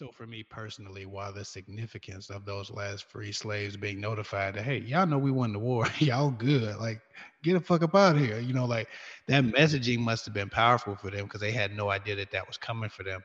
So 0.00 0.08
for 0.10 0.26
me 0.26 0.42
personally, 0.42 1.04
while 1.04 1.30
the 1.30 1.44
significance 1.44 2.30
of 2.30 2.46
those 2.46 2.70
last 2.70 3.04
free 3.04 3.32
slaves 3.32 3.76
being 3.76 4.00
notified 4.00 4.54
that, 4.54 4.62
hey, 4.62 4.78
y'all 4.78 5.06
know 5.06 5.18
we 5.18 5.30
won 5.30 5.52
the 5.52 5.58
war, 5.58 5.86
y'all 5.98 6.30
good, 6.30 6.76
like 6.76 7.02
get 7.42 7.52
the 7.52 7.60
fuck 7.60 7.82
up 7.82 7.94
out 7.94 8.16
of 8.16 8.22
here, 8.22 8.40
you 8.40 8.54
know, 8.54 8.64
like 8.64 8.88
that 9.26 9.44
messaging 9.44 9.98
must 9.98 10.24
have 10.24 10.32
been 10.32 10.48
powerful 10.48 10.96
for 10.96 11.10
them 11.10 11.24
because 11.24 11.42
they 11.42 11.52
had 11.52 11.76
no 11.76 11.90
idea 11.90 12.16
that 12.16 12.30
that 12.30 12.46
was 12.46 12.56
coming 12.56 12.88
for 12.88 13.02
them. 13.02 13.20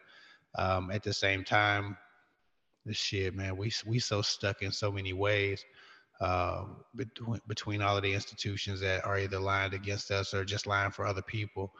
Um, 0.57 0.91
at 0.91 1.01
the 1.01 1.13
same 1.13 1.45
time, 1.45 1.95
the 2.85 2.93
shit, 2.93 3.33
man, 3.33 3.55
we 3.55 3.71
we 3.85 3.97
so 3.97 4.21
stuck 4.21 4.61
in 4.61 4.73
so 4.73 4.91
many 4.91 5.13
ways 5.13 5.63
uh, 6.19 6.65
between 6.93 7.39
between 7.47 7.81
all 7.81 7.95
of 7.95 8.03
the 8.03 8.13
institutions 8.13 8.81
that 8.81 9.05
are 9.05 9.17
either 9.17 9.39
lined 9.39 9.73
against 9.73 10.11
us 10.11 10.33
or 10.33 10.43
just 10.43 10.67
lying 10.67 10.91
for 10.91 11.05
other 11.05 11.21
people 11.21 11.71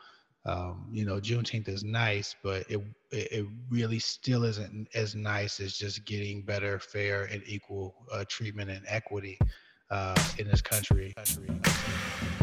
um, 0.45 0.87
you 0.91 1.05
know, 1.05 1.15
Juneteenth 1.19 1.67
is 1.67 1.83
nice, 1.83 2.35
but 2.43 2.69
it 2.69 2.81
it 3.11 3.45
really 3.69 3.99
still 3.99 4.43
isn't 4.43 4.87
as 4.93 5.15
nice 5.15 5.59
as 5.59 5.75
just 5.77 6.05
getting 6.05 6.41
better, 6.41 6.79
fair, 6.79 7.23
and 7.25 7.41
equal 7.45 7.95
uh, 8.11 8.25
treatment 8.27 8.69
and 8.69 8.83
equity 8.87 9.39
uh, 9.89 10.15
in 10.37 10.47
this 10.47 10.61
country. 10.61 11.13
country. 11.15 12.34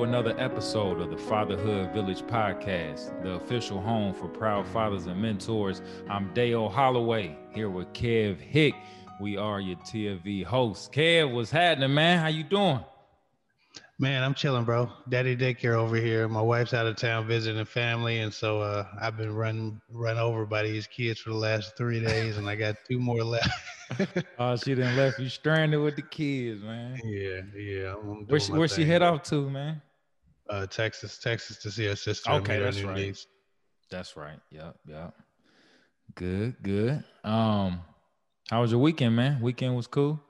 To 0.00 0.04
another 0.04 0.34
episode 0.38 0.98
of 0.98 1.10
the 1.10 1.16
Fatherhood 1.16 1.92
Village 1.92 2.22
Podcast, 2.22 3.22
the 3.22 3.32
official 3.32 3.82
home 3.82 4.14
for 4.14 4.28
proud 4.28 4.66
fathers 4.66 5.04
and 5.04 5.20
mentors. 5.20 5.82
I'm 6.08 6.32
Dale 6.32 6.70
Holloway 6.70 7.36
here 7.52 7.68
with 7.68 7.92
Kev 7.92 8.40
Hick. 8.40 8.72
We 9.20 9.36
are 9.36 9.60
your 9.60 9.76
TFV 9.76 10.42
hosts. 10.42 10.88
Kev, 10.88 11.30
what's 11.34 11.50
happening, 11.50 11.92
man? 11.92 12.18
How 12.18 12.28
you 12.28 12.44
doing? 12.44 12.80
Man, 13.98 14.22
I'm 14.22 14.32
chilling, 14.32 14.64
bro. 14.64 14.90
Daddy 15.10 15.36
daycare 15.36 15.74
over 15.74 15.96
here. 15.96 16.26
My 16.28 16.40
wife's 16.40 16.72
out 16.72 16.86
of 16.86 16.96
town 16.96 17.26
visiting 17.26 17.66
family, 17.66 18.20
and 18.20 18.32
so 18.32 18.62
uh, 18.62 18.86
I've 18.98 19.18
been 19.18 19.34
run 19.34 19.82
run 19.90 20.16
over 20.16 20.46
by 20.46 20.62
these 20.62 20.86
kids 20.86 21.20
for 21.20 21.28
the 21.28 21.36
last 21.36 21.76
three 21.76 22.00
days, 22.00 22.38
and 22.38 22.48
I 22.48 22.56
got 22.56 22.76
two 22.88 22.98
more 22.98 23.22
left. 23.22 23.50
oh, 24.38 24.56
she 24.56 24.74
didn't 24.74 24.96
left 24.96 25.18
you 25.18 25.28
stranded 25.28 25.80
with 25.80 25.96
the 25.96 26.02
kids, 26.02 26.62
man. 26.62 26.98
Yeah, 27.04 27.40
yeah. 27.54 27.92
Where 27.92 28.40
she, 28.40 28.52
where 28.52 28.68
she 28.68 28.86
head 28.86 29.02
off 29.02 29.24
to, 29.24 29.50
man? 29.50 29.82
Uh, 30.50 30.66
Texas, 30.66 31.18
Texas 31.18 31.58
to 31.58 31.70
see 31.70 31.86
her 31.86 31.94
sister. 31.94 32.30
Okay, 32.32 32.58
that's 32.58 32.82
right. 32.82 33.16
That's 33.88 34.16
right. 34.16 34.40
Yep, 34.50 34.76
yep. 34.86 35.14
Good, 36.16 36.56
good. 36.62 37.04
Um, 37.22 37.80
how 38.50 38.62
was 38.62 38.72
your 38.72 38.80
weekend, 38.80 39.14
man? 39.14 39.40
Weekend 39.40 39.76
was 39.76 39.86
cool. 39.86 40.20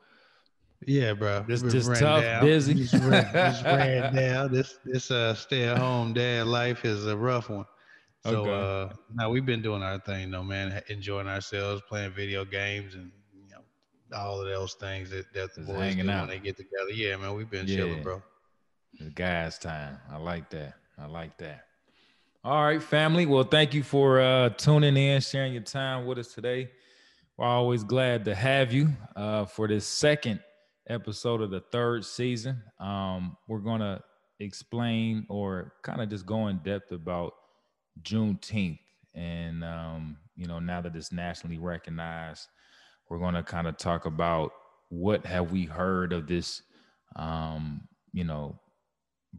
Yeah, 0.86 1.14
bro. 1.14 1.44
This 1.46 1.62
just 1.62 1.88
tough, 1.94 2.22
down. 2.22 2.44
busy. 2.44 2.74
Just 2.74 2.94
ran, 2.94 3.32
just 3.32 3.64
ran 3.64 4.14
down. 4.14 4.52
This 4.52 4.78
this 4.84 5.10
uh 5.10 5.34
stay 5.34 5.64
at 5.64 5.78
home 5.78 6.14
dad 6.14 6.46
life 6.46 6.84
is 6.84 7.06
a 7.06 7.16
rough 7.16 7.50
one. 7.50 7.66
So 8.24 8.46
okay. 8.46 8.90
uh 8.92 8.94
now 9.14 9.30
we've 9.30 9.44
been 9.44 9.62
doing 9.62 9.82
our 9.82 9.98
thing 9.98 10.30
though, 10.30 10.42
man. 10.42 10.82
Enjoying 10.88 11.28
ourselves, 11.28 11.82
playing 11.88 12.12
video 12.12 12.44
games 12.44 12.94
and 12.94 13.10
you 13.34 13.50
know 13.50 14.16
all 14.16 14.40
of 14.40 14.46
those 14.46 14.74
things 14.74 15.10
that, 15.10 15.32
that 15.34 15.54
the 15.54 15.62
boys 15.62 15.76
hanging 15.76 16.06
do 16.06 16.12
out. 16.12 16.28
when 16.28 16.30
they 16.30 16.44
get 16.44 16.56
together. 16.56 16.90
Yeah, 16.92 17.16
man, 17.16 17.34
we've 17.34 17.50
been 17.50 17.66
yeah. 17.66 17.76
chilling, 17.76 18.02
bro. 18.02 18.22
The 18.98 19.10
guys 19.10 19.58
time. 19.58 19.98
I 20.10 20.18
like 20.18 20.50
that. 20.50 20.74
I 20.98 21.06
like 21.06 21.36
that. 21.38 21.66
All 22.44 22.64
right, 22.64 22.82
family. 22.82 23.26
Well, 23.26 23.44
thank 23.44 23.74
you 23.74 23.82
for 23.82 24.20
uh 24.20 24.50
tuning 24.50 24.96
in, 24.96 25.20
sharing 25.20 25.52
your 25.52 25.62
time 25.62 26.06
with 26.06 26.18
us 26.18 26.34
today. 26.34 26.70
We're 27.36 27.46
always 27.46 27.84
glad 27.84 28.24
to 28.26 28.34
have 28.34 28.72
you 28.72 28.90
uh 29.16 29.44
for 29.46 29.68
this 29.68 29.86
second 29.86 30.40
episode 30.88 31.40
of 31.40 31.50
the 31.50 31.60
third 31.60 32.04
season. 32.04 32.62
Um, 32.78 33.36
we're 33.46 33.58
going 33.60 33.80
to 33.80 34.02
explain 34.40 35.24
or 35.28 35.74
kind 35.82 36.00
of 36.00 36.10
just 36.10 36.26
go 36.26 36.48
in 36.48 36.58
depth 36.58 36.92
about 36.92 37.34
Juneteenth. 38.02 38.80
And, 39.14 39.64
um, 39.64 40.16
you 40.36 40.46
know, 40.46 40.58
now 40.58 40.80
that 40.80 40.96
it's 40.96 41.12
nationally 41.12 41.58
recognized, 41.58 42.48
we're 43.08 43.18
going 43.18 43.34
to 43.34 43.42
kind 43.42 43.66
of 43.68 43.76
talk 43.76 44.06
about 44.06 44.52
what 44.88 45.24
have 45.26 45.52
we 45.52 45.64
heard 45.64 46.12
of 46.12 46.26
this, 46.26 46.62
um, 47.16 47.82
you 48.12 48.24
know, 48.24 48.58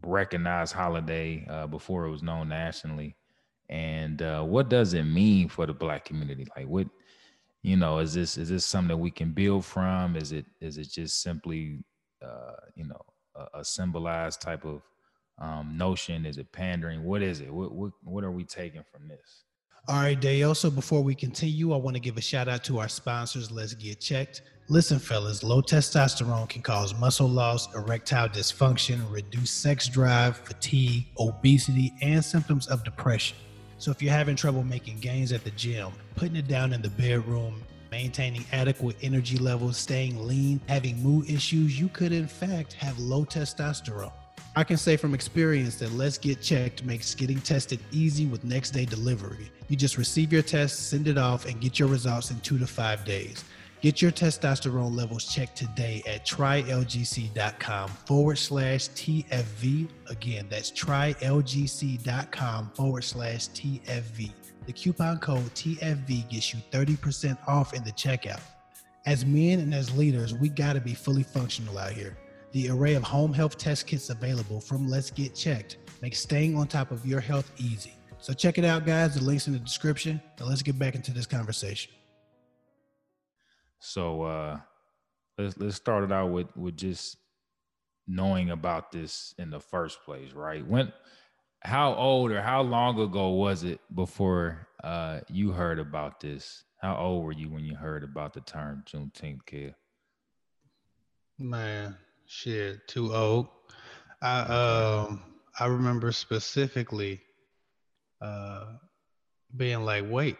recognized 0.00 0.72
holiday 0.72 1.46
uh, 1.48 1.66
before 1.66 2.06
it 2.06 2.10
was 2.10 2.22
known 2.22 2.48
nationally. 2.48 3.16
And 3.68 4.20
uh, 4.22 4.42
what 4.42 4.68
does 4.68 4.94
it 4.94 5.04
mean 5.04 5.48
for 5.48 5.66
the 5.66 5.72
Black 5.72 6.04
community? 6.04 6.46
Like, 6.56 6.66
what 6.66 6.88
you 7.62 7.76
know 7.76 7.98
is 7.98 8.12
this 8.12 8.36
is 8.36 8.48
this 8.48 8.66
something 8.66 8.88
that 8.88 8.96
we 8.96 9.10
can 9.10 9.32
build 9.32 9.64
from? 9.64 10.16
Is 10.16 10.32
it 10.32 10.46
is 10.60 10.78
it 10.78 10.90
just 10.90 11.22
simply 11.22 11.84
uh 12.22 12.56
you 12.74 12.84
know 12.84 13.00
a, 13.34 13.60
a 13.60 13.64
symbolized 13.64 14.40
type 14.40 14.64
of 14.64 14.82
um 15.38 15.76
notion? 15.78 16.26
Is 16.26 16.38
it 16.38 16.52
pandering? 16.52 17.04
What 17.04 17.22
is 17.22 17.40
it? 17.40 17.52
What 17.52 17.72
what, 17.72 17.92
what 18.02 18.24
are 18.24 18.32
we 18.32 18.44
taking 18.44 18.82
from 18.82 19.08
this 19.08 19.44
all 19.88 20.00
right, 20.00 20.18
Dale. 20.18 20.54
So 20.54 20.70
before 20.70 21.02
we 21.02 21.14
continue, 21.14 21.72
I 21.72 21.76
want 21.76 21.96
to 21.96 22.00
give 22.00 22.16
a 22.16 22.20
shout 22.20 22.46
out 22.48 22.62
to 22.64 22.78
our 22.78 22.88
sponsors. 22.88 23.50
Let's 23.50 23.74
get 23.74 23.98
checked. 23.98 24.42
Listen, 24.68 25.00
fellas, 25.00 25.42
low 25.42 25.60
testosterone 25.60 26.48
can 26.48 26.62
cause 26.62 26.94
muscle 26.94 27.28
loss, 27.28 27.74
erectile 27.74 28.28
dysfunction, 28.28 29.00
reduced 29.10 29.60
sex 29.60 29.88
drive, 29.88 30.36
fatigue, 30.36 31.06
obesity, 31.18 31.92
and 32.00 32.24
symptoms 32.24 32.68
of 32.68 32.84
depression. 32.84 33.36
So 33.78 33.90
if 33.90 34.00
you're 34.00 34.12
having 34.12 34.36
trouble 34.36 34.62
making 34.62 35.00
gains 35.00 35.32
at 35.32 35.42
the 35.42 35.50
gym, 35.50 35.90
putting 36.14 36.36
it 36.36 36.46
down 36.46 36.72
in 36.72 36.80
the 36.80 36.90
bedroom, 36.90 37.60
maintaining 37.90 38.44
adequate 38.52 38.96
energy 39.02 39.36
levels, 39.36 39.76
staying 39.76 40.26
lean, 40.26 40.60
having 40.68 41.02
mood 41.02 41.28
issues, 41.28 41.78
you 41.78 41.88
could 41.88 42.12
in 42.12 42.28
fact 42.28 42.74
have 42.74 42.96
low 43.00 43.24
testosterone. 43.24 44.12
I 44.54 44.64
can 44.64 44.76
say 44.76 44.98
from 44.98 45.14
experience 45.14 45.76
that 45.76 45.92
Let's 45.92 46.18
Get 46.18 46.42
Checked 46.42 46.84
makes 46.84 47.14
getting 47.14 47.40
tested 47.40 47.80
easy 47.90 48.26
with 48.26 48.44
next 48.44 48.72
day 48.72 48.84
delivery. 48.84 49.50
You 49.68 49.76
just 49.76 49.96
receive 49.96 50.30
your 50.30 50.42
test, 50.42 50.90
send 50.90 51.08
it 51.08 51.16
off, 51.16 51.46
and 51.46 51.58
get 51.58 51.78
your 51.78 51.88
results 51.88 52.30
in 52.30 52.38
two 52.40 52.58
to 52.58 52.66
five 52.66 53.02
days. 53.06 53.44
Get 53.80 54.02
your 54.02 54.12
testosterone 54.12 54.94
levels 54.94 55.24
checked 55.24 55.56
today 55.56 56.02
at 56.06 56.26
trylgc.com 56.26 57.88
forward 57.88 58.36
slash 58.36 58.90
TFV. 58.90 59.88
Again, 60.08 60.46
that's 60.50 60.70
trylgc.com 60.70 62.70
forward 62.74 63.04
slash 63.04 63.48
TFV. 63.48 64.32
The 64.66 64.72
coupon 64.72 65.18
code 65.18 65.54
TFV 65.54 66.28
gets 66.28 66.54
you 66.54 66.60
30% 66.70 67.38
off 67.48 67.72
in 67.72 67.82
the 67.84 67.92
checkout. 67.92 68.40
As 69.06 69.24
men 69.24 69.60
and 69.60 69.74
as 69.74 69.96
leaders, 69.96 70.34
we 70.34 70.48
got 70.48 70.74
to 70.74 70.80
be 70.80 70.94
fully 70.94 71.24
functional 71.24 71.78
out 71.78 71.92
here. 71.92 72.16
The 72.52 72.68
array 72.68 72.94
of 72.94 73.02
home 73.02 73.32
health 73.32 73.56
test 73.56 73.86
kits 73.86 74.10
available 74.10 74.60
from 74.60 74.86
Let's 74.86 75.10
Get 75.10 75.34
Checked 75.34 75.78
makes 76.02 76.20
staying 76.20 76.54
on 76.56 76.66
top 76.66 76.90
of 76.90 77.06
your 77.06 77.20
health 77.20 77.50
easy. 77.56 77.94
So 78.18 78.34
check 78.34 78.58
it 78.58 78.64
out, 78.64 78.84
guys. 78.84 79.14
The 79.14 79.24
link's 79.24 79.46
in 79.46 79.54
the 79.54 79.58
description. 79.58 80.20
Now 80.38 80.46
let's 80.46 80.62
get 80.62 80.78
back 80.78 80.94
into 80.94 81.12
this 81.12 81.26
conversation. 81.26 81.92
So 83.78 84.22
uh, 84.22 84.60
let's 85.38 85.56
let's 85.56 85.76
start 85.76 86.04
it 86.04 86.12
out 86.12 86.30
with 86.30 86.54
with 86.56 86.76
just 86.76 87.16
knowing 88.06 88.50
about 88.50 88.92
this 88.92 89.34
in 89.38 89.50
the 89.50 89.60
first 89.60 90.02
place, 90.04 90.32
right? 90.32 90.66
When, 90.66 90.92
how 91.60 91.94
old 91.94 92.32
or 92.32 92.42
how 92.42 92.62
long 92.62 93.00
ago 93.00 93.30
was 93.30 93.64
it 93.64 93.80
before 93.94 94.68
uh, 94.84 95.20
you 95.28 95.52
heard 95.52 95.78
about 95.78 96.20
this? 96.20 96.64
How 96.80 96.96
old 96.96 97.24
were 97.24 97.32
you 97.32 97.48
when 97.48 97.64
you 97.64 97.76
heard 97.76 98.04
about 98.04 98.34
the 98.34 98.40
term 98.40 98.84
Juneteenth, 98.86 99.46
kid? 99.46 99.74
Man, 101.38 101.96
shit, 102.32 102.88
too 102.88 103.14
old. 103.14 103.48
I 104.22 104.40
um 104.40 105.22
I 105.58 105.66
remember 105.66 106.12
specifically 106.12 107.20
uh 108.20 108.64
being 109.56 109.84
like, 109.84 110.04
wait, 110.08 110.38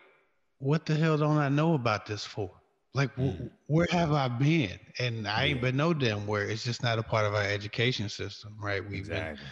what 0.58 0.86
the 0.86 0.94
hell 0.94 1.18
don't 1.18 1.36
I 1.36 1.48
know 1.48 1.74
about 1.74 2.06
this 2.06 2.24
for? 2.24 2.50
Like, 2.94 3.14
mm. 3.16 3.50
where 3.66 3.86
have 3.90 4.12
I 4.12 4.28
been? 4.28 4.78
And 4.98 5.26
I 5.26 5.44
ain't 5.44 5.60
been 5.60 5.76
no 5.76 5.94
damn 5.94 6.26
where. 6.26 6.48
It's 6.48 6.64
just 6.64 6.82
not 6.82 6.98
a 6.98 7.02
part 7.02 7.24
of 7.24 7.34
our 7.34 7.42
education 7.42 8.08
system, 8.08 8.56
right? 8.60 8.82
We've 8.82 9.00
exactly. 9.00 9.36
been 9.36 9.44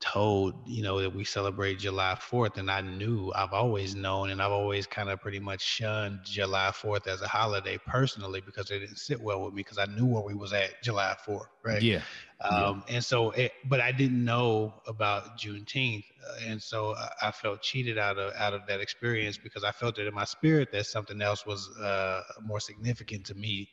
told, 0.00 0.54
you 0.66 0.82
know, 0.82 1.00
that 1.00 1.14
we 1.14 1.24
celebrate 1.24 1.78
July 1.78 2.16
4th. 2.18 2.58
And 2.58 2.70
I 2.70 2.80
knew, 2.82 3.32
I've 3.34 3.52
always 3.52 3.94
known, 3.94 4.30
and 4.30 4.42
I've 4.42 4.52
always 4.52 4.86
kind 4.86 5.08
of 5.08 5.20
pretty 5.20 5.40
much 5.40 5.62
shunned 5.62 6.20
July 6.24 6.70
4th 6.72 7.06
as 7.06 7.22
a 7.22 7.28
holiday 7.28 7.78
personally 7.86 8.40
because 8.40 8.70
it 8.70 8.80
didn't 8.80 8.98
sit 8.98 9.20
well 9.20 9.44
with 9.44 9.54
me 9.54 9.60
because 9.60 9.78
I 9.78 9.86
knew 9.86 10.06
where 10.06 10.22
we 10.22 10.34
was 10.34 10.52
at 10.52 10.82
July 10.82 11.16
4th, 11.26 11.46
right? 11.64 11.80
Yeah. 11.80 12.02
Um, 12.42 12.84
yeah. 12.86 12.96
And 12.96 13.04
so, 13.04 13.30
it, 13.30 13.52
but 13.64 13.80
I 13.80 13.92
didn't 13.92 14.22
know 14.22 14.74
about 14.86 15.38
Juneteenth. 15.38 16.04
Uh, 16.28 16.36
and 16.46 16.62
so 16.62 16.94
I, 16.94 17.28
I, 17.28 17.30
felt 17.30 17.62
cheated 17.62 17.96
out 17.96 18.18
of, 18.18 18.34
out 18.36 18.52
of 18.52 18.66
that 18.68 18.80
experience 18.80 19.38
because 19.38 19.64
I 19.64 19.70
felt 19.70 19.98
it 19.98 20.06
in 20.06 20.14
my 20.14 20.24
spirit 20.24 20.70
that 20.72 20.86
something 20.86 21.22
else 21.22 21.46
was 21.46 21.70
uh, 21.78 22.22
more 22.42 22.60
significant 22.60 23.24
to 23.26 23.34
me 23.34 23.70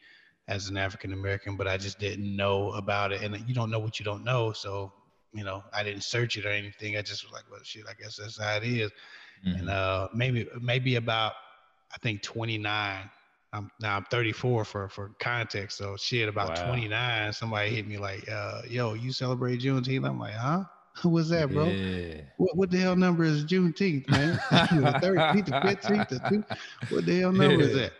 as 0.48 0.70
an 0.70 0.78
African 0.78 1.14
American, 1.14 1.58
but 1.58 1.68
I 1.68 1.78
just 1.78 2.00
didn't 2.00 2.36
know 2.36 2.72
about 2.72 3.12
it. 3.12 3.22
And 3.22 3.38
you 3.48 3.56
don't 3.56 3.72
know 3.72 3.80
what 3.80 4.00
you 4.00 4.06
don't 4.06 4.24
know. 4.24 4.52
So 4.52 4.92
you 5.34 5.44
know, 5.44 5.64
I 5.74 5.84
didn't 5.84 6.04
search 6.04 6.38
it 6.38 6.46
or 6.46 6.50
anything. 6.50 6.98
I 6.98 7.02
just 7.02 7.24
was 7.24 7.34
like, 7.34 7.44
well, 7.50 7.60
shit, 7.64 7.84
I 7.90 7.94
guess 8.02 8.18
that's 8.18 8.40
how 8.40 8.56
it 8.58 8.64
is. 8.64 8.92
Mm-hmm. 9.46 9.60
And 9.60 9.70
uh, 9.70 10.08
maybe 10.14 10.48
maybe 10.62 10.96
about 10.96 11.34
I 11.94 11.98
think 12.00 12.22
29. 12.22 13.10
I'm 13.52 13.70
now 13.80 13.98
I'm 13.98 14.06
34 14.06 14.66
for 14.66 14.90
for 14.90 15.12
context. 15.20 15.78
So 15.78 15.96
shit, 15.98 16.30
about 16.30 16.58
wow. 16.58 16.68
29, 16.68 17.34
somebody 17.34 17.70
hit 17.70 17.88
me 17.88 17.98
like, 17.98 18.28
uh, 18.30 18.62
yo, 18.68 18.94
you 18.94 19.12
celebrate 19.12 19.60
Juneteenth? 19.60 20.08
I'm 20.08 20.20
like, 20.20 20.34
huh? 20.34 20.64
What's 21.04 21.30
that, 21.30 21.52
bro? 21.52 21.66
Yeah. 21.66 22.22
What 22.38 22.58
what 22.58 22.72
the 22.72 22.78
hell 22.78 22.96
number 22.96 23.24
is 23.24 23.44
Juneteenth, 23.46 24.10
man? 24.10 24.40
the 24.52 25.00
13th, 25.02 25.46
the 25.46 25.52
15th, 25.52 26.10
the 26.10 26.30
two. 26.30 26.44
What 26.96 27.06
the 27.06 27.20
hell 27.20 27.32
number 27.32 27.56
yeah. 27.64 27.66
is 27.66 27.76
that? 27.76 27.94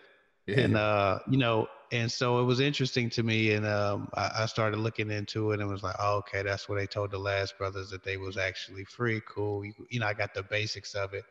Yeah. 0.48 0.60
And 0.60 0.78
uh, 0.78 1.20
you 1.30 1.38
know, 1.38 1.68
and 1.94 2.12
so 2.12 2.40
it 2.40 2.44
was 2.44 2.60
interesting 2.60 3.08
to 3.12 3.22
me 3.22 3.54
and 3.54 3.68
um, 3.68 4.10
I, 4.16 4.32
I, 4.40 4.46
started 4.48 4.80
looking 4.80 5.12
into 5.12 5.52
it 5.52 5.60
and 5.60 5.70
was 5.70 5.84
like 5.84 5.96
oh, 6.00 6.18
okay 6.18 6.42
that's 6.42 6.68
what 6.68 6.76
they 6.76 6.88
told 6.88 7.12
the 7.12 7.20
last 7.20 7.58
brothers 7.58 7.92
that 7.92 8.04
they 8.04 8.18
was 8.18 8.36
actually 8.36 8.84
free 8.84 9.22
cool 9.28 9.64
you, 9.64 9.74
you 9.90 10.00
know 10.00 10.08
i 10.08 10.14
got 10.14 10.34
the 10.34 10.44
basics 10.44 10.96
of 10.96 11.14
it. 11.14 11.24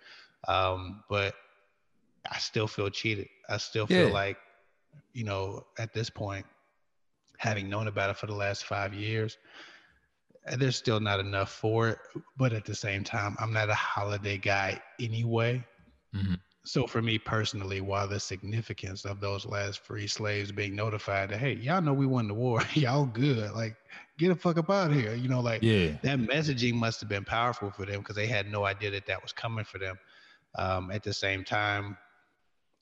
Um, 0.49 1.03
but 1.11 1.35
i 2.31 2.39
still 2.39 2.69
feel 2.69 2.89
cheated. 2.89 3.29
I 3.49 3.57
still 3.57 3.87
feel 3.87 4.07
yeah. 4.07 4.15
like 4.15 4.39
you 5.13 5.25
know 5.25 5.67
at 5.79 5.93
this 5.93 6.09
point 6.09 6.47
having 7.39 7.69
known 7.69 7.89
about 7.89 8.11
it 8.11 8.17
for 8.17 8.27
the 8.27 8.35
last 8.35 8.65
five 8.65 8.95
years 8.95 9.37
there's 10.59 10.77
still 10.77 11.01
not 11.01 11.19
enough 11.19 11.51
for 11.51 11.89
it 11.89 11.99
but 12.37 12.53
at 12.53 12.65
the 12.65 12.75
same 12.75 13.03
time 13.03 13.37
i'm 13.41 13.53
not 13.53 13.69
a 13.69 13.75
holiday 13.75 14.39
guy 14.39 14.81
anyway. 15.01 15.65
Mm-hmm 16.15 16.35
so 16.65 16.87
for 16.87 17.03
me 17.03 17.19
personally, 17.19 17.81
while 17.81 18.07
the 18.07 18.21
significance 18.21 19.05
of 19.05 19.21
those 19.21 19.45
last 19.45 19.81
free 19.81 20.07
slaves 20.07 20.53
being 20.53 20.77
notified 20.77 21.31
that, 21.31 21.39
hey, 21.39 21.55
y'all 21.55 21.83
know 21.83 21.93
we 21.93 22.07
won 22.07 22.29
the 22.29 22.35
war, 22.35 22.61
y'all 22.75 23.07
good, 23.07 23.51
like 23.53 23.77
get 24.19 24.29
the 24.29 24.37
fuck 24.37 24.59
up 24.59 24.71
out 24.71 24.91
of 24.91 24.97
here, 24.97 25.15
you 25.15 25.29
know, 25.29 25.41
like 25.41 25.63
yeah, 25.63 25.93
that 26.03 26.21
messaging 26.21 26.75
must 26.75 27.01
have 27.01 27.09
been 27.09 27.25
powerful 27.25 27.71
for 27.71 27.85
them 27.85 27.99
because 27.99 28.15
they 28.15 28.29
had 28.29 28.51
no 28.51 28.65
idea 28.65 28.91
that 28.93 29.07
that 29.07 29.21
was 29.23 29.33
coming 29.33 29.65
for 29.65 29.79
them. 29.79 29.97
Um, 30.57 30.91
at 30.91 31.03
the 31.03 31.13
same 31.13 31.45
time, 31.45 31.97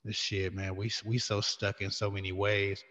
this 0.05 0.15
shit, 0.15 0.53
man, 0.53 0.75
we 0.75 0.91
we 1.05 1.17
so 1.17 1.41
stuck 1.41 1.81
in 1.81 1.89
so 1.89 2.11
many 2.11 2.31
ways 2.31 2.83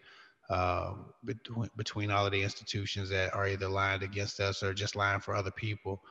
uh, 0.49 0.93
between 1.23 1.69
between 1.77 2.11
all 2.11 2.25
of 2.25 2.33
the 2.33 2.41
institutions 2.41 3.09
that 3.09 3.33
are 3.33 3.47
either 3.47 3.69
lined 3.69 4.03
against 4.03 4.41
us 4.41 4.61
or 4.61 4.73
just 4.73 4.97
lying 4.97 5.21
for 5.21 5.35
other 5.35 5.51
people 5.51 6.01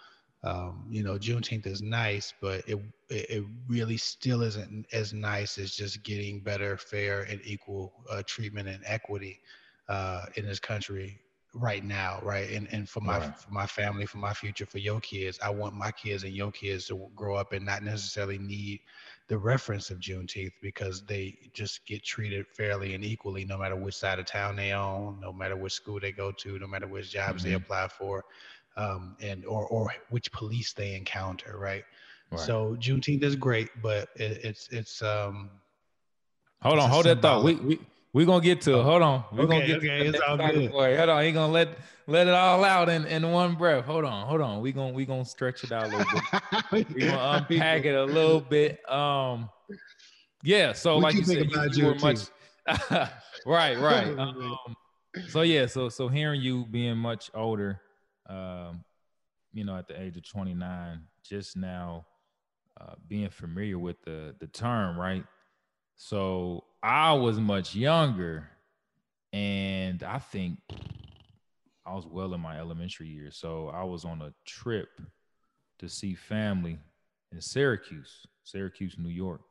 um, 0.43 0.87
you 0.89 1.03
know, 1.03 1.19
Juneteenth 1.19 1.67
is 1.67 1.83
nice, 1.83 2.33
but 2.41 2.67
it 2.67 2.79
it 3.11 3.45
really 3.69 3.99
still 3.99 4.43
isn't 4.43 4.87
as 4.93 5.13
nice 5.13 5.59
as 5.59 5.75
just 5.75 6.03
getting 6.03 6.41
better, 6.41 6.77
fair, 6.77 7.23
and 7.23 7.41
equal 7.45 7.93
uh, 8.11 8.23
treatment 8.27 8.69
and 8.69 8.83
equity 8.87 9.41
uh, 9.89 10.27
in 10.37 10.47
this 10.47 10.59
country 10.59 11.21
right 11.53 11.85
now, 11.85 12.21
right? 12.23 12.51
And 12.51 12.73
and 12.73 12.89
for 12.89 13.01
my 13.01 13.19
right. 13.19 13.39
for 13.39 13.51
my 13.51 13.67
family, 13.67 14.07
for 14.07 14.17
my 14.17 14.33
future, 14.33 14.65
for 14.65 14.79
your 14.79 15.01
kids, 15.01 15.39
I 15.43 15.51
want 15.51 15.75
my 15.75 15.91
kids 15.91 16.25
and 16.25 16.33
your 16.33 16.53
kids 16.53 16.87
to 16.87 17.09
grow 17.15 17.35
up 17.35 17.53
and 17.53 17.67
not 17.67 17.83
necessarily 17.83 18.39
need 18.39 18.81
the 19.29 19.37
reference 19.37 19.91
of 19.91 19.99
Juneteenth 19.99 20.53
because 20.63 21.03
they 21.03 21.37
just 21.53 21.85
get 21.87 22.03
treated 22.03 22.47
fairly 22.47 22.95
and 22.95 23.05
equally, 23.05 23.45
no 23.45 23.59
matter 23.59 23.77
which 23.77 23.95
side 23.95 24.19
of 24.19 24.25
town 24.25 24.57
they 24.57 24.73
own, 24.73 25.21
no 25.21 25.33
matter 25.35 25.57
which 25.57 25.75
school 25.75 26.01
they 26.01 26.13
go 26.13 26.33
to, 26.33 26.59
no 26.59 26.67
matter 26.67 26.87
which 26.87 27.11
jobs 27.11 27.43
mm-hmm. 27.43 27.51
they 27.51 27.57
apply 27.57 27.89
for 27.89 28.25
um, 28.77 29.17
and 29.21 29.45
or 29.45 29.67
or 29.67 29.93
which 30.11 30.31
police 30.33 30.73
they 30.73 30.95
encounter, 30.95 31.59
right? 31.59 31.85
right. 32.31 32.41
So 32.41 32.77
Juneteenth 32.79 33.23
is 33.23 33.37
great, 33.37 33.69
but 33.83 34.09
it, 34.17 34.45
it's 34.45 34.69
it's 34.71 35.03
um. 35.03 35.51
Hold 36.63 36.79
on, 36.79 36.91
hold 36.91 37.07
that 37.07 37.23
thought. 37.23 37.43
We 37.43 37.55
we 37.55 37.81
we 38.13 38.25
gonna 38.25 38.43
get 38.43 38.61
to 38.63 38.79
it. 38.79 38.83
Hold 38.83 39.03
on. 39.03 39.25
We 39.33 39.41
okay, 39.41 39.47
gonna 39.49 39.67
get 39.67 39.77
okay, 39.79 39.99
to 39.99 40.09
it's 40.09 40.21
all 40.21 40.37
good. 40.37 40.71
Boy. 40.73 40.97
Hold 40.97 41.09
on, 41.09 41.25
he 41.25 41.33
gonna 41.33 41.53
let 41.53 41.69
let 42.07 42.27
it 42.27 42.35
all 42.35 42.65
out 42.65 42.89
in, 42.89 43.07
in 43.07 43.31
one 43.31 43.55
breath. 43.55 43.85
Hold 43.85 44.05
on, 44.05 44.27
hold 44.27 44.41
on. 44.41 44.61
We 44.61 44.73
gonna 44.73 44.93
we 44.93 45.07
gonna 45.07 45.25
stretch 45.25 45.63
it 45.65 45.73
out 45.73 45.93
a 45.93 45.97
little 45.97 46.21
bit. 46.73 46.87
we 46.97 47.07
gonna 47.07 47.47
unpack 47.49 47.85
it 47.85 47.95
a 47.95 48.05
little 48.05 48.41
bit. 48.41 48.89
Um, 48.91 49.49
yeah. 50.43 50.73
So 50.73 50.97
what 50.97 51.03
like 51.05 51.15
you, 51.15 51.21
you 51.21 51.27
said, 51.27 51.51
you, 51.51 51.69
you 51.73 51.87
were 51.87 51.95
much. 51.97 52.21
right, 53.47 53.79
right. 53.79 54.19
Um, 54.19 54.77
so 55.29 55.43
yeah, 55.43 55.67
so 55.67 55.89
so 55.89 56.09
hearing 56.09 56.41
you 56.41 56.67
being 56.67 56.97
much 56.97 57.31
older, 57.35 57.81
um, 58.31 58.85
you 59.53 59.65
know, 59.65 59.77
at 59.77 59.89
the 59.89 60.01
age 60.01 60.17
of 60.17 60.29
29, 60.29 61.03
just 61.23 61.57
now 61.57 62.07
uh, 62.81 62.95
being 63.09 63.29
familiar 63.29 63.79
with 63.79 64.01
the 64.03 64.35
the 64.39 64.47
term, 64.47 64.99
right? 64.99 65.25
So 65.97 66.65
I 66.83 67.13
was 67.13 67.39
much 67.39 67.75
younger, 67.75 68.49
and 69.33 70.03
I 70.03 70.19
think 70.19 70.59
I 71.85 71.95
was 71.95 72.07
well 72.07 72.33
in 72.33 72.41
my 72.41 72.59
elementary 72.59 73.09
years. 73.09 73.37
So 73.37 73.69
I 73.69 73.85
was 73.85 74.05
on 74.05 74.23
a 74.23 74.33
trip 74.47 74.89
to 75.81 75.89
see 75.89 76.15
family 76.15 76.79
in 77.33 77.41
Syracuse, 77.41 78.27
Syracuse, 78.45 78.97
New 78.99 79.11
York, 79.11 79.43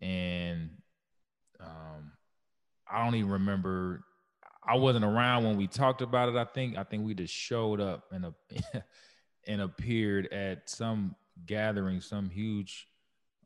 and 0.00 0.70
um, 1.60 2.12
I 2.88 3.02
don't 3.02 3.14
even 3.14 3.30
remember 3.30 4.04
I 4.66 4.76
wasn't 4.76 5.04
around 5.04 5.44
when 5.44 5.56
we 5.56 5.66
talked 5.66 6.00
about 6.00 6.28
it. 6.28 6.36
I 6.36 6.44
think 6.44 6.76
I 6.76 6.84
think 6.84 7.04
we 7.04 7.14
just 7.14 7.34
showed 7.34 7.80
up 7.80 8.04
and 8.12 8.32
and 9.46 9.60
appeared 9.60 10.32
at 10.32 10.68
some 10.68 11.14
gathering, 11.46 12.00
some 12.00 12.30
huge 12.30 12.88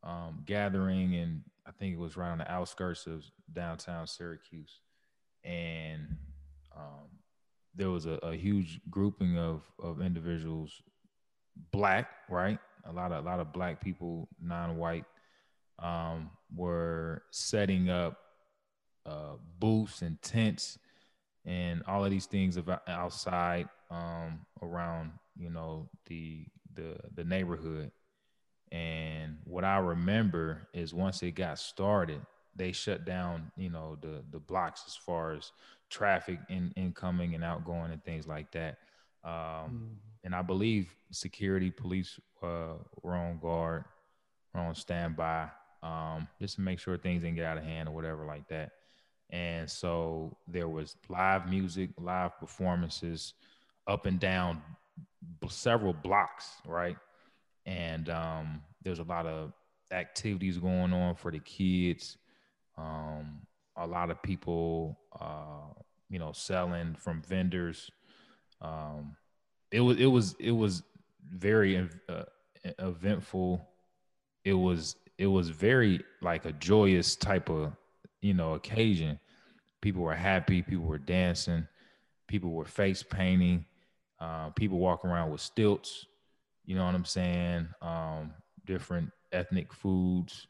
um, 0.02 0.42
gathering, 0.46 1.14
and 1.16 1.42
I 1.66 1.72
think 1.72 1.94
it 1.94 1.98
was 1.98 2.16
right 2.16 2.30
on 2.30 2.38
the 2.38 2.50
outskirts 2.50 3.06
of 3.06 3.24
downtown 3.52 4.06
Syracuse, 4.06 4.80
and 5.44 6.16
um, 6.76 7.08
there 7.74 7.90
was 7.90 8.06
a, 8.06 8.18
a, 8.22 8.36
huge 8.36 8.80
grouping 8.88 9.38
of 9.38 9.62
of 9.82 10.00
individuals, 10.00 10.82
black, 11.72 12.10
right? 12.28 12.58
A 12.84 12.92
lot 12.92 13.10
of 13.10 13.24
a 13.24 13.28
lot 13.28 13.40
of 13.40 13.52
black 13.52 13.82
people, 13.82 14.28
non-white, 14.40 15.04
um, 15.80 16.30
were 16.54 17.24
setting 17.32 17.90
up 17.90 18.18
uh, 19.04 19.34
booths 19.58 20.02
and 20.02 20.20
tents 20.22 20.78
and 21.48 21.82
all 21.88 22.04
of 22.04 22.10
these 22.10 22.26
things 22.26 22.58
outside 22.86 23.68
um, 23.90 24.40
around 24.62 25.12
you 25.36 25.50
know 25.50 25.88
the 26.06 26.44
the 26.74 26.96
the 27.14 27.24
neighborhood. 27.24 27.90
And 28.70 29.38
what 29.44 29.64
i 29.64 29.78
remember 29.78 30.68
is 30.74 30.92
once 30.92 31.22
it 31.22 31.32
got 31.32 31.58
started 31.58 32.20
they 32.54 32.70
shut 32.70 33.06
down 33.06 33.50
you 33.56 33.70
know 33.70 33.96
the 34.02 34.22
the 34.30 34.38
blocks 34.38 34.84
as 34.86 34.94
far 34.94 35.32
as 35.32 35.52
traffic 35.88 36.38
in 36.50 36.70
incoming 36.76 37.34
and 37.34 37.42
outgoing 37.42 37.92
and 37.92 38.04
things 38.04 38.26
like 38.26 38.52
that. 38.52 38.76
Um, 39.24 39.32
mm. 39.32 39.88
and 40.22 40.34
i 40.34 40.42
believe 40.42 40.94
security 41.10 41.70
police 41.70 42.20
uh, 42.42 42.74
were 43.02 43.16
on 43.16 43.38
guard 43.38 43.84
were 44.54 44.60
on 44.60 44.74
standby 44.74 45.48
um, 45.82 46.28
just 46.40 46.54
to 46.56 46.60
make 46.60 46.78
sure 46.78 46.96
things 46.96 47.22
didn't 47.22 47.34
get 47.34 47.44
out 47.44 47.58
of 47.58 47.64
hand 47.64 47.88
or 47.88 47.92
whatever 47.92 48.24
like 48.24 48.46
that 48.48 48.70
and 49.30 49.68
so 49.68 50.36
there 50.46 50.68
was 50.68 50.96
live 51.08 51.48
music, 51.48 51.90
live 51.98 52.38
performances 52.38 53.34
up 53.86 54.06
and 54.06 54.18
down 54.18 54.62
several 55.48 55.92
blocks, 55.92 56.46
right? 56.66 56.96
And 57.66 58.08
um, 58.08 58.62
there's 58.82 58.98
a 58.98 59.04
lot 59.04 59.26
of 59.26 59.52
activities 59.90 60.58
going 60.58 60.92
on 60.92 61.14
for 61.14 61.30
the 61.30 61.40
kids. 61.40 62.16
Um, 62.76 63.40
a 63.76 63.86
lot 63.86 64.10
of 64.10 64.22
people, 64.22 64.98
uh, 65.20 65.72
you 66.08 66.18
know, 66.18 66.32
selling 66.32 66.94
from 66.94 67.22
vendors. 67.22 67.90
Um, 68.60 69.16
it 69.70 69.80
was 69.80 69.98
it 69.98 70.06
was 70.06 70.36
it 70.38 70.52
was 70.52 70.82
very 71.30 71.88
uh, 72.08 72.22
eventful. 72.78 73.68
It 74.44 74.54
was 74.54 74.96
it 75.18 75.26
was 75.26 75.50
very 75.50 76.00
like 76.22 76.46
a 76.46 76.52
joyous 76.52 77.14
type 77.16 77.50
of 77.50 77.72
you 78.20 78.34
know, 78.34 78.54
occasion, 78.54 79.18
people 79.80 80.02
were 80.02 80.14
happy, 80.14 80.62
people 80.62 80.86
were 80.86 80.98
dancing, 80.98 81.66
people 82.26 82.50
were 82.50 82.64
face 82.64 83.02
painting, 83.02 83.64
uh, 84.20 84.50
people 84.50 84.78
walking 84.78 85.10
around 85.10 85.30
with 85.30 85.40
stilts, 85.40 86.06
you 86.64 86.74
know 86.74 86.84
what 86.84 86.94
I'm 86.94 87.04
saying? 87.04 87.68
Um, 87.80 88.32
different 88.66 89.10
ethnic 89.32 89.72
foods 89.72 90.46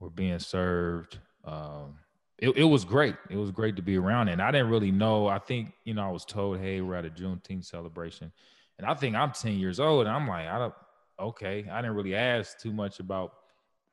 were 0.00 0.10
being 0.10 0.38
served. 0.38 1.18
Um, 1.44 1.98
it, 2.38 2.50
it 2.56 2.64
was 2.64 2.84
great. 2.84 3.14
It 3.30 3.36
was 3.36 3.50
great 3.50 3.76
to 3.76 3.82
be 3.82 3.96
around. 3.96 4.28
And 4.28 4.42
I 4.42 4.50
didn't 4.50 4.70
really 4.70 4.90
know. 4.90 5.28
I 5.28 5.38
think, 5.38 5.72
you 5.84 5.94
know, 5.94 6.06
I 6.06 6.10
was 6.10 6.24
told, 6.24 6.58
hey, 6.58 6.80
we're 6.80 6.96
at 6.96 7.04
a 7.04 7.10
Juneteenth 7.10 7.66
celebration. 7.66 8.32
And 8.78 8.86
I 8.86 8.94
think 8.94 9.14
I'm 9.14 9.30
10 9.30 9.52
years 9.52 9.78
old, 9.78 10.06
and 10.06 10.16
I'm 10.16 10.26
like, 10.26 10.48
I 10.48 10.58
don't 10.58 10.74
okay. 11.20 11.68
I 11.70 11.80
didn't 11.80 11.96
really 11.96 12.14
ask 12.14 12.58
too 12.58 12.72
much 12.72 13.00
about 13.00 13.32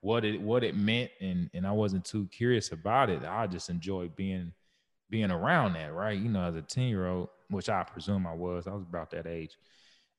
what 0.01 0.25
it 0.25 0.41
what 0.41 0.63
it 0.63 0.75
meant, 0.75 1.11
and 1.21 1.49
and 1.53 1.65
I 1.65 1.71
wasn't 1.71 2.05
too 2.05 2.27
curious 2.31 2.71
about 2.71 3.09
it. 3.09 3.23
I 3.23 3.47
just 3.47 3.69
enjoyed 3.69 4.15
being 4.15 4.53
being 5.11 5.29
around 5.29 5.73
that, 5.73 5.93
right? 5.93 6.17
You 6.17 6.29
know, 6.29 6.43
as 6.43 6.55
a 6.55 6.61
10 6.61 6.85
year 6.85 7.07
old, 7.07 7.29
which 7.49 7.69
I 7.69 7.83
presume 7.83 8.25
I 8.25 8.33
was, 8.33 8.65
I 8.65 8.71
was 8.71 8.83
about 8.83 9.11
that 9.11 9.27
age. 9.27 9.57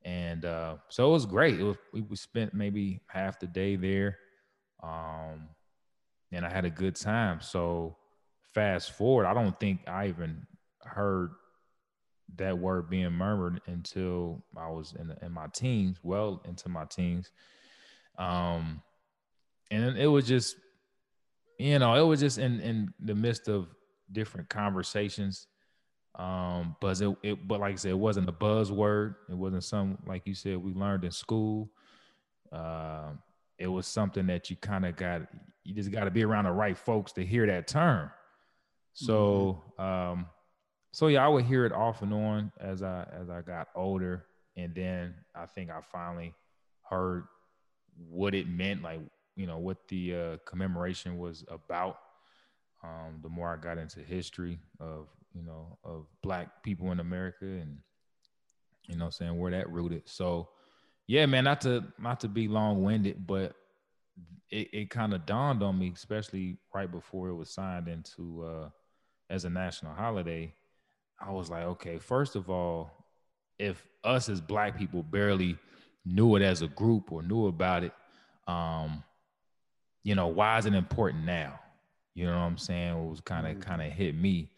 And 0.05 0.45
uh, 0.45 0.77
so 0.89 1.09
it 1.09 1.13
was 1.13 1.27
great. 1.27 1.59
It 1.59 1.65
was, 1.65 1.77
we, 1.93 2.17
spent 2.17 2.55
maybe 2.55 3.01
half 3.07 3.41
the 3.41 3.47
day 3.47 3.77
there. 3.77 4.19
Um, 4.83 5.49
and 6.31 6.45
I 6.45 6.51
had 6.51 6.67
a 6.67 6.71
good 6.71 6.95
time. 6.95 7.41
So 7.41 7.97
fast 8.53 8.93
forward, 8.93 9.27
I 9.27 9.35
don't 9.35 9.59
think 9.59 9.81
I 9.87 10.09
even 10.09 10.47
heard 10.85 11.31
that 12.37 12.59
word 12.59 12.91
being 12.91 13.13
murmured 13.13 13.61
until 13.67 14.45
I 14.57 14.69
was 14.69 14.95
in, 14.99 15.15
in 15.23 15.33
my 15.33 15.47
teens, 15.49 15.99
well 16.03 16.43
into 16.45 16.69
my 16.69 16.85
teens. 16.85 17.31
Um, 18.19 18.83
and 19.73 19.97
it 19.97 20.07
was 20.07 20.27
just, 20.27 20.57
you 21.59 21.79
know, 21.79 21.95
it 21.95 22.07
was 22.07 22.21
just 22.21 22.39
in 22.39 22.61
in 22.61 22.95
the 23.01 23.15
midst 23.15 23.49
of 23.49 23.69
different 24.13 24.49
conversations. 24.49 25.47
Um, 26.15 26.77
but 26.81 27.01
it, 27.01 27.17
it, 27.23 27.49
but 27.49 27.61
like 27.61 27.73
I 27.73 27.77
said, 27.77 27.93
it 27.93 27.99
wasn't 27.99 28.29
a 28.29 28.33
buzzword. 28.33 29.15
It 29.31 29.37
wasn't 29.37 29.65
some 29.65 29.99
like 30.07 30.23
you 30.27 30.35
said 30.35 30.59
we 30.59 30.75
learned 30.75 31.05
in 31.05 31.11
school. 31.11 31.71
Uh, 32.53 33.13
it 33.59 33.67
was 33.67 33.87
something 33.87 34.27
that 34.27 34.51
you 34.51 34.57
kind 34.57 34.85
of 34.85 34.95
got. 34.95 35.23
You 35.65 35.75
just 35.75 35.91
got 35.91 36.05
to 36.05 36.11
be 36.11 36.25
around 36.25 36.45
the 36.45 36.53
right 36.53 36.77
folks 36.77 37.13
to 37.13 37.25
hear 37.25 37.47
that 37.47 37.67
term. 37.67 38.11
So, 38.95 39.63
mm-hmm. 39.79 39.83
um, 39.83 40.27
so 40.93 41.07
yeah, 41.07 41.25
I 41.25 41.29
would 41.29 41.47
hear 41.47 41.65
it 41.65 41.73
off 41.73 42.03
and 42.03 42.13
on 42.13 42.53
as 42.61 42.83
I 42.83 43.07
as 43.19 43.31
I 43.31 43.41
got 43.41 43.69
older, 43.75 44.27
and 44.55 44.75
then 44.75 45.15
I 45.35 45.47
think 45.47 45.71
I 45.71 45.81
finally 45.91 46.35
heard 46.91 47.25
what 47.97 48.35
it 48.35 48.49
meant, 48.49 48.83
like 48.83 49.01
you 49.37 49.47
know 49.47 49.59
what 49.59 49.89
the 49.89 50.15
uh, 50.15 50.37
commemoration 50.45 51.19
was 51.19 51.45
about. 51.49 51.99
Um, 52.85 53.21
the 53.23 53.29
more 53.29 53.53
I 53.53 53.57
got 53.57 53.79
into 53.79 54.01
history 54.01 54.59
of 54.81 55.09
you 55.35 55.43
know 55.43 55.79
of 55.85 56.07
Black 56.23 56.63
people 56.63 56.93
in 56.93 57.01
America, 57.01 57.45
and 57.45 57.79
you 58.89 58.97
know, 58.97 59.11
saying 59.11 59.39
where 59.39 59.51
that 59.51 59.71
rooted. 59.71 60.03
So, 60.07 60.49
yeah, 61.07 61.27
man, 61.27 61.45
not 61.45 61.61
to 61.63 61.85
not 61.99 62.21
to 62.21 62.29
be 62.29 62.49
long 62.49 62.83
winded, 62.83 63.27
but 63.27 63.55
it, 64.51 64.69
it 64.73 64.91
kind 64.91 65.15
of 65.15 65.27
dawned 65.27 65.63
on 65.63 65.79
me, 65.79 65.93
especially 65.95 66.59
right 66.75 66.91
before 66.91 67.29
it 67.29 67.35
was 67.35 67.51
signed 67.51 67.89
into 67.89 68.45
uh, 68.45 68.69
as 69.31 69.45
a 69.45 69.51
national 69.51 69.95
holiday. 69.95 70.53
I 71.21 71.31
was 71.31 71.51
like, 71.51 71.65
okay, 71.65 71.99
first 71.99 72.37
of 72.37 72.51
all, 72.51 72.91
if 73.59 73.87
us 74.03 74.29
as 74.29 74.41
black 74.41 74.77
people 74.77 75.03
barely 75.03 75.57
knew 76.05 76.35
it 76.37 76.43
as 76.43 76.63
a 76.63 76.69
group 76.69 77.13
or 77.13 77.23
knew 77.23 77.47
about 77.47 77.85
it, 77.85 77.93
um, 78.49 79.05
you 80.03 80.15
know, 80.15 80.27
why 80.27 80.59
is 80.59 80.67
it 80.67 80.75
important 80.75 81.25
now? 81.25 81.59
You 82.15 82.27
know 82.27 82.33
what 82.33 82.45
I'm 82.45 82.59
saying? 82.59 82.97
It 82.97 83.09
was 83.09 83.21
kind 83.21 83.47
of 83.47 83.53
mm-hmm. 83.55 83.63
kind 83.63 83.83
of 83.83 83.93
hit 83.93 84.15
me. 84.15 84.51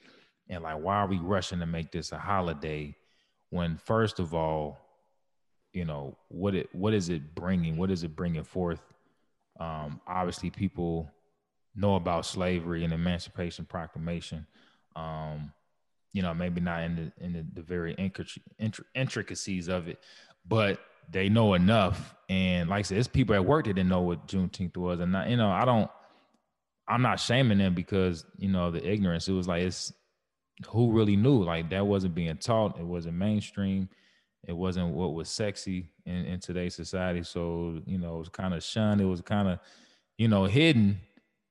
And 0.48 0.62
like, 0.62 0.80
why 0.80 0.96
are 0.96 1.06
we 1.06 1.18
rushing 1.18 1.60
to 1.60 1.66
make 1.66 1.92
this 1.92 2.12
a 2.12 2.18
holiday 2.18 2.96
when 3.50 3.76
first 3.76 4.18
of 4.18 4.34
all, 4.34 4.78
you 5.72 5.84
know, 5.84 6.16
what 6.28 6.54
it 6.54 6.68
what 6.72 6.94
is 6.94 7.08
it 7.08 7.34
bringing? 7.34 7.76
What 7.76 7.90
is 7.90 8.02
it 8.04 8.14
bringing 8.14 8.44
forth? 8.44 8.80
Um, 9.58 10.00
obviously, 10.06 10.50
people 10.50 11.10
know 11.74 11.96
about 11.96 12.26
slavery 12.26 12.84
and 12.84 12.92
Emancipation 12.92 13.64
Proclamation. 13.64 14.46
Um, 14.96 15.52
you 16.12 16.22
know, 16.22 16.32
maybe 16.32 16.60
not 16.60 16.82
in 16.82 16.96
the 16.96 17.24
in 17.24 17.32
the, 17.32 17.46
the 17.54 17.62
very 17.62 17.94
intricacies 18.94 19.68
of 19.68 19.88
it, 19.88 19.98
but 20.46 20.78
they 21.10 21.28
know 21.28 21.54
enough. 21.54 22.14
And 22.28 22.68
like 22.68 22.80
I 22.80 22.82
said, 22.82 22.98
it's 22.98 23.08
people 23.08 23.34
at 23.34 23.44
work 23.44 23.66
that 23.66 23.74
didn't 23.74 23.88
know 23.88 24.00
what 24.00 24.26
Juneteenth 24.26 24.76
was, 24.76 25.00
and 25.00 25.12
not, 25.12 25.28
you 25.28 25.36
know, 25.36 25.50
I 25.50 25.64
don't, 25.64 25.90
I'm 26.86 27.02
not 27.02 27.20
shaming 27.20 27.58
them 27.58 27.74
because 27.74 28.24
you 28.38 28.48
know 28.48 28.70
the 28.70 28.86
ignorance. 28.86 29.28
It 29.28 29.32
was 29.32 29.48
like 29.48 29.62
it's 29.62 29.92
who 30.68 30.92
really 30.92 31.16
knew 31.16 31.42
like 31.42 31.70
that 31.70 31.86
wasn't 31.86 32.14
being 32.14 32.36
taught. 32.36 32.78
It 32.78 32.84
wasn't 32.84 33.16
mainstream. 33.16 33.88
It 34.46 34.52
wasn't 34.52 34.94
what 34.94 35.14
was 35.14 35.28
sexy 35.28 35.90
in, 36.04 36.26
in 36.26 36.40
today's 36.40 36.74
society. 36.74 37.22
So 37.22 37.80
you 37.86 37.98
know, 37.98 38.16
it 38.16 38.18
was 38.18 38.28
kind 38.28 38.54
of 38.54 38.62
shunned. 38.62 39.00
It 39.00 39.06
was 39.06 39.20
kind 39.20 39.48
of 39.48 39.58
you 40.18 40.28
know 40.28 40.44
hidden. 40.44 41.00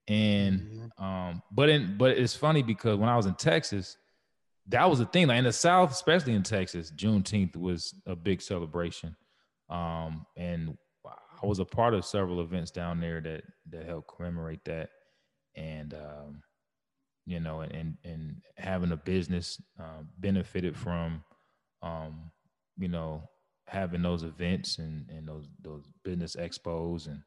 And 0.07 0.59
mm-hmm. 0.59 1.03
um, 1.03 1.41
but 1.51 1.69
in 1.69 1.97
but 1.97 2.17
it's 2.17 2.35
funny 2.35 2.61
because 2.61 2.97
when 2.97 3.09
I 3.09 3.17
was 3.17 3.25
in 3.25 3.35
Texas, 3.35 3.97
that 4.67 4.89
was 4.89 4.99
the 4.99 5.05
thing. 5.05 5.27
Like 5.27 5.39
in 5.39 5.45
the 5.45 5.53
South, 5.53 5.91
especially 5.91 6.33
in 6.33 6.43
Texas, 6.43 6.91
Juneteenth 6.91 7.55
was 7.55 7.95
a 8.05 8.15
big 8.15 8.41
celebration. 8.41 9.15
Um, 9.69 10.25
and 10.37 10.77
I 11.41 11.45
was 11.45 11.59
a 11.59 11.65
part 11.65 11.93
of 11.93 12.05
several 12.05 12.41
events 12.41 12.71
down 12.71 12.99
there 12.99 13.21
that 13.21 13.43
that 13.69 13.85
helped 13.85 14.15
commemorate 14.15 14.63
that. 14.65 14.89
And 15.55 15.93
um, 15.93 16.43
you 17.25 17.39
know, 17.39 17.61
and 17.61 17.73
and 17.73 17.97
and 18.03 18.41
having 18.57 18.91
a 18.91 18.97
business 18.97 19.61
uh, 19.79 20.03
benefited 20.19 20.77
from, 20.77 21.23
um, 21.81 22.31
you 22.77 22.87
know, 22.87 23.23
having 23.67 24.01
those 24.01 24.23
events 24.23 24.77
and 24.77 25.09
and 25.09 25.27
those 25.27 25.47
those 25.61 25.85
business 26.03 26.35
expos 26.35 27.07
and, 27.07 27.21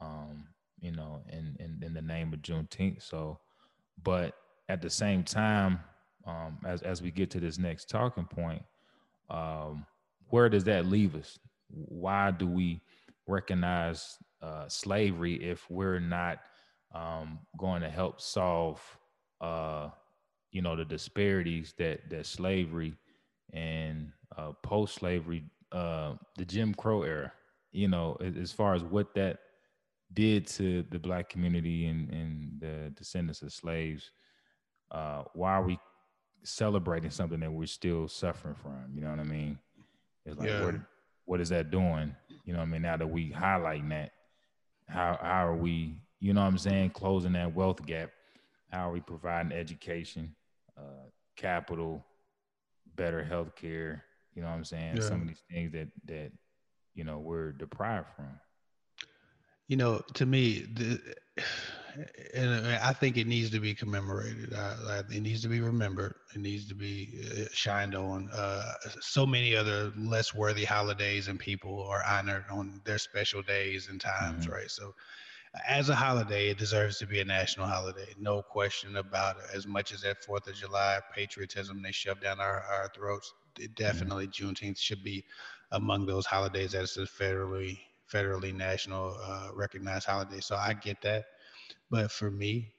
um, 0.00 0.46
you 0.80 0.92
know, 0.92 1.22
in, 1.30 1.56
in 1.58 1.82
in 1.82 1.94
the 1.94 2.02
name 2.02 2.32
of 2.32 2.40
Juneteenth. 2.40 3.02
So, 3.02 3.38
but 4.02 4.34
at 4.68 4.82
the 4.82 4.90
same 4.90 5.24
time, 5.24 5.80
um, 6.26 6.58
as 6.66 6.82
as 6.82 7.02
we 7.02 7.10
get 7.10 7.30
to 7.30 7.40
this 7.40 7.58
next 7.58 7.88
talking 7.88 8.26
point, 8.26 8.62
um, 9.30 9.86
where 10.28 10.48
does 10.48 10.64
that 10.64 10.86
leave 10.86 11.14
us? 11.14 11.38
Why 11.72 12.30
do 12.30 12.46
we 12.46 12.82
recognize 13.26 14.16
uh, 14.42 14.68
slavery 14.68 15.34
if 15.34 15.70
we're 15.70 16.00
not 16.00 16.40
um, 16.94 17.40
going 17.58 17.82
to 17.82 17.90
help 17.90 18.20
solve 18.20 18.80
uh, 19.40 19.88
you 20.52 20.62
know, 20.62 20.76
the 20.76 20.84
disparities 20.84 21.74
that 21.78 22.08
that 22.10 22.26
slavery 22.26 22.94
and 23.52 24.12
uh, 24.36 24.52
post-slavery, 24.62 25.44
uh, 25.72 26.14
the 26.36 26.44
Jim 26.44 26.74
Crow 26.74 27.02
era, 27.02 27.32
you 27.72 27.88
know, 27.88 28.16
as 28.20 28.52
far 28.52 28.74
as 28.74 28.82
what 28.82 29.14
that 29.14 29.38
did 30.12 30.46
to 30.46 30.84
the 30.90 30.98
black 30.98 31.28
community 31.28 31.86
and, 31.86 32.10
and 32.10 32.60
the 32.60 32.92
descendants 32.96 33.42
of 33.42 33.52
slaves, 33.52 34.10
uh, 34.90 35.22
why 35.34 35.52
are 35.52 35.64
we 35.64 35.78
celebrating 36.42 37.10
something 37.10 37.40
that 37.40 37.50
we're 37.50 37.66
still 37.66 38.08
suffering 38.08 38.56
from? 38.56 38.86
You 38.94 39.02
know 39.02 39.10
what 39.10 39.20
I 39.20 39.24
mean? 39.24 39.58
It's 40.26 40.38
like, 40.38 40.48
yeah. 40.48 40.64
what, 40.64 40.74
what 41.30 41.40
is 41.40 41.48
that 41.50 41.70
doing? 41.70 42.14
You 42.44 42.52
know 42.52 42.58
what 42.58 42.68
I 42.68 42.70
mean? 42.70 42.82
Now 42.82 42.96
that 42.96 43.06
we 43.06 43.30
highlighting 43.30 43.90
that, 43.90 44.12
how, 44.88 45.18
how 45.20 45.46
are 45.46 45.56
we, 45.56 45.94
you 46.18 46.32
know 46.34 46.40
what 46.40 46.48
I'm 46.48 46.58
saying, 46.58 46.90
closing 46.90 47.32
that 47.32 47.54
wealth 47.54 47.84
gap 47.86 48.10
how 48.70 48.88
are 48.88 48.92
we 48.92 49.00
providing 49.00 49.52
education, 49.52 50.34
uh, 50.78 51.08
capital, 51.36 52.04
better 52.96 53.22
health 53.22 53.56
care? 53.56 54.04
You 54.34 54.42
know 54.42 54.48
what 54.48 54.54
I'm 54.54 54.64
saying? 54.64 54.96
Yeah. 54.96 55.02
Some 55.02 55.22
of 55.22 55.28
these 55.28 55.42
things 55.50 55.72
that 55.72 55.88
that 56.06 56.32
you 56.94 57.04
know 57.04 57.18
we're 57.18 57.52
deprived 57.52 58.06
from. 58.14 58.28
You 59.66 59.76
know, 59.76 60.02
to 60.14 60.26
me, 60.26 60.66
the, 60.72 61.00
and 62.34 62.66
I 62.66 62.92
think 62.92 63.16
it 63.16 63.26
needs 63.26 63.50
to 63.50 63.60
be 63.60 63.74
commemorated. 63.74 64.52
Uh, 64.54 65.02
it 65.10 65.20
needs 65.22 65.42
to 65.42 65.48
be 65.48 65.60
remembered. 65.60 66.14
It 66.34 66.40
needs 66.40 66.66
to 66.68 66.74
be 66.74 67.08
uh, 67.30 67.44
shined 67.52 67.94
on. 67.94 68.30
Uh, 68.32 68.72
so 69.00 69.26
many 69.26 69.56
other 69.56 69.92
less 69.96 70.34
worthy 70.34 70.64
holidays 70.64 71.28
and 71.28 71.38
people 71.38 71.86
are 71.88 72.04
honored 72.04 72.44
on 72.50 72.80
their 72.84 72.98
special 72.98 73.42
days 73.42 73.88
and 73.88 74.00
times, 74.00 74.44
mm-hmm. 74.44 74.54
right? 74.54 74.70
So 74.70 74.94
as 75.66 75.88
a 75.88 75.94
holiday, 75.94 76.48
it 76.50 76.58
deserves 76.58 76.98
to 76.98 77.06
be 77.06 77.20
a 77.20 77.24
national 77.24 77.66
holiday. 77.66 78.14
No 78.18 78.42
question 78.42 78.96
about 78.96 79.36
it. 79.38 79.44
As 79.54 79.66
much 79.66 79.92
as 79.92 80.02
that 80.02 80.24
Fourth 80.24 80.46
of 80.46 80.54
July 80.54 81.00
patriotism 81.14 81.82
they 81.82 81.92
shove 81.92 82.20
down 82.20 82.40
our, 82.40 82.60
our 82.60 82.90
throats, 82.94 83.32
it 83.58 83.74
mm-hmm. 83.74 83.84
definitely 83.84 84.28
mm-hmm. 84.28 84.48
Juneteenth 84.48 84.78
should 84.78 85.02
be 85.02 85.24
among 85.72 86.06
those 86.06 86.26
holidays 86.26 86.72
that's 86.72 86.96
a 86.96 87.02
federally 87.02 87.78
federally 88.12 88.54
national 88.54 89.16
uh, 89.22 89.48
recognized 89.54 90.06
holiday. 90.06 90.40
So 90.40 90.56
I 90.56 90.74
get 90.74 91.00
that, 91.02 91.26
but 91.90 92.10
for 92.10 92.30
me, 92.30 92.72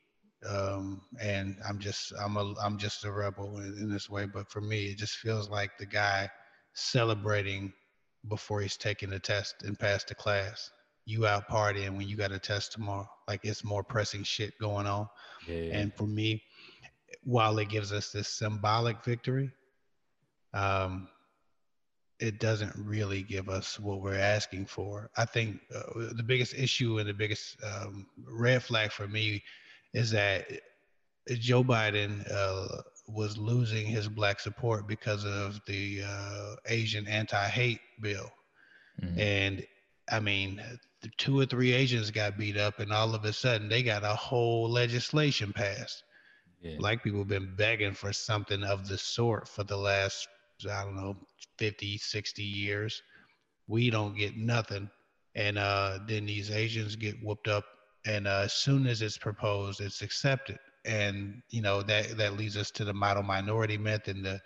um, 0.48 1.01
and 1.22 1.58
I'm 1.68 1.80
just 1.80 2.13
I'm 2.20 2.38
a 2.38 2.53
I'm 2.63 2.77
just 2.77 3.06
a 3.06 3.12
rebel 3.12 3.58
in, 3.58 3.77
in 3.77 3.91
this 3.91 4.10
way. 4.10 4.25
But 4.25 4.50
for 4.50 4.62
me, 4.62 4.86
it 4.86 4.98
just 4.98 5.18
feels 5.18 5.50
like 5.50 5.77
the 5.77 5.86
guy 5.86 6.30
celebrating 6.74 7.74
before 8.27 8.62
he's 8.62 8.77
taking 8.77 9.10
the 9.10 9.20
test 9.20 9.63
and 9.63 9.77
passed 9.77 10.08
the 10.08 10.15
class 10.15 10.72
you 11.06 11.25
out 11.25 11.50
partying 11.50 11.98
when 11.98 12.08
you 12.08 12.15
got 12.15 12.32
a 12.32 12.39
test 12.39 12.72
tomorrow. 12.74 13.10
Like 13.27 13.41
it's 13.44 13.63
more 13.63 13.84
pressing 13.84 14.24
shit 14.24 14.53
going 14.60 14.88
on. 14.88 15.08
Yeah. 15.48 15.74
And 15.74 15.94
for 15.96 16.08
me, 16.08 16.44
while 17.24 17.58
it 17.60 17.70
gives 17.70 17.91
us 17.91 18.12
this 18.12 18.27
symbolic 18.27 19.03
victory, 19.03 19.51
um, 20.53 21.08
it 22.22 22.40
doesn't 22.40 22.74
really 22.78 23.24
give 23.24 23.50
us 23.50 23.80
what 23.80 24.01
we're 24.01 24.16
asking 24.16 24.68
for. 24.68 25.10
I 25.18 25.25
think 25.25 25.60
uh, 25.75 26.13
the 26.13 26.24
biggest 26.24 26.54
issue 26.54 27.00
and 27.00 27.10
the 27.10 27.13
biggest 27.13 27.58
um, 27.63 28.06
red 28.25 28.63
flag 28.63 28.92
for 28.92 29.08
me 29.08 29.44
is 29.94 30.12
that 30.12 30.46
Joe 31.28 31.63
Biden 31.63 32.25
uh, 32.32 32.82
was 33.08 33.38
losing 33.38 33.86
his 33.86 34.08
black 34.08 34.40
support 34.40 34.88
because 34.88 35.25
of 35.25 35.60
the 35.66 36.04
uh, 36.06 36.56
Asian 36.68 37.08
anti-hate 37.08 37.82
bill, 38.01 38.32
mm-hmm. 39.01 39.20
and 39.20 39.66
I 40.10 40.20
mean, 40.20 40.62
two 41.18 41.40
or 41.40 41.46
three 41.46 41.74
Asians 41.74 42.12
got 42.12 42.38
beat 42.38 42.58
up, 42.58 42.80
and 42.80 42.92
all 42.92 43.16
of 43.16 43.25
a 43.25 43.34
sudden 43.34 43.70
they 43.70 43.84
got 43.84 44.04
a 44.04 44.16
whole 44.16 44.70
legislation 44.70 45.54
passed. 45.54 46.04
Yeah. 46.62 46.78
Black 46.78 47.04
people 47.04 47.20
have 47.20 47.28
been 47.28 47.56
begging 47.56 47.94
for 47.94 48.13
something 48.13 48.63
of 48.63 48.88
the 48.88 48.98
sort 48.98 49.48
for 49.48 49.63
the 49.63 49.78
last, 49.78 50.28
I 50.65 50.84
don't 50.84 50.96
know, 50.96 51.18
50, 51.58 51.98
60 51.98 52.44
years. 52.44 53.01
We 53.68 53.89
don't 53.89 54.15
get 54.15 54.38
nothing. 54.38 54.89
And 55.36 55.58
uh, 55.58 56.00
then 56.08 56.25
these 56.25 56.51
Asians 56.51 56.96
get 56.96 57.15
whooped 57.24 57.48
up. 57.48 57.65
And 58.06 58.27
uh, 58.27 58.41
as 58.46 58.53
soon 58.53 58.88
as 58.88 59.01
it's 59.01 59.18
proposed, 59.18 59.80
it's 59.82 60.01
accepted. 60.01 60.58
And, 60.86 61.41
you 61.50 61.62
know, 61.62 61.82
that, 61.84 62.18
that 62.18 62.38
leads 62.38 62.58
us 62.58 62.72
to 62.72 62.84
the 62.84 62.94
model 62.94 63.24
minority 63.24 63.77
myth 63.77 64.08
and 64.08 64.25
the 64.25 64.41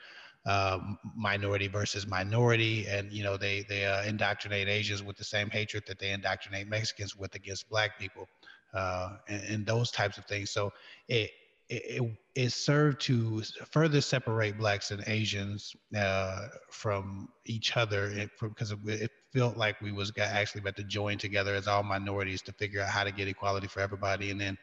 uh, 0.46 0.80
minority 1.16 1.68
versus 1.68 2.06
minority, 2.06 2.86
and 2.88 3.12
you 3.12 3.24
know 3.24 3.36
they 3.36 3.66
they 3.68 3.86
uh, 3.86 4.04
indoctrinate 4.04 4.68
Asians 4.68 5.02
with 5.02 5.18
the 5.18 5.24
same 5.24 5.50
hatred 5.50 5.84
that 5.88 5.98
they 5.98 6.12
indoctrinate 6.12 6.68
Mexicans 6.68 7.16
with 7.16 7.34
against 7.34 7.68
Black 7.68 7.98
people, 7.98 8.28
uh, 8.74 9.18
and, 9.28 9.44
and, 9.46 9.66
those 9.66 9.90
types 9.90 10.20
of 10.20 10.26
things. 10.26 10.52
So 10.52 10.72
it 11.08 11.32
it, 11.70 12.18
it 12.36 12.52
served 12.52 13.02
to 13.02 13.42
further 13.72 14.02
separate 14.02 14.58
blacks 14.58 14.92
and 14.92 15.04
Asians 15.08 15.76
uh, 15.98 16.48
from 16.70 17.30
each 17.46 17.76
other 17.76 18.30
because 18.42 18.72
it, 18.72 18.80
it, 18.86 19.12
felt 19.34 19.58
like 19.58 19.82
we 19.82 19.92
was 19.92 20.14
actually 20.18 20.62
about 20.62 20.78
to 20.78 20.84
join 20.86 21.18
together 21.18 21.56
as 21.56 21.68
all 21.68 21.84
minorities 21.84 22.42
to 22.42 22.54
figure 22.54 22.80
out 22.80 22.88
how 22.88 23.04
to 23.04 23.12
get 23.12 23.28
equality 23.28 23.68
for 23.68 23.82
everybody. 23.82 24.32
And 24.32 24.40
then 24.40 24.58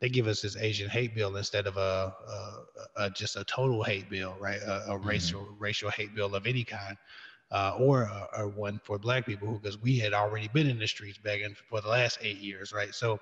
they 0.00 0.08
give 0.08 0.26
us 0.26 0.42
this 0.42 0.56
Asian 0.56 0.90
hate 0.90 1.14
bill 1.14 1.36
instead 1.36 1.68
of 1.68 1.76
a, 1.76 2.12
a, 2.28 3.04
a 3.04 3.10
just 3.10 3.36
a 3.36 3.44
total 3.44 3.84
hate 3.84 4.10
bill, 4.10 4.34
right? 4.40 4.60
A, 4.60 4.72
a 4.72 4.88
mm-hmm. 4.88 5.06
racial 5.08 5.46
racial 5.58 5.90
hate 5.90 6.16
bill 6.16 6.34
of 6.34 6.46
any 6.46 6.64
kind, 6.64 6.96
uh, 7.52 7.76
or 7.78 8.10
or 8.36 8.48
one 8.48 8.80
for 8.82 8.98
Black 8.98 9.24
people, 9.24 9.52
because 9.52 9.80
we 9.80 9.98
had 9.98 10.12
already 10.12 10.48
been 10.48 10.68
in 10.68 10.80
the 10.80 10.88
streets 10.88 11.18
begging 11.18 11.54
for 11.68 11.80
the 11.80 11.88
last 11.88 12.18
eight 12.20 12.38
years, 12.38 12.72
right? 12.72 12.94
So 12.94 13.20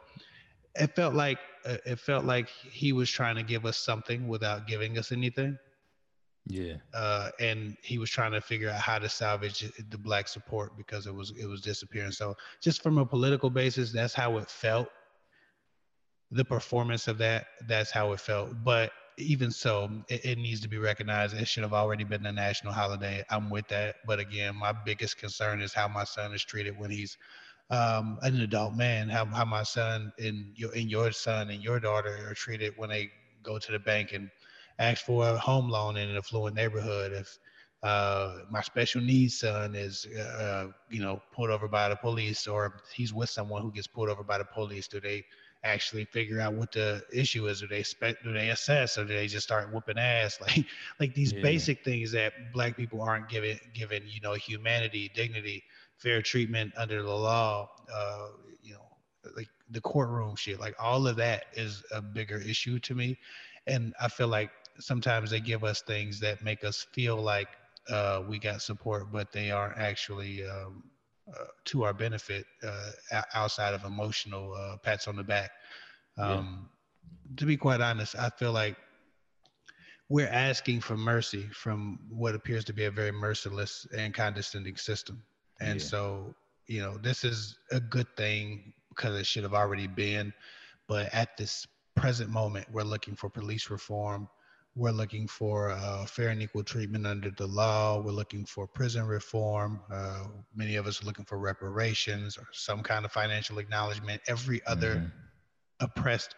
it 0.78 0.94
felt 0.94 1.14
like 1.14 1.38
uh, 1.64 1.76
it 1.84 1.98
felt 1.98 2.24
like 2.24 2.48
he 2.48 2.92
was 2.92 3.10
trying 3.10 3.36
to 3.36 3.42
give 3.42 3.66
us 3.66 3.76
something 3.76 4.28
without 4.28 4.66
giving 4.66 4.98
us 4.98 5.12
anything. 5.12 5.58
Yeah. 6.48 6.74
Uh, 6.94 7.30
and 7.40 7.76
he 7.82 7.98
was 7.98 8.08
trying 8.08 8.32
to 8.32 8.40
figure 8.40 8.70
out 8.70 8.80
how 8.80 8.98
to 8.98 9.08
salvage 9.08 9.70
the 9.90 9.98
black 9.98 10.28
support 10.28 10.76
because 10.76 11.06
it 11.06 11.14
was 11.14 11.32
it 11.38 11.46
was 11.46 11.60
disappearing. 11.60 12.12
So 12.12 12.36
just 12.62 12.82
from 12.82 12.98
a 12.98 13.06
political 13.06 13.50
basis, 13.50 13.92
that's 13.92 14.14
how 14.14 14.36
it 14.38 14.48
felt 14.48 14.88
the 16.30 16.44
performance 16.44 17.08
of 17.08 17.18
that, 17.18 17.46
that's 17.66 17.90
how 17.90 18.12
it 18.12 18.20
felt. 18.20 18.64
But 18.64 18.92
even 19.18 19.50
so, 19.50 19.90
it, 20.08 20.24
it, 20.24 20.38
needs 20.38 20.60
to 20.60 20.68
be 20.68 20.78
recognized. 20.78 21.34
It 21.34 21.48
should 21.48 21.62
have 21.62 21.72
already 21.72 22.04
been 22.04 22.26
a 22.26 22.32
national 22.32 22.72
holiday. 22.72 23.24
I'm 23.30 23.48
with 23.48 23.66
that. 23.68 23.96
But 24.06 24.18
again, 24.18 24.56
my 24.56 24.72
biggest 24.72 25.18
concern 25.18 25.62
is 25.62 25.72
how 25.72 25.88
my 25.88 26.04
son 26.04 26.34
is 26.34 26.44
treated 26.44 26.78
when 26.78 26.90
he's 26.90 27.16
um, 27.70 28.18
an 28.22 28.40
adult 28.40 28.74
man. 28.74 29.08
How, 29.08 29.24
how 29.26 29.44
my 29.44 29.62
son 29.62 30.12
and 30.18 30.52
your 30.56 30.72
and 30.74 30.90
your 30.90 31.12
son 31.12 31.50
and 31.50 31.62
your 31.62 31.80
daughter 31.80 32.16
are 32.28 32.34
treated 32.34 32.74
when 32.76 32.90
they 32.90 33.10
go 33.42 33.58
to 33.58 33.72
the 33.72 33.78
bank 33.78 34.12
and 34.12 34.30
ask 34.78 35.04
for 35.04 35.28
a 35.28 35.36
home 35.38 35.68
loan 35.68 35.96
in 35.96 36.08
an 36.08 36.16
affluent 36.16 36.56
neighborhood. 36.56 37.12
If 37.12 37.38
uh, 37.82 38.38
my 38.50 38.60
special 38.62 39.00
needs 39.00 39.38
son 39.40 39.74
is, 39.74 40.06
uh, 40.06 40.66
you 40.90 41.00
know, 41.00 41.20
pulled 41.32 41.50
over 41.50 41.68
by 41.68 41.88
the 41.88 41.96
police, 41.96 42.46
or 42.46 42.80
he's 42.94 43.12
with 43.12 43.28
someone 43.30 43.62
who 43.62 43.72
gets 43.72 43.86
pulled 43.86 44.08
over 44.08 44.22
by 44.24 44.38
the 44.38 44.44
police, 44.44 44.88
do 44.88 45.00
they 45.00 45.24
actually 45.64 46.04
figure 46.06 46.40
out 46.40 46.54
what 46.54 46.72
the 46.72 47.02
issue 47.12 47.46
is. 47.46 47.60
Do 47.60 47.66
they 47.68 47.78
expect, 47.80 48.22
do 48.24 48.32
they 48.32 48.50
assess, 48.50 48.96
or 48.98 49.04
do 49.04 49.14
they 49.14 49.26
just 49.26 49.46
start 49.46 49.72
whooping 49.72 49.98
ass? 49.98 50.38
Like, 50.46 50.66
like 51.00 51.14
these 51.14 51.32
yeah. 51.32 51.32
basic 51.32 51.84
things 51.84 52.12
that 52.12 52.32
black 52.52 52.76
people 52.76 53.02
aren't 53.02 53.28
given, 53.28 53.58
given, 53.74 54.02
you 54.06 54.20
know, 54.20 54.34
humanity, 54.34 55.10
dignity, 55.14 55.62
fair 55.98 56.22
treatment 56.22 56.72
under 56.76 57.02
the 57.02 57.14
law, 57.14 57.68
uh, 57.92 58.28
you 58.62 58.74
know, 58.74 58.86
like 59.36 59.48
the 59.70 59.80
courtroom 59.80 60.36
shit, 60.36 60.60
like 60.60 60.74
all 60.78 61.06
of 61.06 61.16
that 61.16 61.46
is 61.54 61.82
a 61.92 62.00
bigger 62.00 62.38
issue 62.38 62.78
to 62.80 62.94
me. 62.94 63.18
And 63.66 63.94
I 64.00 64.08
feel 64.08 64.28
like 64.28 64.50
sometimes 64.78 65.30
they 65.30 65.40
give 65.40 65.64
us 65.64 65.82
things 65.82 66.20
that 66.20 66.42
make 66.42 66.64
us 66.64 66.86
feel 66.92 67.16
like 67.16 67.48
uh, 67.88 68.22
we 68.28 68.38
got 68.38 68.62
support, 68.62 69.10
but 69.12 69.32
they 69.32 69.50
aren't 69.50 69.78
actually 69.78 70.46
um, 70.46 70.84
uh, 71.34 71.44
to 71.64 71.84
our 71.84 71.92
benefit 71.92 72.46
uh, 72.62 72.90
outside 73.34 73.74
of 73.74 73.84
emotional 73.84 74.54
uh, 74.54 74.76
pats 74.78 75.08
on 75.08 75.16
the 75.16 75.24
back. 75.24 75.50
Um, 76.18 76.68
yeah. 77.28 77.36
To 77.38 77.46
be 77.46 77.56
quite 77.56 77.80
honest, 77.80 78.14
I 78.16 78.30
feel 78.30 78.52
like 78.52 78.76
we're 80.08 80.28
asking 80.28 80.80
for 80.80 80.96
mercy 80.96 81.48
from 81.52 81.98
what 82.08 82.34
appears 82.34 82.64
to 82.66 82.72
be 82.72 82.84
a 82.84 82.90
very 82.90 83.10
merciless 83.10 83.86
and 83.96 84.14
condescending 84.14 84.76
system. 84.76 85.22
And 85.60 85.80
yeah. 85.80 85.86
so, 85.86 86.34
you 86.66 86.80
know, 86.80 86.98
this 86.98 87.24
is 87.24 87.58
a 87.70 87.80
good 87.80 88.06
thing 88.16 88.72
because 88.90 89.18
it 89.18 89.26
should 89.26 89.42
have 89.42 89.54
already 89.54 89.86
been. 89.86 90.32
But 90.88 91.12
at 91.14 91.36
this 91.36 91.66
present 91.94 92.30
moment, 92.30 92.66
we're 92.70 92.82
looking 92.82 93.16
for 93.16 93.28
police 93.28 93.70
reform 93.70 94.28
we're 94.76 94.90
looking 94.90 95.26
for 95.26 95.70
uh, 95.70 96.04
fair 96.04 96.28
and 96.28 96.42
equal 96.42 96.62
treatment 96.62 97.06
under 97.06 97.30
the 97.30 97.46
law. 97.46 97.98
We're 97.98 98.12
looking 98.12 98.44
for 98.44 98.66
prison 98.66 99.06
reform. 99.06 99.80
Uh, 99.90 100.24
many 100.54 100.76
of 100.76 100.86
us 100.86 101.02
are 101.02 101.06
looking 101.06 101.24
for 101.24 101.38
reparations 101.38 102.36
or 102.36 102.46
some 102.52 102.82
kind 102.82 103.06
of 103.06 103.10
financial 103.10 103.58
acknowledgement. 103.58 104.20
Every 104.28 104.60
other 104.66 104.96
mm-hmm. 104.96 105.06
oppressed, 105.80 106.34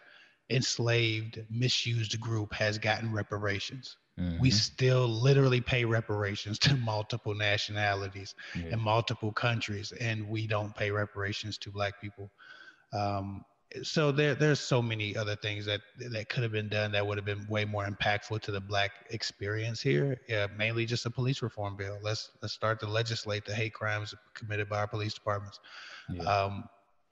enslaved, 0.49 1.43
misused 1.49 2.17
group 2.21 2.53
has 2.53 2.77
gotten 2.77 3.11
reparations. 3.11 3.97
Mm-hmm. 4.19 4.39
We 4.39 4.51
still 4.51 5.07
literally 5.07 5.61
pay 5.61 5.85
reparations 5.85 6.59
to 6.59 6.75
multiple 6.75 7.33
nationalities 7.35 8.35
yeah. 8.55 8.69
and 8.71 8.81
multiple 8.81 9.31
countries, 9.31 9.91
and 9.93 10.27
we 10.27 10.47
don't 10.47 10.75
pay 10.75 10.91
reparations 10.91 11.57
to 11.59 11.71
Black 11.71 12.01
people. 12.01 12.29
Um, 12.91 13.45
so 13.83 14.11
there 14.11 14.33
there's 14.33 14.59
so 14.59 14.81
many 14.81 15.15
other 15.15 15.35
things 15.35 15.65
that 15.65 15.81
that 15.97 16.27
could 16.29 16.41
have 16.41 16.51
been 16.51 16.69
done 16.69 16.91
that 16.91 17.05
would 17.05 17.17
have 17.17 17.25
been 17.25 17.45
way 17.47 17.65
more 17.65 17.85
impactful 17.85 18.41
to 18.41 18.51
the 18.51 18.59
black 18.59 18.91
experience 19.11 19.79
here 19.79 20.19
yeah, 20.27 20.47
mainly 20.57 20.85
just 20.85 21.05
a 21.05 21.09
police 21.09 21.41
reform 21.43 21.75
bill 21.77 21.99
let's 22.01 22.31
let's 22.41 22.53
start 22.53 22.79
to 22.79 22.87
legislate 22.87 23.45
the 23.45 23.53
hate 23.53 23.73
crimes 23.73 24.15
committed 24.33 24.67
by 24.67 24.79
our 24.79 24.87
police 24.87 25.13
departments 25.13 25.59
yeah. 26.09 26.23
um 26.23 26.63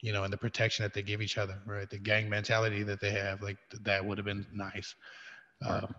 you 0.01 0.11
know 0.11 0.23
and 0.23 0.33
the 0.33 0.37
protection 0.37 0.81
that 0.81 0.93
they 0.93 1.03
give 1.03 1.21
each 1.21 1.37
other 1.37 1.59
right 1.67 1.89
the 1.91 1.97
gang 1.97 2.27
mentality 2.27 2.81
that 2.81 2.99
they 2.99 3.11
have 3.11 3.41
like 3.43 3.57
that 3.81 4.03
would 4.03 4.17
have 4.17 4.25
been 4.25 4.45
nice 4.51 4.95
right. 5.63 5.83
um, 5.83 5.95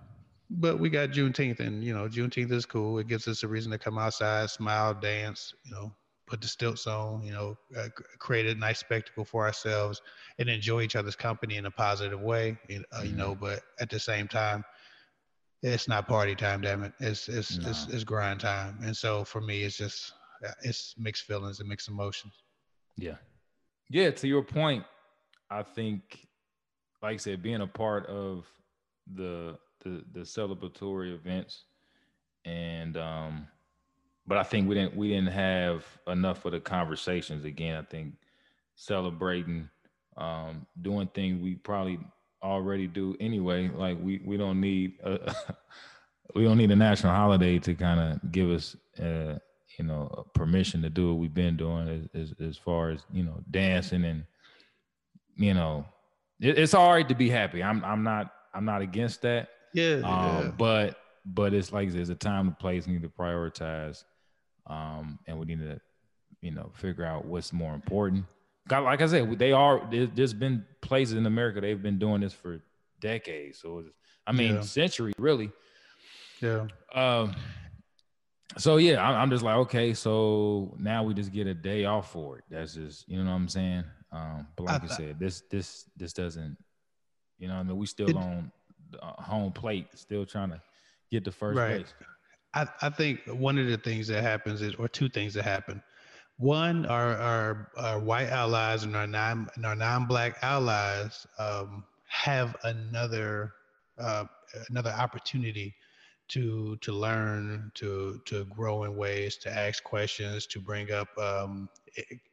but 0.50 0.78
we 0.78 0.88
got 0.88 1.10
juneteenth 1.10 1.60
and 1.60 1.84
you 1.84 1.94
know 1.94 2.08
juneteenth 2.08 2.52
is 2.52 2.64
cool 2.64 2.98
it 2.98 3.06
gives 3.06 3.28
us 3.28 3.42
a 3.42 3.48
reason 3.48 3.70
to 3.70 3.78
come 3.78 3.98
outside 3.98 4.48
smile 4.48 4.94
dance 4.94 5.54
you 5.64 5.72
know 5.72 5.92
put 6.28 6.40
the 6.40 6.46
stilts 6.46 6.86
on, 6.86 7.22
you 7.22 7.32
know, 7.32 7.56
uh, 7.76 7.88
create 8.18 8.46
a 8.46 8.54
nice 8.54 8.78
spectacle 8.78 9.24
for 9.24 9.46
ourselves 9.46 10.02
and 10.38 10.48
enjoy 10.48 10.82
each 10.82 10.94
other's 10.94 11.16
company 11.16 11.56
in 11.56 11.66
a 11.66 11.70
positive 11.70 12.20
way, 12.20 12.56
you, 12.68 12.84
uh, 12.92 13.02
you 13.02 13.12
know, 13.12 13.32
mm-hmm. 13.32 13.44
but 13.44 13.62
at 13.80 13.90
the 13.90 13.98
same 13.98 14.28
time, 14.28 14.64
it's 15.62 15.88
not 15.88 16.06
party 16.06 16.34
time, 16.36 16.60
damn 16.60 16.84
it. 16.84 16.92
It's, 17.00 17.28
it's, 17.28 17.58
no. 17.58 17.70
it's, 17.70 17.86
it's 17.88 18.04
grind 18.04 18.40
time. 18.40 18.78
And 18.82 18.96
so 18.96 19.24
for 19.24 19.40
me, 19.40 19.62
it's 19.62 19.76
just, 19.76 20.12
uh, 20.46 20.52
it's 20.62 20.94
mixed 20.98 21.24
feelings 21.24 21.58
and 21.58 21.68
mixed 21.68 21.88
emotions. 21.88 22.34
Yeah. 22.96 23.16
Yeah. 23.90 24.10
To 24.10 24.28
your 24.28 24.42
point, 24.42 24.84
I 25.50 25.62
think, 25.62 26.26
like 27.02 27.14
I 27.14 27.16
said, 27.16 27.42
being 27.42 27.62
a 27.62 27.66
part 27.66 28.06
of 28.06 28.44
the, 29.12 29.58
the, 29.84 30.04
the 30.12 30.20
celebratory 30.20 31.14
events 31.14 31.64
and, 32.44 32.96
um, 32.96 33.46
but 34.28 34.36
I 34.36 34.42
think 34.42 34.68
we 34.68 34.74
didn't 34.74 34.94
we 34.94 35.08
didn't 35.08 35.32
have 35.32 35.86
enough 36.06 36.44
of 36.44 36.52
the 36.52 36.60
conversations. 36.60 37.46
Again, 37.46 37.76
I 37.76 37.82
think 37.82 38.14
celebrating, 38.76 39.70
um, 40.18 40.66
doing 40.82 41.08
things 41.14 41.42
we 41.42 41.54
probably 41.54 41.98
already 42.42 42.86
do 42.86 43.16
anyway. 43.20 43.70
Like 43.74 43.96
we 44.00 44.20
we 44.24 44.36
don't 44.36 44.60
need 44.60 44.98
a, 45.02 45.34
we 46.34 46.44
don't 46.44 46.58
need 46.58 46.70
a 46.70 46.76
national 46.76 47.14
holiday 47.14 47.58
to 47.60 47.74
kind 47.74 48.00
of 48.00 48.30
give 48.30 48.50
us 48.50 48.76
uh, 49.00 49.38
you 49.78 49.84
know 49.84 50.26
permission 50.34 50.82
to 50.82 50.90
do 50.90 51.08
what 51.08 51.20
we've 51.20 51.34
been 51.34 51.56
doing 51.56 51.88
as, 52.14 52.22
as, 52.22 52.34
as 52.38 52.56
far 52.58 52.90
as 52.90 53.00
you 53.10 53.22
know 53.22 53.40
dancing 53.50 54.04
and 54.04 54.24
you 55.36 55.54
know 55.54 55.86
it, 56.38 56.58
it's 56.58 56.74
all 56.74 56.92
right 56.92 57.08
to 57.08 57.14
be 57.14 57.30
happy. 57.30 57.62
I'm 57.62 57.82
I'm 57.82 58.02
not 58.02 58.30
I'm 58.52 58.66
not 58.66 58.82
against 58.82 59.22
that. 59.22 59.48
Yeah, 59.74 59.96
um, 59.96 60.02
yeah. 60.04 60.50
But 60.56 60.98
but 61.24 61.54
it's 61.54 61.72
like 61.72 61.92
there's 61.92 62.08
a 62.08 62.14
time 62.14 62.48
and 62.48 62.58
place 62.58 62.86
We 62.86 62.94
need 62.94 63.02
to 63.02 63.08
prioritize 63.08 64.04
um, 64.68 65.18
and 65.26 65.38
we 65.38 65.46
need 65.46 65.60
to, 65.60 65.80
you 66.40 66.50
know, 66.50 66.70
figure 66.74 67.04
out 67.04 67.24
what's 67.24 67.52
more 67.52 67.74
important. 67.74 68.24
God, 68.68 68.84
like 68.84 69.00
I 69.00 69.06
said, 69.06 69.38
they 69.38 69.52
are. 69.52 69.88
There's 69.90 70.34
been 70.34 70.64
places 70.82 71.16
in 71.16 71.26
America 71.26 71.60
they've 71.60 71.82
been 71.82 71.98
doing 71.98 72.20
this 72.20 72.34
for 72.34 72.60
decades. 73.00 73.58
So, 73.58 73.84
I 74.26 74.32
mean, 74.32 74.56
yeah. 74.56 74.60
century 74.60 75.12
really. 75.18 75.50
Yeah. 76.42 76.66
Um. 76.94 77.34
So 78.56 78.76
yeah, 78.76 79.06
I'm 79.06 79.30
just 79.30 79.44
like, 79.44 79.56
okay, 79.56 79.94
so 79.94 80.74
now 80.78 81.02
we 81.04 81.14
just 81.14 81.32
get 81.32 81.46
a 81.46 81.54
day 81.54 81.84
off 81.84 82.10
for 82.12 82.38
it. 82.38 82.44
That's 82.50 82.74
just, 82.74 83.08
you 83.08 83.18
know 83.18 83.30
what 83.30 83.36
I'm 83.36 83.48
saying. 83.48 83.84
Um, 84.10 84.48
but 84.56 84.64
like 84.64 84.82
I, 84.82 84.86
I 84.86 84.88
said, 84.88 85.20
this 85.20 85.42
this 85.50 85.84
this 85.96 86.12
doesn't, 86.12 86.56
you 87.38 87.46
know, 87.46 87.54
I 87.54 87.62
mean, 87.62 87.76
we 87.76 87.86
still 87.86 88.08
it, 88.08 88.16
on 88.16 88.50
home 89.02 89.52
plate, 89.52 89.86
still 89.94 90.26
trying 90.26 90.50
to 90.50 90.60
get 91.10 91.24
the 91.24 91.32
first 91.32 91.58
right. 91.58 91.78
base. 91.78 91.94
I, 92.54 92.66
I 92.82 92.90
think 92.90 93.20
one 93.26 93.58
of 93.58 93.66
the 93.66 93.76
things 93.76 94.06
that 94.08 94.22
happens 94.22 94.62
is, 94.62 94.74
or 94.76 94.88
two 94.88 95.08
things 95.08 95.34
that 95.34 95.44
happen. 95.44 95.82
One, 96.38 96.86
our 96.86 97.16
our, 97.16 97.72
our 97.76 97.98
white 97.98 98.28
allies 98.28 98.84
and 98.84 98.96
our 98.96 99.06
non 99.06 99.48
and 99.54 99.66
our 99.66 99.74
non-black 99.74 100.38
allies 100.42 101.26
um, 101.38 101.84
have 102.08 102.56
another 102.64 103.52
uh, 103.98 104.24
another 104.70 104.90
opportunity 104.90 105.74
to 106.28 106.76
to 106.76 106.92
learn, 106.92 107.72
to 107.74 108.20
to 108.26 108.44
grow 108.46 108.84
in 108.84 108.96
ways, 108.96 109.36
to 109.38 109.50
ask 109.50 109.82
questions, 109.82 110.46
to 110.46 110.60
bring 110.60 110.92
up 110.92 111.08
um, 111.18 111.68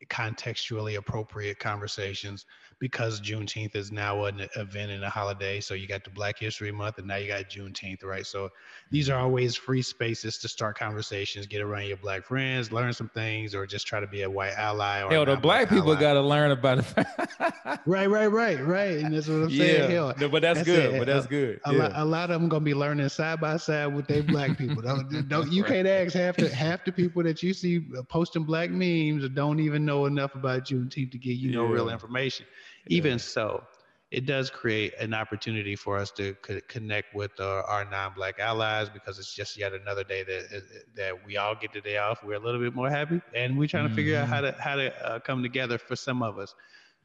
contextually 0.10 0.98
appropriate 0.98 1.60
conversations 1.60 2.46
because 2.80 3.22
Juneteenth 3.22 3.76
is 3.76 3.92
now 3.92 4.26
an 4.26 4.48
event 4.56 4.92
and 4.92 5.04
a 5.04 5.10
holiday. 5.10 5.60
So 5.62 5.74
you 5.74 5.88
got 5.88 6.04
the 6.04 6.10
Black 6.10 6.38
History 6.38 6.72
Month 6.72 6.98
and 6.98 7.08
now 7.08 7.16
you 7.16 7.28
got 7.28 7.50
Juneteenth, 7.50 8.04
right? 8.04 8.26
So 8.26 8.50
these 8.92 9.10
are 9.10 9.18
always 9.20 9.56
free 9.56 9.82
spaces 9.82 10.38
to 10.40 10.50
start 10.50 10.78
conversations, 10.78 11.48
get 11.48 11.62
around 11.62 11.86
your 11.86 11.98
black 11.98 12.26
friends, 12.26 12.72
learn 12.72 12.94
some 12.94 13.10
things, 13.10 13.56
or 13.56 13.66
just 13.66 13.88
try 13.88 14.00
to 14.00 14.08
be 14.08 14.24
a 14.24 14.30
white 14.30 14.54
ally. 14.58 15.04
Or 15.04 15.10
Hell, 15.10 15.26
the 15.26 15.38
black 15.38 15.70
people 15.70 15.96
got 15.96 16.14
to 16.14 16.22
learn 16.22 16.52
about 16.52 16.80
it. 16.80 16.86
right, 17.86 18.10
right, 18.10 18.28
right, 18.28 18.60
right. 18.60 18.98
And 18.98 19.14
that's 19.14 19.28
what 19.28 19.36
I'm 19.36 19.50
saying. 19.50 19.90
Yeah, 19.90 19.96
Hell, 19.96 20.14
no, 20.20 20.30
but 20.30 20.42
that's, 20.42 20.60
that's 20.60 20.68
good. 20.68 20.96
It. 20.96 21.00
But 21.00 21.08
that's 21.08 21.26
uh, 21.26 21.30
good. 21.30 21.62
A, 21.66 21.74
yeah. 21.74 21.80
lot, 21.80 21.92
a 21.96 22.06
lot 22.06 22.32
of 22.32 22.42
them 22.42 22.50
gonna 22.50 22.66
be 22.66 22.74
learning 22.74 23.08
side 23.10 23.40
by 23.40 23.58
side 23.58 23.88
with 23.88 24.08
their 24.08 24.24
black 24.24 24.58
people. 24.58 24.82
Don't, 24.82 25.30
don't 25.30 25.52
you 25.52 25.64
can't 25.66 25.88
ask 25.88 26.14
half 26.14 26.36
the 26.36 26.50
half 26.50 26.84
the 26.84 26.92
people 26.92 27.24
that 27.24 27.42
you 27.42 27.54
see 27.54 27.86
posting 28.10 28.44
black 28.44 28.70
memes 28.70 29.24
or 29.24 29.30
don't 29.30 29.55
even 29.60 29.86
know 29.86 30.06
enough 30.06 30.36
about 30.36 30.66
Juneteenth 30.66 31.12
to 31.12 31.18
give 31.18 31.38
you 31.38 31.50
yeah. 31.50 31.58
no 31.58 31.66
real 31.66 31.90
information. 31.90 32.46
Even 32.88 33.20
so, 33.20 33.64
it 34.12 34.26
does 34.26 34.50
create 34.50 34.94
an 35.00 35.14
opportunity 35.14 35.76
for 35.76 35.98
us 35.98 36.12
to 36.12 36.34
co- 36.36 36.62
connect 36.68 37.14
with 37.16 37.32
uh, 37.40 37.64
our 37.68 37.84
non-black 37.90 38.40
allies 38.40 38.90
because 38.90 39.20
it's 39.20 39.34
just 39.34 39.58
yet 39.58 39.74
another 39.74 40.04
day 40.04 40.24
that 40.24 40.64
that 40.96 41.26
we 41.26 41.38
all 41.38 41.56
get 41.56 41.74
the 41.74 41.82
day 41.82 41.98
off. 41.98 42.24
We're 42.24 42.36
a 42.36 42.40
little 42.40 42.62
bit 42.62 42.76
more 42.76 42.90
happy, 42.90 43.22
and 43.34 43.58
we're 43.58 43.68
trying 43.68 43.86
mm-hmm. 43.86 43.96
to 43.96 43.96
figure 43.96 44.18
out 44.18 44.28
how 44.28 44.42
to 44.42 44.56
how 44.60 44.76
to 44.76 45.06
uh, 45.06 45.20
come 45.20 45.42
together 45.42 45.78
for 45.78 45.96
some 45.96 46.22
of 46.24 46.38
us. 46.38 46.56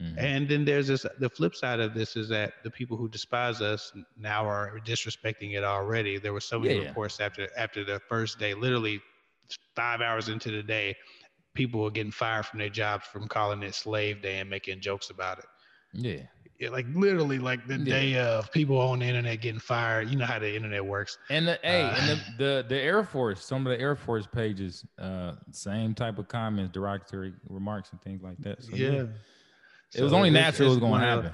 Mm-hmm. 0.01 0.19
And 0.19 0.49
then 0.49 0.65
there's 0.65 0.89
this 0.89 1.05
the 1.19 1.29
flip 1.29 1.55
side 1.55 1.81
of 1.81 1.95
this 1.95 2.17
is 2.17 2.29
that 2.29 2.55
the 2.65 2.71
people 2.71 2.97
who 2.97 3.09
despise 3.09 3.61
us 3.61 3.93
now 4.19 4.47
are 4.47 4.79
disrespecting 4.87 5.57
it 5.57 5.65
already. 5.65 6.19
There 6.19 6.33
were 6.33 6.41
so 6.41 6.59
many 6.59 6.81
yeah, 6.81 6.89
reports 6.89 7.19
yeah. 7.19 7.27
after 7.27 7.49
after 7.57 7.85
the 7.85 8.01
first 8.09 8.39
day, 8.39 8.55
literally 8.55 9.01
five 9.75 10.01
hours 10.01 10.29
into 10.29 10.51
the 10.51 10.63
day, 10.63 10.97
people 11.55 11.81
were 11.81 11.91
getting 11.91 12.13
fired 12.13 12.47
from 12.47 12.59
their 12.59 12.69
jobs 12.69 13.07
from 13.07 13.27
calling 13.29 13.63
it 13.63 13.75
slave 13.75 14.23
day 14.23 14.39
and 14.39 14.49
making 14.49 14.81
jokes 14.81 15.11
about 15.11 15.39
it. 15.39 15.47
Yeah. 15.93 16.23
yeah 16.59 16.69
like 16.69 16.87
literally 16.95 17.39
like 17.39 17.67
the 17.67 17.77
yeah. 17.79 17.85
day 17.85 18.17
of 18.19 18.53
people 18.53 18.79
on 18.79 19.01
the 19.01 19.07
internet 19.07 19.41
getting 19.41 19.61
fired. 19.61 20.09
You 20.09 20.17
know 20.17 20.27
how 20.27 20.39
the 20.39 20.55
internet 20.55 20.85
works. 20.85 21.19
And 21.31 21.49
the 21.49 21.59
hey, 21.63 21.83
uh, 21.83 21.97
and 21.99 22.09
the, 22.09 22.25
the, 22.39 22.67
the 22.69 22.81
Air 22.81 23.03
Force, 23.03 23.45
some 23.45 23.67
of 23.67 23.71
the 23.71 23.81
Air 23.81 23.97
Force 23.97 24.27
pages, 24.27 24.85
uh, 24.99 25.33
same 25.51 25.95
type 25.95 26.19
of 26.19 26.29
comments, 26.29 26.73
derogatory 26.73 27.33
remarks 27.49 27.91
and 27.93 28.01
things 28.03 28.23
like 28.23 28.39
that. 28.39 28.63
So, 28.63 28.75
yeah. 28.75 28.91
yeah. 28.91 29.01
It 29.93 29.99
so 29.99 30.05
was 30.05 30.13
only 30.13 30.31
natural 30.31 30.69
it 30.69 30.71
was 30.71 30.79
going 30.79 31.01
to 31.01 31.07
happen. 31.07 31.33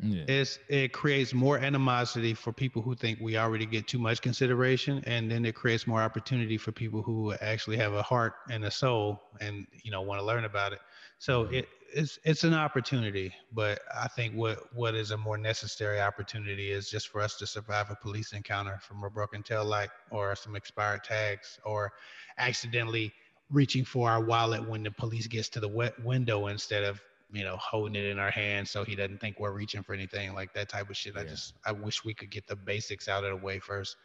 Yeah. 0.00 0.24
It's 0.28 0.58
it 0.68 0.92
creates 0.92 1.34
more 1.34 1.58
animosity 1.58 2.32
for 2.32 2.52
people 2.52 2.82
who 2.82 2.94
think 2.94 3.18
we 3.20 3.36
already 3.36 3.66
get 3.66 3.88
too 3.88 3.98
much 3.98 4.20
consideration, 4.20 5.02
and 5.06 5.30
then 5.30 5.44
it 5.44 5.56
creates 5.56 5.86
more 5.86 6.00
opportunity 6.00 6.56
for 6.56 6.70
people 6.70 7.02
who 7.02 7.34
actually 7.34 7.78
have 7.78 7.94
a 7.94 8.02
heart 8.02 8.34
and 8.48 8.64
a 8.64 8.70
soul, 8.70 9.20
and 9.40 9.66
you 9.82 9.90
know 9.90 10.02
want 10.02 10.20
to 10.20 10.24
learn 10.24 10.44
about 10.44 10.72
it. 10.72 10.80
So 11.18 11.44
mm-hmm. 11.44 11.54
it 11.54 11.68
it's 11.92 12.18
it's 12.24 12.44
an 12.44 12.54
opportunity, 12.54 13.34
but 13.52 13.80
I 13.92 14.06
think 14.08 14.34
what 14.34 14.72
what 14.72 14.94
is 14.94 15.10
a 15.10 15.16
more 15.16 15.36
necessary 15.38 16.00
opportunity 16.00 16.70
is 16.70 16.88
just 16.88 17.08
for 17.08 17.20
us 17.20 17.36
to 17.38 17.46
survive 17.46 17.90
a 17.90 17.96
police 17.96 18.32
encounter 18.32 18.78
from 18.80 19.02
a 19.02 19.10
broken 19.10 19.42
tail 19.42 19.64
light 19.64 19.90
or 20.10 20.36
some 20.36 20.54
expired 20.54 21.02
tags 21.02 21.58
or 21.64 21.92
accidentally 22.38 23.12
reaching 23.50 23.84
for 23.84 24.10
our 24.10 24.22
wallet 24.22 24.66
when 24.68 24.82
the 24.82 24.90
police 24.90 25.26
gets 25.26 25.48
to 25.48 25.60
the 25.60 25.68
wet 25.68 25.98
window 26.04 26.48
instead 26.48 26.84
of 26.84 27.00
you 27.30 27.44
know, 27.44 27.56
holding 27.56 27.94
it 27.94 28.06
in 28.06 28.18
our 28.18 28.30
hands 28.30 28.70
so 28.70 28.84
he 28.84 28.94
doesn't 28.94 29.20
think 29.20 29.38
we're 29.38 29.52
reaching 29.52 29.82
for 29.82 29.94
anything 29.94 30.34
like 30.34 30.52
that 30.54 30.68
type 30.68 30.88
of 30.88 30.96
shit. 30.96 31.14
Yeah. 31.14 31.22
I 31.22 31.24
just 31.24 31.54
I 31.66 31.72
wish 31.72 32.04
we 32.04 32.14
could 32.14 32.30
get 32.30 32.46
the 32.46 32.56
basics 32.56 33.08
out 33.08 33.24
of 33.24 33.30
the 33.30 33.44
way 33.44 33.58
first. 33.58 33.96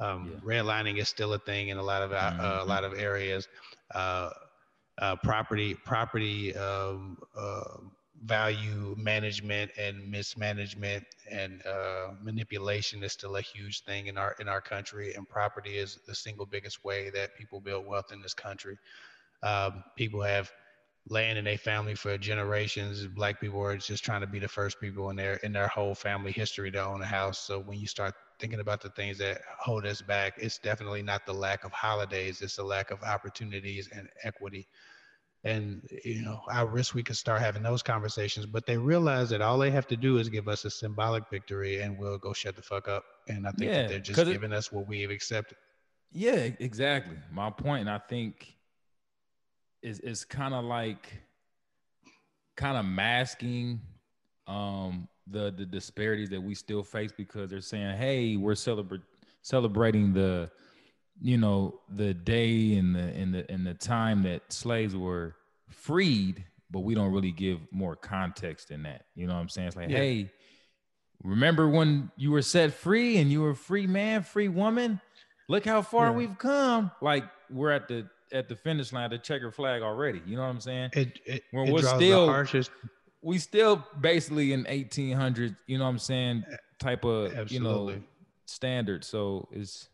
Um, 0.00 0.32
yeah. 0.32 0.60
Redlining 0.60 0.98
is 0.98 1.08
still 1.08 1.34
a 1.34 1.38
thing 1.38 1.68
in 1.68 1.78
a 1.78 1.82
lot 1.82 2.02
of 2.02 2.12
uh, 2.12 2.16
mm-hmm. 2.16 2.40
uh, 2.40 2.64
a 2.64 2.66
lot 2.66 2.84
of 2.84 2.94
areas. 2.94 3.48
Uh, 3.94 4.30
uh, 4.98 5.16
property 5.16 5.74
property 5.74 6.54
um, 6.56 7.16
uh, 7.36 7.78
value 8.24 8.94
management 8.98 9.70
and 9.78 10.08
mismanagement 10.08 11.04
and 11.30 11.64
uh, 11.66 12.12
manipulation 12.22 13.02
is 13.02 13.12
still 13.12 13.36
a 13.36 13.40
huge 13.40 13.82
thing 13.84 14.06
in 14.06 14.18
our 14.18 14.36
in 14.38 14.48
our 14.48 14.60
country. 14.60 15.14
And 15.14 15.28
property 15.28 15.78
is 15.78 15.98
the 16.06 16.14
single 16.14 16.46
biggest 16.46 16.84
way 16.84 17.10
that 17.10 17.36
people 17.36 17.60
build 17.60 17.86
wealth 17.86 18.12
in 18.12 18.20
this 18.22 18.34
country. 18.34 18.76
Um, 19.42 19.82
people 19.96 20.22
have 20.22 20.52
land 21.08 21.38
in 21.38 21.44
their 21.44 21.58
family 21.58 21.94
for 21.94 22.16
generations. 22.16 23.06
Black 23.06 23.40
people 23.40 23.60
are 23.60 23.76
just 23.76 24.04
trying 24.04 24.20
to 24.20 24.26
be 24.26 24.38
the 24.38 24.48
first 24.48 24.80
people 24.80 25.10
in 25.10 25.16
their 25.16 25.34
in 25.36 25.52
their 25.52 25.68
whole 25.68 25.94
family 25.94 26.32
history 26.32 26.70
to 26.70 26.84
own 26.84 27.02
a 27.02 27.06
house. 27.06 27.38
So 27.38 27.60
when 27.60 27.78
you 27.78 27.86
start 27.86 28.14
thinking 28.38 28.60
about 28.60 28.80
the 28.80 28.90
things 28.90 29.18
that 29.18 29.40
hold 29.58 29.84
us 29.86 30.00
back, 30.00 30.34
it's 30.36 30.58
definitely 30.58 31.02
not 31.02 31.26
the 31.26 31.32
lack 31.32 31.64
of 31.64 31.72
holidays, 31.72 32.40
it's 32.40 32.56
the 32.56 32.64
lack 32.64 32.90
of 32.90 33.02
opportunities 33.02 33.88
and 33.94 34.08
equity. 34.22 34.68
And 35.44 35.82
you 36.04 36.22
know, 36.22 36.40
I 36.48 36.62
wish 36.62 36.94
we 36.94 37.02
could 37.02 37.16
start 37.16 37.40
having 37.40 37.64
those 37.64 37.82
conversations, 37.82 38.46
but 38.46 38.64
they 38.64 38.78
realize 38.78 39.30
that 39.30 39.40
all 39.40 39.58
they 39.58 39.72
have 39.72 39.88
to 39.88 39.96
do 39.96 40.18
is 40.18 40.28
give 40.28 40.46
us 40.46 40.64
a 40.64 40.70
symbolic 40.70 41.28
victory 41.30 41.80
and 41.80 41.98
we'll 41.98 42.18
go 42.18 42.32
shut 42.32 42.54
the 42.54 42.62
fuck 42.62 42.86
up. 42.86 43.02
And 43.28 43.46
I 43.46 43.50
think 43.50 43.72
yeah, 43.72 43.82
that 43.82 43.88
they're 43.88 43.98
just 43.98 44.24
giving 44.24 44.52
it, 44.52 44.56
us 44.56 44.70
what 44.70 44.86
we've 44.86 45.10
accepted. 45.10 45.58
Yeah, 46.12 46.50
exactly. 46.60 47.16
My. 47.32 47.50
And 47.64 47.90
I 47.90 47.98
think 47.98 48.56
is 49.82 49.98
is 50.00 50.24
kind 50.24 50.54
of 50.54 50.64
like 50.64 51.22
kind 52.56 52.76
of 52.76 52.84
masking 52.84 53.80
um 54.46 55.08
the 55.26 55.52
the 55.56 55.64
disparities 55.64 56.30
that 56.30 56.40
we 56.40 56.54
still 56.54 56.82
face 56.82 57.12
because 57.16 57.50
they're 57.50 57.60
saying, 57.60 57.96
"Hey, 57.96 58.36
we're 58.36 58.54
celebrating 58.54 59.06
celebrating 59.42 60.12
the 60.12 60.50
you 61.20 61.36
know 61.36 61.80
the 61.88 62.14
day 62.14 62.74
and 62.74 62.94
the 62.94 63.14
in 63.14 63.32
the 63.32 63.50
in 63.52 63.64
the 63.64 63.74
time 63.74 64.22
that 64.22 64.52
slaves 64.52 64.96
were 64.96 65.36
freed, 65.68 66.44
but 66.70 66.80
we 66.80 66.94
don't 66.94 67.12
really 67.12 67.32
give 67.32 67.60
more 67.70 67.96
context 67.96 68.70
in 68.70 68.84
that. 68.84 69.06
You 69.14 69.26
know 69.26 69.34
what 69.34 69.40
I'm 69.40 69.48
saying? 69.48 69.68
It's 69.68 69.76
like, 69.76 69.90
yeah. 69.90 69.98
hey, 69.98 70.30
remember 71.22 71.68
when 71.68 72.10
you 72.16 72.30
were 72.30 72.42
set 72.42 72.72
free 72.72 73.18
and 73.18 73.30
you 73.30 73.42
were 73.42 73.54
free 73.54 73.86
man, 73.86 74.22
free 74.22 74.48
woman? 74.48 75.00
Look 75.48 75.64
how 75.64 75.82
far 75.82 76.06
yeah. 76.06 76.12
we've 76.12 76.38
come. 76.38 76.90
Like 77.00 77.24
we're 77.50 77.70
at 77.70 77.88
the 77.88 78.06
at 78.32 78.48
the 78.48 78.56
finish 78.56 78.92
line, 78.92 79.10
the 79.10 79.18
checker 79.18 79.50
flag 79.50 79.82
already. 79.82 80.22
You 80.26 80.36
know 80.36 80.42
what 80.42 80.48
I'm 80.48 80.60
saying? 80.60 80.90
It, 80.94 81.18
it, 81.24 81.42
when 81.50 81.68
it 81.68 81.72
we're 81.72 81.82
still 81.82 82.26
harshest. 82.26 82.70
We 83.22 83.38
still 83.38 83.84
basically 84.00 84.52
in 84.52 84.64
1800s. 84.64 85.56
You 85.66 85.78
know 85.78 85.84
what 85.84 85.90
I'm 85.90 85.98
saying? 85.98 86.44
Type 86.80 87.04
of 87.04 87.32
Absolutely. 87.32 87.94
you 87.94 88.00
know 88.00 88.04
standard. 88.46 89.04
So 89.04 89.48
it's 89.52 89.88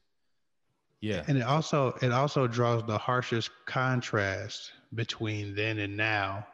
yeah. 1.01 1.25
And 1.29 1.39
it 1.39 1.43
also 1.43 1.95
it 2.03 2.13
also 2.13 2.47
draws 2.47 2.85
the 2.87 2.99
harshest 2.99 3.51
contrast 3.67 4.73
between 4.95 5.55
then 5.55 5.79
and 5.79 5.97
now 5.97 6.47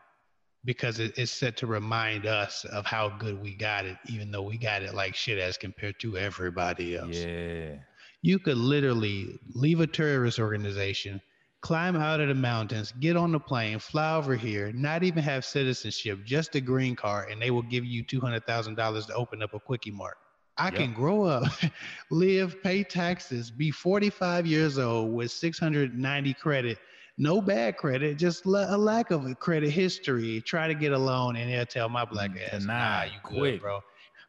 because 0.65 0.99
it, 0.99 1.17
it's 1.19 1.31
set 1.31 1.57
to 1.59 1.67
remind 1.67 2.27
us 2.27 2.65
of 2.67 2.87
how 2.87 3.09
good 3.09 3.41
we 3.41 3.55
got 3.55 3.85
it, 3.85 3.97
even 4.07 4.31
though 4.31 4.43
we 4.43 4.57
got 4.57 4.83
it 4.83 4.95
like 4.95 5.15
shit 5.15 5.39
as 5.39 5.57
compared 5.57 5.99
to 6.01 6.17
everybody 6.17 6.97
else. 6.97 7.17
Yeah. 7.17 7.77
You 8.23 8.39
could 8.39 8.57
literally 8.57 9.39
leave 9.55 9.81
a 9.81 9.87
terrorist 9.87 10.39
organization 10.39 11.21
climb 11.65 11.97
out 11.97 12.21
of 12.21 12.29
the 12.29 12.35
mountains, 12.35 12.93
get 13.01 13.17
on 13.17 13.33
the 13.33 13.41
plane, 13.41 13.79
fly 13.79 14.17
over 14.17 14.37
here, 14.37 14.71
not 14.75 15.03
even 15.03 15.23
have 15.23 15.47
citizenship, 15.47 16.23
just 16.23 16.55
a 16.55 16.61
green 16.61 16.95
card, 16.95 17.31
and 17.31 17.41
they 17.41 17.51
will 17.51 17.63
give 17.63 17.87
you 17.87 18.05
$200,000 18.05 19.07
to 19.07 19.15
open 19.15 19.43
up 19.43 19.55
a 19.55 19.59
quickie 19.59 19.91
mart. 19.91 20.19
I 20.59 20.67
yep. 20.67 20.75
can 20.75 20.93
grow 20.93 21.25
up, 21.25 21.45
live, 22.11 22.63
pay 22.63 22.85
taxes, 22.85 23.51
be 23.51 23.71
45 23.71 24.47
years 24.47 24.79
old 24.79 25.15
with 25.15 25.31
690 25.31 26.35
credit, 26.35 26.79
no 27.17 27.41
bad 27.41 27.79
credit, 27.79 28.19
just 28.19 28.45
a 28.45 28.77
lack 28.77 29.11
of 29.11 29.25
a 29.25 29.35
credit 29.35 29.71
history. 29.71 30.43
Try 30.43 30.69
to 30.69 30.75
get 30.75 30.93
a 30.93 30.99
loan, 30.99 31.37
and 31.37 31.51
they'll 31.51 31.65
tell 31.65 31.89
my 31.89 32.05
black 32.05 32.33
mm, 32.33 32.53
ass, 32.53 32.65
"Nah, 32.65 33.05
you 33.05 33.21
quick, 33.23 33.63
bro." 33.63 33.81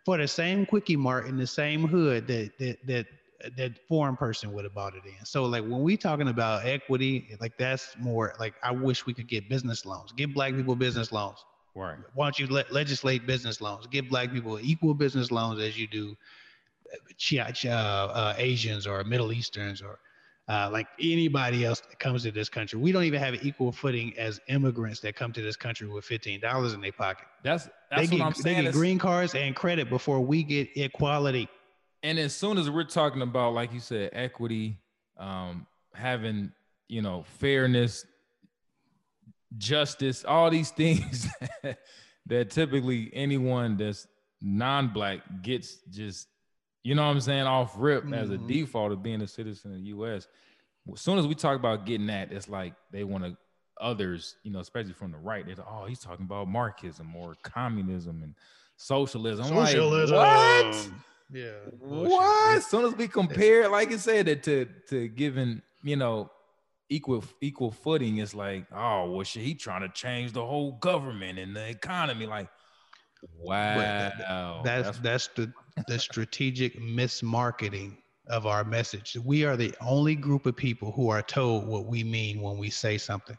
For 0.05 0.17
the 0.17 0.27
same 0.27 0.65
quickie 0.65 0.95
mart 0.95 1.25
in 1.25 1.35
the 1.35 1.47
same 1.47 1.87
hood 1.87 2.27
that 2.27 2.57
that 2.59 2.77
that 2.87 3.07
that 3.57 3.87
foreign 3.87 4.15
person 4.15 4.53
would 4.53 4.63
have 4.63 4.73
bought 4.73 4.95
it 4.95 5.03
in. 5.05 5.25
So 5.25 5.45
like 5.45 5.63
when 5.63 5.81
we 5.81 5.97
talking 5.97 6.27
about 6.27 6.65
equity, 6.65 7.35
like 7.39 7.57
that's 7.57 7.95
more 7.99 8.33
like 8.39 8.55
I 8.63 8.71
wish 8.71 9.05
we 9.05 9.13
could 9.13 9.27
get 9.27 9.49
business 9.49 9.85
loans, 9.85 10.11
give 10.11 10.33
black 10.33 10.55
people 10.55 10.75
business 10.75 11.11
loans. 11.11 11.43
Right. 11.75 11.97
Why 12.13 12.27
don't 12.27 12.39
you 12.39 12.47
le- 12.47 12.65
legislate 12.71 13.27
business 13.27 13.59
loans? 13.59 13.85
Give 13.87 14.07
black 14.07 14.31
people 14.31 14.59
equal 14.61 14.93
business 14.93 15.29
loans 15.29 15.59
as 15.59 15.77
you 15.77 15.87
do 15.87 16.15
uh, 17.33 17.67
uh, 17.67 18.33
Asians 18.37 18.87
or 18.87 19.03
Middle 19.03 19.33
Easterns 19.33 19.81
or 19.81 19.99
uh, 20.47 20.69
like 20.71 20.87
anybody 20.99 21.65
else 21.65 21.81
that 21.81 21.99
comes 21.99 22.23
to 22.23 22.31
this 22.31 22.49
country. 22.49 22.79
We 22.79 22.91
don't 22.91 23.03
even 23.03 23.19
have 23.19 23.33
an 23.33 23.39
equal 23.43 23.71
footing 23.71 24.17
as 24.17 24.39
immigrants 24.47 24.99
that 25.01 25.15
come 25.15 25.33
to 25.33 25.41
this 25.41 25.55
country 25.55 25.87
with 25.87 26.05
fifteen 26.05 26.39
dollars 26.39 26.73
in 26.73 26.81
their 26.81 26.91
pocket. 26.91 27.27
That's 27.43 27.67
that's 27.89 28.09
they 28.09 28.15
what 28.15 28.17
get, 28.17 28.25
I'm 28.25 28.33
saying. 28.33 28.57
They 28.57 28.63
get 28.63 28.73
green 28.73 28.99
cards 28.99 29.35
and 29.35 29.55
credit 29.55 29.89
before 29.89 30.19
we 30.19 30.43
get 30.43 30.69
equality 30.75 31.49
and 32.05 32.19
as 32.19 32.35
soon 32.35 32.59
as 32.59 32.69
we're 32.69 32.83
talking 32.83 33.23
about, 33.23 33.55
like 33.55 33.73
you 33.73 33.79
said, 33.79 34.11
equity, 34.13 34.77
um, 35.17 35.65
having 35.93 36.51
you 36.87 37.01
know 37.01 37.25
fairness, 37.39 38.05
justice, 39.57 40.23
all 40.23 40.51
these 40.51 40.69
things 40.81 41.27
that 42.27 42.51
typically 42.51 43.09
anyone 43.13 43.75
that's 43.75 44.07
non-black 44.39 45.21
gets 45.41 45.77
just 45.89 46.27
you 46.83 46.93
know 46.93 47.03
what 47.03 47.11
I'm 47.11 47.21
saying 47.21 47.47
off 47.47 47.73
rip 47.75 48.03
mm-hmm. 48.03 48.13
as 48.13 48.29
a 48.29 48.33
mm-hmm. 48.33 48.47
default 48.47 48.91
of 48.91 49.01
being 49.01 49.23
a 49.23 49.27
citizen 49.27 49.71
of 49.71 49.77
the 49.77 49.85
U.S. 49.85 50.27
As 50.93 51.01
soon 51.01 51.17
as 51.17 51.25
we 51.25 51.33
talk 51.33 51.55
about 51.55 51.87
getting 51.87 52.05
that, 52.07 52.31
it's 52.31 52.47
like 52.47 52.75
they 52.91 53.03
want 53.03 53.23
to 53.23 53.35
others, 53.81 54.35
you 54.43 54.51
know, 54.51 54.59
especially 54.59 54.93
from 54.93 55.11
the 55.11 55.17
right. 55.17 55.43
They're 55.43 55.55
like, 55.55 55.65
oh, 55.67 55.85
he's 55.85 55.99
talking 55.99 56.25
about 56.25 56.47
Marxism 56.47 57.15
or 57.15 57.33
communism 57.41 58.21
and 58.21 58.35
socialism. 58.77 59.47
socialism. 59.47 60.15
Like, 60.15 60.65
what? 60.65 60.89
Yeah. 61.31 61.51
What? 61.79 62.57
As 62.57 62.65
soon 62.67 62.85
as 62.85 62.95
we 62.95 63.07
compare, 63.07 63.67
like 63.69 63.91
I 63.91 63.97
said, 63.97 64.43
to 64.43 64.65
to 64.89 65.07
giving, 65.07 65.61
you 65.83 65.95
know, 65.95 66.29
equal 66.89 67.23
equal 67.41 67.71
footing, 67.71 68.17
it's 68.17 68.35
like, 68.35 68.67
oh, 68.71 69.11
well, 69.11 69.23
shit, 69.23 69.43
he 69.43 69.55
trying 69.55 69.81
to 69.81 69.89
change 69.89 70.33
the 70.33 70.45
whole 70.45 70.73
government 70.73 71.39
and 71.39 71.55
the 71.55 71.67
economy. 71.67 72.25
Like, 72.27 72.49
wow. 73.39 74.61
That, 74.63 74.83
that's 74.83 74.99
that's 74.99 75.27
the 75.29 75.51
the 75.87 75.99
strategic 75.99 76.79
mismarketing 76.79 77.97
of 78.27 78.45
our 78.45 78.63
message. 78.63 79.17
We 79.23 79.45
are 79.45 79.57
the 79.57 79.73
only 79.81 80.15
group 80.15 80.45
of 80.45 80.55
people 80.55 80.91
who 80.91 81.09
are 81.09 81.21
told 81.21 81.67
what 81.67 81.85
we 81.85 82.03
mean 82.03 82.41
when 82.41 82.57
we 82.57 82.69
say 82.69 82.97
something. 82.97 83.37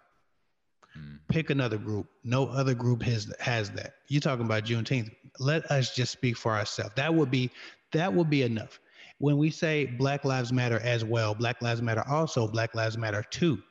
Mm. 0.96 1.18
Pick 1.28 1.50
another 1.50 1.78
group. 1.78 2.06
No 2.24 2.46
other 2.46 2.74
group 2.74 3.02
has 3.02 3.32
has 3.40 3.70
that. 3.72 3.94
You're 4.08 4.20
talking 4.20 4.44
about 4.44 4.64
Juneteenth. 4.64 5.10
Let 5.38 5.70
us 5.70 5.94
just 5.94 6.12
speak 6.12 6.36
for 6.36 6.52
ourselves. 6.52 6.92
That 6.96 7.14
would 7.14 7.30
be 7.30 7.50
that 7.92 8.12
would 8.12 8.30
be 8.30 8.42
enough. 8.42 8.80
When 9.18 9.38
we 9.38 9.50
say 9.50 9.86
Black 9.86 10.24
Lives 10.24 10.52
Matter 10.52 10.80
as 10.80 11.04
well, 11.04 11.34
Black 11.34 11.62
Lives 11.62 11.80
Matter 11.82 12.04
also, 12.08 12.46
Black 12.46 12.74
Lives 12.74 12.98
Matter 12.98 13.24
too. 13.30 13.62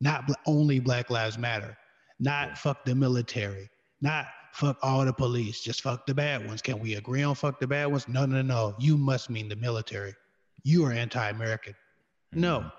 Not 0.00 0.30
only 0.46 0.78
Black 0.78 1.10
Lives 1.10 1.38
Matter. 1.38 1.76
Not 2.18 2.56
fuck 2.56 2.84
the 2.84 2.94
military. 2.94 3.68
Not 4.00 4.26
fuck 4.52 4.78
all 4.82 5.04
the 5.04 5.12
police. 5.12 5.60
Just 5.60 5.82
fuck 5.82 6.06
the 6.06 6.14
bad 6.14 6.46
ones. 6.46 6.62
Can 6.62 6.78
we 6.78 6.94
agree 6.94 7.22
on 7.22 7.34
fuck 7.34 7.60
the 7.60 7.66
bad 7.66 7.86
ones? 7.86 8.08
No, 8.08 8.24
no, 8.24 8.42
no. 8.42 8.74
You 8.78 8.96
must 8.96 9.28
mean 9.28 9.48
the 9.48 9.56
military. 9.56 10.14
You 10.62 10.84
are 10.86 10.92
anti-American. 10.92 11.72
Mm-hmm. 11.72 12.40
No, 12.40 12.70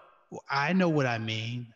I 0.50 0.74
know 0.74 0.90
what 0.90 1.06
I 1.06 1.18
mean. 1.18 1.74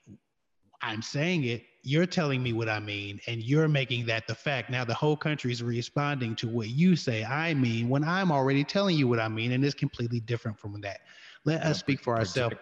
I'm 0.81 1.01
saying 1.01 1.43
it 1.43 1.63
you're 1.83 2.05
telling 2.05 2.43
me 2.43 2.53
what 2.53 2.69
I 2.69 2.79
mean, 2.79 3.19
and 3.27 3.41
you're 3.41 3.67
making 3.67 4.05
that 4.05 4.27
the 4.27 4.35
fact. 4.35 4.69
Now 4.69 4.83
the 4.85 4.93
whole 4.93 5.17
country 5.17 5.51
is 5.51 5.63
responding 5.63 6.35
to 6.37 6.47
what 6.47 6.69
you 6.69 6.95
say 6.95 7.23
I 7.23 7.53
mean 7.53 7.89
when 7.89 8.03
I'm 8.03 8.31
already 8.31 8.63
telling 8.63 8.97
you 8.97 9.07
what 9.07 9.19
I 9.19 9.27
mean, 9.27 9.51
and 9.51 9.65
it's 9.65 9.75
completely 9.75 10.19
different 10.19 10.59
from 10.59 10.79
that. 10.81 11.01
Let 11.45 11.61
yeah, 11.61 11.69
us 11.69 11.79
speak 11.79 12.01
for 12.01 12.17
ourselves. 12.17 12.55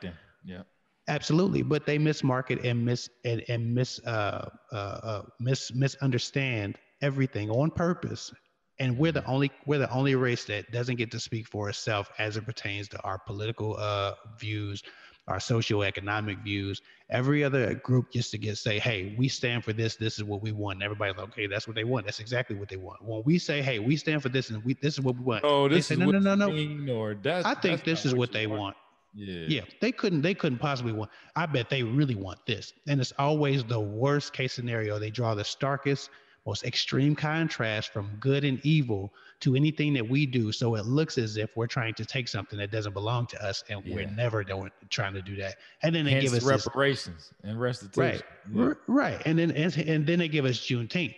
Yeah. 0.46 0.62
Absolutely, 1.10 1.64
but 1.64 1.88
they 1.88 1.98
mismarket 1.98 2.64
and 2.64 2.86
mis 2.86 3.10
and, 3.26 3.44
and 3.50 3.74
mis 3.74 4.00
uh, 4.06 4.48
uh, 4.72 4.76
uh, 4.76 5.22
mis 5.40 5.74
misunderstand 5.74 6.78
everything 7.02 7.50
on 7.50 7.72
purpose, 7.72 8.32
and 8.78 8.96
we're 8.96 9.12
the 9.12 9.22
mm-hmm. 9.22 9.32
only 9.32 9.52
we're 9.66 9.80
the 9.80 9.92
only 9.92 10.14
race 10.14 10.46
that 10.46 10.72
doesn't 10.72 10.98
get 10.98 11.10
to 11.10 11.20
speak 11.20 11.48
for 11.48 11.68
itself 11.68 12.12
as 12.20 12.38
it 12.38 12.46
pertains 12.46 12.88
to 12.90 13.02
our 13.02 13.18
political 13.18 13.76
uh, 13.78 14.14
views, 14.38 14.84
our 15.30 15.38
socioeconomic 15.38 16.44
views. 16.44 16.82
Every 17.10 17.44
other 17.44 17.76
group 17.76 18.12
just 18.12 18.32
to 18.32 18.38
get 18.38 18.58
say, 18.58 18.80
hey, 18.80 19.16
we 19.18 19.28
stand 19.28 19.64
for 19.64 19.74
this. 19.74 19.96
This 19.96 20.18
is 20.18 20.24
what 20.24 20.42
we 20.42 20.52
want. 20.52 20.78
And 20.78 20.84
everybody's 20.84 21.16
like, 21.16 21.30
okay, 21.30 21.48
that's 21.48 21.68
what 21.68 21.76
they 21.76 21.84
want. 21.84 22.06
That's 22.06 22.20
exactly 22.20 22.56
what 22.56 22.68
they 22.68 22.78
want. 22.78 23.04
When 23.04 23.22
we 23.26 23.38
say, 23.38 23.62
hey, 23.62 23.80
we 23.80 23.96
stand 23.96 24.22
for 24.22 24.30
this 24.30 24.50
and 24.50 24.64
we 24.66 24.74
this 24.82 24.96
is 24.96 25.02
what 25.02 25.16
we 25.16 25.24
want. 25.24 25.44
Oh, 25.44 25.68
this 25.68 25.88
say, 25.88 25.96
is 25.96 26.00
no, 26.00 26.12
no, 26.12 26.36
no, 26.36 26.50
no. 26.50 26.96
Or 26.96 27.16
that's, 27.16 27.46
I 27.46 27.54
think 27.54 27.84
this 27.84 28.06
is 28.06 28.14
what 28.14 28.32
they 28.32 28.48
want. 28.48 28.60
want. 28.60 28.76
Yeah. 29.14 29.46
Yeah. 29.48 29.62
They 29.82 29.92
couldn't 29.92 30.22
they 30.22 30.34
couldn't 30.34 30.60
possibly 30.60 30.94
want. 30.94 31.12
I 31.36 31.46
bet 31.46 31.70
they 31.70 31.84
really 31.84 32.16
want 32.16 32.46
this. 32.46 32.74
And 32.88 33.00
it's 33.00 33.14
always 33.18 33.64
the 33.64 33.80
worst 33.80 34.34
case 34.34 34.54
scenario. 34.54 35.00
They 35.00 35.10
draw 35.10 35.36
the 35.36 35.44
starkest 35.44 36.10
most 36.46 36.64
extreme 36.64 37.16
contrast 37.16 37.92
from 37.94 38.10
good 38.20 38.44
and 38.44 38.60
evil 38.66 39.14
to 39.42 39.56
anything 39.56 39.94
that 39.94 40.08
we 40.08 40.26
do. 40.26 40.52
So 40.52 40.76
it 40.76 40.86
looks 40.86 41.18
as 41.18 41.38
if 41.38 41.56
we're 41.56 41.68
trying 41.68 41.94
to 41.96 42.06
take 42.06 42.28
something 42.28 42.58
that 42.60 42.72
doesn't 42.72 42.94
belong 42.94 43.28
to 43.28 43.46
us, 43.46 43.64
and 43.70 43.86
yeah. 43.86 43.96
we're 43.96 44.10
never 44.10 44.44
doing 44.44 44.72
trying 44.90 45.14
to 45.14 45.22
do 45.22 45.36
that. 45.38 45.56
And 45.84 45.94
then 45.94 46.06
they 46.06 46.12
Hence 46.12 46.24
give 46.26 46.34
us 46.34 46.44
reparations 46.44 47.32
this, 47.42 47.50
and 47.50 47.60
restitution. 47.60 48.22
Right, 48.56 48.68
yeah. 48.68 48.74
right. 48.88 49.22
And 49.26 49.40
then 49.40 49.52
and, 49.52 49.76
and 49.78 50.08
then 50.08 50.20
they 50.20 50.28
give 50.28 50.46
us 50.46 50.60
Juneteenth 50.60 51.16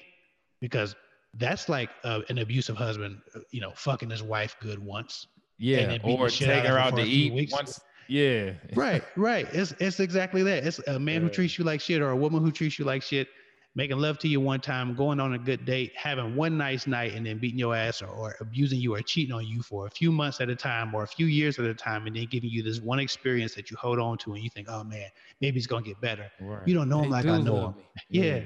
because 0.60 0.95
that's 1.36 1.69
like 1.69 1.89
uh, 2.03 2.21
an 2.29 2.39
abusive 2.39 2.75
husband, 2.75 3.21
uh, 3.36 3.39
you 3.51 3.62
know, 3.62 3.71
fucking 3.75 4.10
his 4.10 4.23
wife 4.23 4.55
good 4.60 4.79
once. 4.79 5.27
Yeah, 5.57 5.97
or 6.03 6.27
take 6.29 6.65
her 6.65 6.79
out 6.79 6.95
to 6.95 7.03
eat 7.03 7.34
weeks. 7.34 7.53
once. 7.53 7.79
Yeah. 8.07 8.53
right, 8.75 9.03
right. 9.15 9.47
It's 9.53 9.73
it's 9.79 9.99
exactly 9.99 10.43
that. 10.43 10.65
It's 10.65 10.79
a 10.88 10.99
man 10.99 11.15
yeah. 11.15 11.19
who 11.21 11.29
treats 11.29 11.57
you 11.57 11.63
like 11.63 11.79
shit 11.79 12.01
or 12.01 12.10
a 12.10 12.15
woman 12.15 12.43
who 12.43 12.51
treats 12.51 12.77
you 12.77 12.84
like 12.84 13.03
shit 13.03 13.27
making 13.75 13.97
love 13.97 14.19
to 14.19 14.27
you 14.27 14.41
one 14.41 14.60
time, 14.60 14.93
going 14.95 15.19
on 15.19 15.34
a 15.34 15.38
good 15.38 15.63
date, 15.65 15.93
having 15.95 16.36
one 16.36 16.57
nice 16.57 16.88
night, 16.88 17.13
and 17.13 17.25
then 17.25 17.38
beating 17.38 17.60
your 17.60 17.75
ass 17.75 18.01
or, 18.01 18.07
or, 18.07 18.36
abusing 18.41 18.79
you 18.79 18.95
or 18.95 19.01
cheating 19.01 19.34
on 19.34 19.47
you 19.47 19.62
for 19.62 19.88
a 19.88 19.89
few 19.89 20.12
months 20.12 20.41
at 20.41 20.49
a 20.49 20.55
time 20.55 20.93
or 20.93 21.03
a 21.03 21.07
few 21.07 21.25
years 21.25 21.57
at 21.57 21.65
a 21.65 21.73
time, 21.73 22.05
and 22.07 22.15
then 22.15 22.25
giving 22.25 22.49
you 22.49 22.62
this 22.62 22.81
one 22.81 22.99
experience 22.99 23.55
that 23.55 23.71
you 23.71 23.77
hold 23.77 23.99
on 23.99 24.17
to 24.17 24.34
and 24.34 24.43
you 24.43 24.49
think, 24.49 24.67
oh 24.69 24.84
man, 24.84 25.07
maybe 25.39 25.57
it's 25.57 25.67
gonna 25.67 25.86
get 25.86 25.99
better. 26.01 26.29
Right. 26.41 26.67
You 26.67 26.73
don't 26.73 26.89
know 26.89 26.99
they 26.99 27.05
him 27.05 27.12
like 27.12 27.25
I 27.25 27.41
know 27.41 27.67
him. 27.67 27.75
Yeah. 28.10 28.41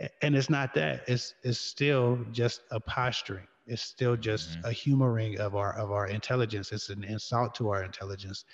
yeah. 0.00 0.08
And 0.22 0.34
it's 0.34 0.50
not 0.50 0.74
that. 0.74 1.04
It's 1.06 1.34
it's 1.44 1.58
still 1.58 2.18
just 2.32 2.62
a 2.72 2.80
posturing. 2.80 3.46
It's 3.66 3.82
still 3.82 4.16
just 4.16 4.50
mm-hmm. 4.50 4.66
a 4.66 4.72
humoring 4.72 5.38
of 5.38 5.54
our 5.54 5.78
of 5.78 5.92
our 5.92 6.08
intelligence. 6.08 6.72
It's 6.72 6.90
an 6.90 7.04
insult 7.04 7.54
to 7.56 7.70
our 7.70 7.84
intelligence 7.84 8.44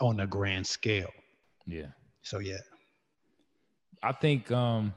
on 0.00 0.20
a 0.20 0.26
grand 0.26 0.66
scale. 0.66 1.10
Yeah. 1.66 1.86
So 2.22 2.38
yeah. 2.38 2.58
I 4.02 4.12
think 4.12 4.50
um 4.50 4.92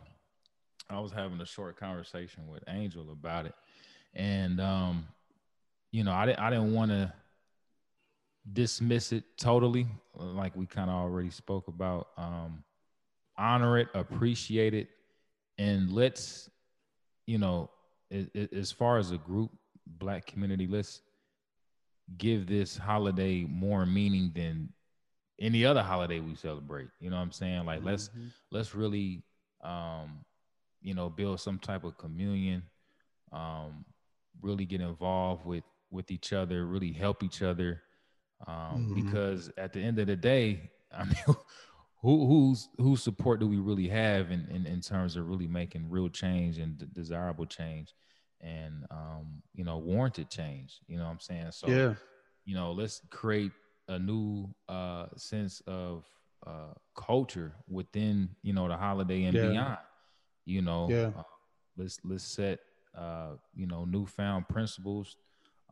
I 0.89 0.99
was 0.99 1.11
having 1.11 1.39
a 1.41 1.45
short 1.45 1.77
conversation 1.77 2.47
with 2.47 2.63
Angel 2.67 3.11
about 3.11 3.45
it, 3.45 3.55
and 4.13 4.59
um, 4.59 5.07
you 5.91 6.03
know, 6.03 6.11
I 6.11 6.25
didn't 6.25 6.39
I 6.39 6.49
didn't 6.49 6.73
want 6.73 6.91
to 6.91 7.13
dismiss 8.51 9.11
it 9.11 9.23
totally, 9.37 9.87
like 10.15 10.55
we 10.55 10.65
kind 10.65 10.89
of 10.89 10.95
already 10.95 11.29
spoke 11.29 11.67
about. 11.67 12.09
Um, 12.17 12.63
honor 13.37 13.77
it, 13.79 13.87
appreciate 13.93 14.73
it, 14.73 14.89
and 15.57 15.91
let's, 15.91 16.49
you 17.25 17.37
know, 17.37 17.69
it, 18.09 18.29
it, 18.33 18.53
as 18.53 18.71
far 18.71 18.97
as 18.97 19.11
a 19.11 19.17
group, 19.17 19.51
Black 19.87 20.25
community, 20.25 20.67
let's 20.67 21.01
give 22.17 22.47
this 22.47 22.77
holiday 22.77 23.45
more 23.49 23.85
meaning 23.85 24.31
than 24.35 24.69
any 25.39 25.65
other 25.65 25.81
holiday 25.81 26.19
we 26.19 26.35
celebrate. 26.35 26.87
You 26.99 27.09
know 27.09 27.15
what 27.17 27.23
I'm 27.23 27.31
saying? 27.31 27.65
Like 27.65 27.79
mm-hmm. 27.79 27.87
let's 27.87 28.09
let's 28.51 28.75
really 28.75 29.23
um 29.63 30.23
you 30.83 30.93
know, 30.93 31.09
build 31.09 31.39
some 31.39 31.57
type 31.57 31.83
of 31.83 31.97
communion, 31.97 32.63
um, 33.31 33.85
really 34.41 34.65
get 34.65 34.81
involved 34.81 35.45
with 35.45 35.63
with 35.89 36.11
each 36.11 36.33
other, 36.33 36.65
really 36.65 36.91
help 36.91 37.23
each 37.23 37.41
other. 37.41 37.81
Um, 38.45 38.55
mm-hmm. 38.55 39.05
because 39.05 39.49
at 39.57 39.71
the 39.71 39.79
end 39.79 39.99
of 39.99 40.07
the 40.07 40.17
day, 40.17 40.69
I 40.91 41.05
mean, 41.05 41.15
who 41.25 42.27
who's 42.27 42.67
whose 42.77 43.01
support 43.01 43.39
do 43.39 43.47
we 43.47 43.57
really 43.57 43.87
have 43.87 44.31
in, 44.31 44.45
in, 44.51 44.65
in 44.65 44.81
terms 44.81 45.15
of 45.15 45.27
really 45.27 45.47
making 45.47 45.89
real 45.89 46.09
change 46.09 46.57
and 46.57 46.77
d- 46.77 46.85
desirable 46.91 47.45
change 47.45 47.93
and 48.41 48.85
um, 48.91 49.41
you 49.55 49.63
know, 49.63 49.77
warranted 49.77 50.29
change. 50.29 50.81
You 50.87 50.97
know 50.97 51.05
what 51.05 51.11
I'm 51.11 51.19
saying? 51.19 51.51
So 51.51 51.67
yeah, 51.67 51.93
you 52.45 52.55
know, 52.55 52.73
let's 52.73 53.01
create 53.09 53.51
a 53.87 53.99
new 53.99 54.49
uh 54.69 55.07
sense 55.15 55.61
of 55.67 56.05
uh 56.45 56.73
culture 56.95 57.53
within, 57.69 58.29
you 58.41 58.53
know, 58.53 58.67
the 58.67 58.77
holiday 58.77 59.23
and 59.23 59.35
yeah. 59.35 59.49
beyond 59.49 59.77
you 60.45 60.61
know 60.61 60.87
yeah. 60.89 61.11
Uh, 61.17 61.23
let's 61.77 61.99
let's 62.03 62.23
set 62.23 62.59
uh 62.97 63.31
you 63.55 63.67
know 63.67 63.85
newfound 63.85 64.47
principles 64.47 65.17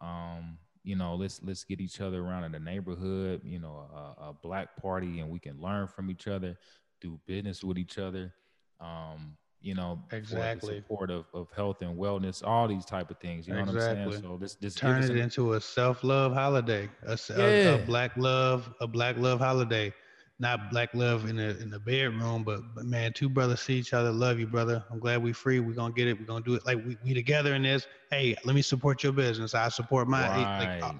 um 0.01 0.57
you 0.83 0.95
know 0.95 1.15
let's 1.15 1.41
let's 1.43 1.63
get 1.63 1.79
each 1.79 2.01
other 2.01 2.23
around 2.23 2.43
in 2.43 2.51
the 2.51 2.59
neighborhood 2.59 3.41
you 3.43 3.59
know 3.59 3.85
a, 3.93 4.29
a 4.29 4.33
black 4.41 4.75
party 4.81 5.19
and 5.19 5.29
we 5.29 5.39
can 5.39 5.59
learn 5.61 5.87
from 5.87 6.09
each 6.09 6.27
other 6.27 6.57
do 6.99 7.19
business 7.27 7.63
with 7.63 7.77
each 7.77 7.97
other 7.97 8.33
um 8.79 9.37
you 9.61 9.75
know 9.75 10.01
exactly 10.11 10.77
support 10.77 11.11
of, 11.11 11.25
of 11.35 11.47
health 11.55 11.81
and 11.81 11.95
wellness 11.95 12.43
all 12.43 12.67
these 12.67 12.85
type 12.85 13.11
of 13.11 13.17
things 13.19 13.47
you 13.47 13.53
know 13.53 13.61
exactly. 13.61 13.81
what 13.83 13.97
i'm 13.97 14.11
saying 14.11 14.23
so 14.23 14.37
this 14.37 14.55
this 14.55 14.73
turn 14.73 15.03
it 15.03 15.15
into 15.15 15.53
a 15.53 15.61
self-love 15.61 16.33
holiday 16.33 16.89
a, 17.05 17.17
yeah. 17.29 17.43
a, 17.43 17.75
a 17.75 17.85
black 17.85 18.11
love 18.17 18.73
a 18.81 18.87
black 18.87 19.17
love 19.17 19.39
holiday 19.39 19.93
not 20.41 20.71
black 20.71 20.93
love 20.93 21.29
in 21.29 21.37
the 21.37 21.57
in 21.59 21.69
the 21.69 21.79
bedroom, 21.79 22.43
but, 22.43 22.61
but 22.75 22.85
man, 22.85 23.13
two 23.13 23.29
brothers 23.29 23.61
see 23.61 23.75
each 23.75 23.93
other. 23.93 24.11
Love 24.11 24.39
you, 24.39 24.47
brother. 24.47 24.83
I'm 24.89 24.99
glad 24.99 25.21
we 25.21 25.31
free. 25.31 25.59
We're 25.59 25.75
gonna 25.75 25.93
get 25.93 26.07
it. 26.07 26.19
We're 26.19 26.25
gonna 26.25 26.43
do 26.43 26.55
it 26.55 26.65
like 26.65 26.77
we, 26.83 26.97
we 27.05 27.13
together 27.13 27.53
in 27.53 27.61
this. 27.61 27.85
Hey, 28.09 28.35
let 28.43 28.55
me 28.55 28.63
support 28.63 29.03
your 29.03 29.13
business. 29.13 29.53
I 29.53 29.69
support 29.69 30.07
mine. 30.07 30.29
Right. 30.29 30.79
Like, 30.81 30.83
uh, 30.83 30.93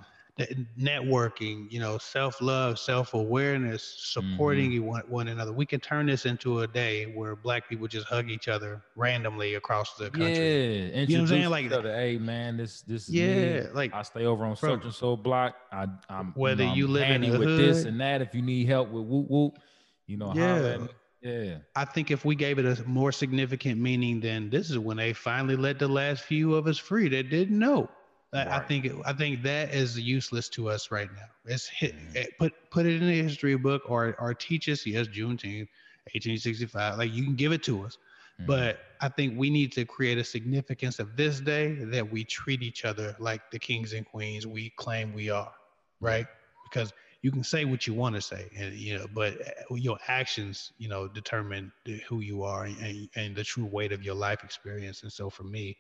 networking, 0.80 1.72
you 1.72 1.80
know, 1.80 1.98
self 1.98 2.42
love, 2.42 2.80
self 2.80 3.14
awareness, 3.14 3.84
supporting 3.84 4.72
mm-hmm. 4.72 4.86
one, 4.86 5.04
one 5.08 5.28
another. 5.28 5.52
We 5.52 5.66
can 5.66 5.80
turn 5.80 6.06
this 6.06 6.26
into 6.26 6.62
a 6.62 6.68
day 6.68 7.06
where 7.06 7.36
black 7.36 7.68
people 7.68 7.88
just 7.88 8.08
hug 8.08 8.30
each 8.30 8.48
other 8.48 8.82
randomly 8.96 9.56
across 9.56 9.96
the 9.96 10.10
country. 10.10 10.92
Yeah, 10.94 11.02
you 11.02 11.18
know 11.18 11.24
what 11.24 11.32
I'm 11.32 11.38
saying? 11.38 11.50
Like, 11.50 11.72
other, 11.72 11.94
hey 11.94 12.18
man, 12.18 12.58
this 12.58 12.82
this 12.82 13.10
yeah, 13.10 13.62
me. 13.62 13.68
like 13.74 13.94
I 13.94 14.02
stay 14.02 14.26
over 14.26 14.46
on 14.46 14.56
such 14.56 14.84
and 14.84 14.94
so 14.94 15.16
block. 15.16 15.56
I 15.72 15.88
I'm 16.10 16.34
whether 16.34 16.64
you, 16.64 16.70
know, 16.70 16.76
you 16.76 16.88
live 16.88 17.10
in 17.10 17.22
with 17.32 17.42
hood, 17.42 17.60
this 17.60 17.86
and 17.86 18.00
that. 18.02 18.22
If 18.22 18.34
you 18.36 18.42
need 18.42 18.68
help 18.68 18.90
with 18.90 19.06
whoop 19.06 19.28
whoop, 19.30 19.60
you 20.08 20.18
know, 20.18 20.34
yeah. 20.36 20.78
Yeah. 21.22 21.58
I 21.76 21.86
think 21.86 22.10
if 22.10 22.26
we 22.26 22.36
gave 22.36 22.58
it 22.58 22.66
a 22.66 22.84
more 22.88 23.12
significant 23.12 23.80
meaning, 23.80 24.20
then 24.20 24.50
this 24.50 24.72
is 24.72 24.80
when 24.80 24.98
they 24.98 25.14
finally 25.14 25.56
let 25.56 25.78
the 25.78 25.88
last 25.88 26.24
few 26.24 26.56
of 26.56 26.66
us 26.66 26.80
free 26.80 27.10
that 27.10 27.30
didn't 27.30 27.58
know. 27.58 27.90
Right. 28.34 28.48
I 28.48 28.60
think 28.60 28.86
it, 28.86 28.94
I 29.06 29.12
think 29.12 29.44
that 29.44 29.74
is 29.74 30.00
useless 30.00 30.48
to 30.50 30.70
us 30.70 30.90
right 30.90 31.10
now. 31.14 31.28
It's 31.46 31.68
hit, 31.68 31.96
mm. 31.96 32.16
it, 32.16 32.38
put 32.38 32.54
put 32.70 32.86
it 32.86 33.02
in 33.02 33.08
the 33.08 33.22
history 33.22 33.56
book 33.58 33.84
or 33.90 34.16
or 34.20 34.34
teach 34.34 34.70
us. 34.70 34.86
Yes, 34.86 35.08
Juneteenth, 35.08 35.68
1865. 36.14 36.98
Like 36.98 37.14
you 37.14 37.24
can 37.24 37.36
give 37.36 37.52
it 37.52 37.62
to 37.64 37.84
us, 37.84 37.98
mm. 38.40 38.46
but 38.48 38.80
I 39.02 39.10
think 39.10 39.38
we 39.38 39.50
need 39.50 39.74
to 39.74 39.84
create 39.84 40.18
a 40.18 40.24
significance 40.24 41.00
of 41.00 41.18
this 41.18 41.42
day 41.42 41.74
that 41.74 42.10
we 42.10 42.24
treat 42.24 42.64
each 42.64 42.86
other 42.86 43.16
like 43.20 43.52
the 43.52 43.60
kings 43.60 43.92
and 43.92 44.06
queens 44.06 44.48
we 44.48 44.70
claim 44.78 45.14
we 45.14 45.30
are, 45.30 45.52
right? 46.00 46.26
Because 46.70 46.94
you 47.22 47.32
can 47.32 47.44
say 47.44 47.66
what 47.66 47.86
you 47.86 47.94
want 47.94 48.16
to 48.16 48.22
say, 48.22 48.50
and 48.56 48.74
you 48.74 48.98
know, 48.98 49.08
but 49.14 49.42
uh, 49.42 49.76
your 49.76 49.98
actions, 50.08 50.72
you 50.78 50.88
know, 50.88 51.08
determine 51.08 51.72
who 52.08 52.22
you 52.22 52.44
are 52.44 52.64
and, 52.64 53.10
and 53.16 53.36
the 53.36 53.44
true 53.44 53.66
weight 53.66 53.92
of 53.92 54.02
your 54.04 54.16
life 54.16 54.44
experience. 54.44 55.04
And 55.04 55.12
so 55.12 55.30
for 55.30 55.44
me, 55.44 55.78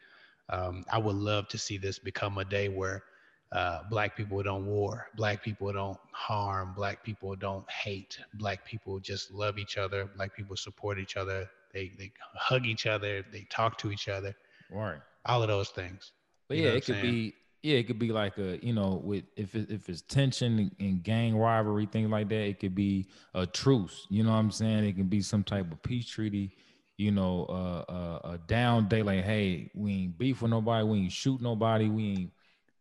um, 0.52 0.84
I 0.92 0.98
would 0.98 1.16
love 1.16 1.48
to 1.50 1.58
see 1.58 1.78
this 1.78 1.98
become 1.98 2.38
a 2.38 2.46
day 2.46 2.68
where 2.68 3.04
uh, 3.52 3.80
black 3.90 4.16
people 4.16 4.42
don't 4.44 4.66
war, 4.66 5.08
black 5.16 5.44
people 5.44 5.72
don't 5.74 5.98
harm, 6.12 6.74
black 6.76 7.04
people 7.04 7.36
don't 7.36 7.70
hate, 7.70 8.18
black 8.36 8.66
people 8.66 9.00
just 9.00 9.32
love 9.32 9.58
each 9.58 9.78
other, 9.78 10.10
black 10.16 10.36
people 10.36 10.56
support 10.56 11.00
each 11.00 11.18
other, 11.18 11.50
they 11.74 11.92
they 11.98 12.12
hug 12.36 12.66
each 12.66 12.86
other, 12.86 13.26
they 13.32 13.46
talk 13.50 13.78
to 13.78 13.92
each 13.92 14.08
other, 14.08 14.36
right? 14.70 15.00
All 15.26 15.42
of 15.42 15.48
those 15.48 15.70
things. 15.70 16.12
But 16.48 16.58
yeah, 16.58 16.70
it 16.70 16.86
could 16.86 16.96
saying? 16.96 17.12
be 17.12 17.36
yeah, 17.64 17.78
it 17.78 17.88
could 17.88 18.00
be 18.00 18.12
like 18.12 18.38
a 18.38 18.64
you 18.66 18.74
know 18.74 19.02
with 19.04 19.26
if 19.36 19.56
it, 19.56 19.70
if 19.70 19.90
it's 19.90 20.02
tension 20.02 20.72
and 20.80 21.04
gang 21.04 21.38
rivalry 21.38 21.86
things 21.86 22.10
like 22.10 22.30
that, 22.30 22.42
it 22.42 22.60
could 22.60 22.76
be 22.76 23.08
a 23.34 23.46
truce. 23.46 24.08
You 24.10 24.24
know 24.24 24.32
what 24.32 24.38
I'm 24.38 24.52
saying? 24.52 24.86
It 24.86 24.96
can 24.96 25.08
be 25.08 25.22
some 25.22 25.44
type 25.44 25.72
of 25.72 25.82
peace 25.84 26.08
treaty 26.08 26.56
you 27.02 27.10
know, 27.10 27.48
uh, 27.50 27.92
uh, 27.92 28.34
a 28.34 28.38
down 28.48 28.88
day, 28.88 29.02
like, 29.02 29.24
hey, 29.24 29.72
we 29.74 29.92
ain't 29.92 30.18
beef 30.20 30.44
with 30.44 30.52
nobody, 30.52 30.86
we 30.86 31.00
ain't 31.00 31.12
shoot 31.12 31.42
nobody, 31.42 31.90
we 31.90 32.10
ain't, 32.12 32.32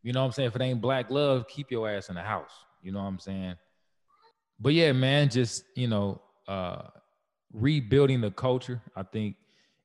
you 0.02 0.12
know 0.12 0.20
what 0.20 0.26
I'm 0.26 0.33
saying? 0.33 0.48
If 0.48 0.56
it 0.56 0.62
ain't 0.62 0.80
black 0.83 1.11
love, 1.11 1.48
keep 1.48 1.70
your 1.70 1.88
ass 1.88 2.11
in 2.11 2.16
the 2.16 2.22
house. 2.22 2.50
You 2.83 2.92
know 2.92 2.98
what 2.98 3.06
I'm 3.06 3.18
saying? 3.18 3.54
But 4.61 4.74
yeah, 4.74 4.92
man, 4.92 5.30
just, 5.30 5.64
you 5.74 5.88
know, 5.88 6.20
uh, 6.46 6.83
rebuilding 7.54 8.20
the 8.20 8.30
culture. 8.30 8.83
I 8.94 9.04
think 9.04 9.37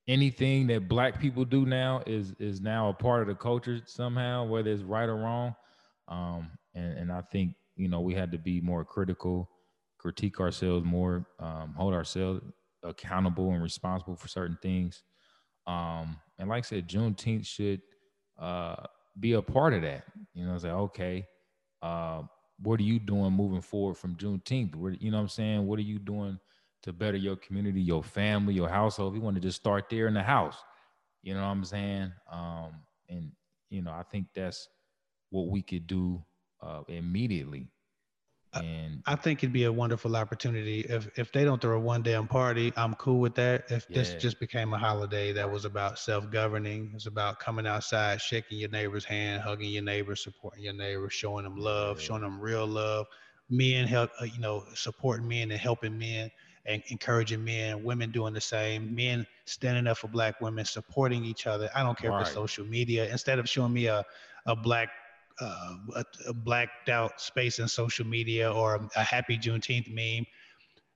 anything 0.05 0.67
that 0.67 0.89
black 0.89 1.17
people 1.17 1.45
do 1.45 1.65
now 1.65 2.03
is 2.05 2.33
is 2.37 2.59
now 2.59 2.89
a 2.89 2.93
part 2.93 3.21
of 3.21 3.29
the 3.29 3.35
culture 3.35 3.79
somehow, 3.85 4.43
whether 4.43 4.69
it's 4.69 4.83
right 4.83 5.07
or 5.07 5.15
wrong. 5.15 5.55
Um, 6.09 6.51
and, 6.73 6.97
and 6.97 7.11
I 7.11 7.21
think, 7.31 7.53
you 7.77 7.87
know, 7.87 8.01
we 8.01 8.13
had 8.13 8.33
to 8.33 8.37
be 8.37 8.59
more 8.59 8.83
critical, 8.83 9.49
critique 9.97 10.41
ourselves 10.41 10.85
more, 10.85 11.25
um, 11.39 11.73
hold 11.77 11.93
ourselves 11.93 12.41
accountable 12.85 13.51
and 13.51 13.63
responsible 13.63 14.15
for 14.15 14.27
certain 14.27 14.57
things. 14.61 15.03
Um, 15.67 16.17
and 16.37 16.49
like 16.49 16.59
I 16.59 16.67
said, 16.67 16.87
Juneteenth 16.87 17.45
should 17.45 17.81
uh, 18.39 18.75
be 19.19 19.33
a 19.33 19.41
part 19.41 19.73
of 19.73 19.81
that. 19.81 20.03
You 20.33 20.45
know, 20.45 20.57
say, 20.57 20.69
okay, 20.69 21.25
uh, 21.81 22.21
what 22.59 22.79
are 22.79 22.83
you 22.83 22.99
doing 22.99 23.33
moving 23.33 23.61
forward 23.61 23.95
from 23.95 24.15
Juneteenth? 24.15 24.75
What, 24.75 25.01
you 25.01 25.11
know 25.11 25.17
what 25.17 25.23
I'm 25.23 25.29
saying? 25.29 25.67
What 25.67 25.79
are 25.79 25.83
you 25.83 25.99
doing 25.99 26.39
to 26.83 26.93
better 26.93 27.17
your 27.17 27.35
community, 27.35 27.81
your 27.81 28.03
family, 28.03 28.53
your 28.53 28.69
household? 28.69 29.13
If 29.13 29.17
you 29.17 29.23
want 29.23 29.35
to 29.35 29.41
just 29.41 29.57
start 29.57 29.89
there 29.89 30.07
in 30.07 30.13
the 30.13 30.23
house, 30.23 30.57
you 31.23 31.33
know 31.33 31.41
what 31.41 31.47
I'm 31.47 31.65
saying? 31.65 32.11
Um, 32.31 32.73
and, 33.09 33.31
you 33.69 33.81
know, 33.81 33.91
I 33.91 34.03
think 34.03 34.27
that's 34.35 34.69
what 35.31 35.49
we 35.49 35.61
could 35.61 35.87
do 35.87 36.23
uh, 36.61 36.81
immediately 36.87 37.67
and 38.63 39.01
I 39.05 39.15
think 39.15 39.39
it'd 39.39 39.53
be 39.53 39.65
a 39.65 39.71
wonderful 39.71 40.15
opportunity 40.15 40.81
if 40.81 41.07
if 41.17 41.31
they 41.31 41.43
don't 41.43 41.61
throw 41.61 41.77
a 41.77 41.79
one 41.79 42.01
damn 42.01 42.27
party. 42.27 42.73
I'm 42.75 42.93
cool 42.95 43.19
with 43.19 43.35
that. 43.35 43.65
If 43.69 43.85
yeah. 43.89 43.95
this 43.99 44.13
just 44.15 44.39
became 44.39 44.73
a 44.73 44.77
holiday 44.77 45.31
that 45.33 45.49
was 45.49 45.65
about 45.65 45.99
self 45.99 46.29
governing, 46.29 46.91
it's 46.95 47.05
about 47.05 47.39
coming 47.39 47.67
outside, 47.67 48.21
shaking 48.21 48.59
your 48.59 48.69
neighbor's 48.69 49.05
hand, 49.05 49.41
hugging 49.41 49.69
your 49.69 49.83
neighbor, 49.83 50.15
supporting 50.15 50.63
your 50.63 50.73
neighbor, 50.73 51.09
showing 51.09 51.43
them 51.43 51.57
love, 51.57 51.99
yeah. 51.99 52.05
showing 52.05 52.21
them 52.21 52.39
real 52.39 52.65
love. 52.67 53.05
Men 53.49 53.87
help, 53.87 54.09
uh, 54.19 54.25
you 54.25 54.39
know, 54.39 54.63
supporting 54.73 55.27
men 55.27 55.51
and 55.51 55.59
helping 55.59 55.97
men 55.97 56.31
and 56.65 56.81
encouraging 56.87 57.43
men, 57.43 57.83
women 57.83 58.11
doing 58.11 58.33
the 58.33 58.41
same, 58.41 58.93
men 58.95 59.25
standing 59.45 59.85
up 59.87 59.97
for 59.97 60.07
black 60.07 60.41
women, 60.41 60.65
supporting 60.65 61.23
each 61.23 61.45
other. 61.45 61.69
I 61.75 61.83
don't 61.83 61.97
care 61.97 62.09
right. 62.09 62.21
if 62.21 62.27
it's 62.27 62.33
social 62.33 62.65
media. 62.65 63.09
Instead 63.11 63.37
of 63.37 63.47
showing 63.47 63.73
me 63.73 63.85
a, 63.85 64.03
a 64.47 64.55
black 64.55 64.89
uh, 65.39 65.75
a, 65.95 66.05
a, 66.27 66.33
blacked 66.33 66.89
out 66.89 67.19
space 67.19 67.59
in 67.59 67.67
social 67.67 68.05
media 68.05 68.51
or 68.51 68.75
a, 68.75 68.89
a, 68.95 69.03
happy 69.03 69.37
Juneteenth 69.37 69.89
meme, 69.93 70.25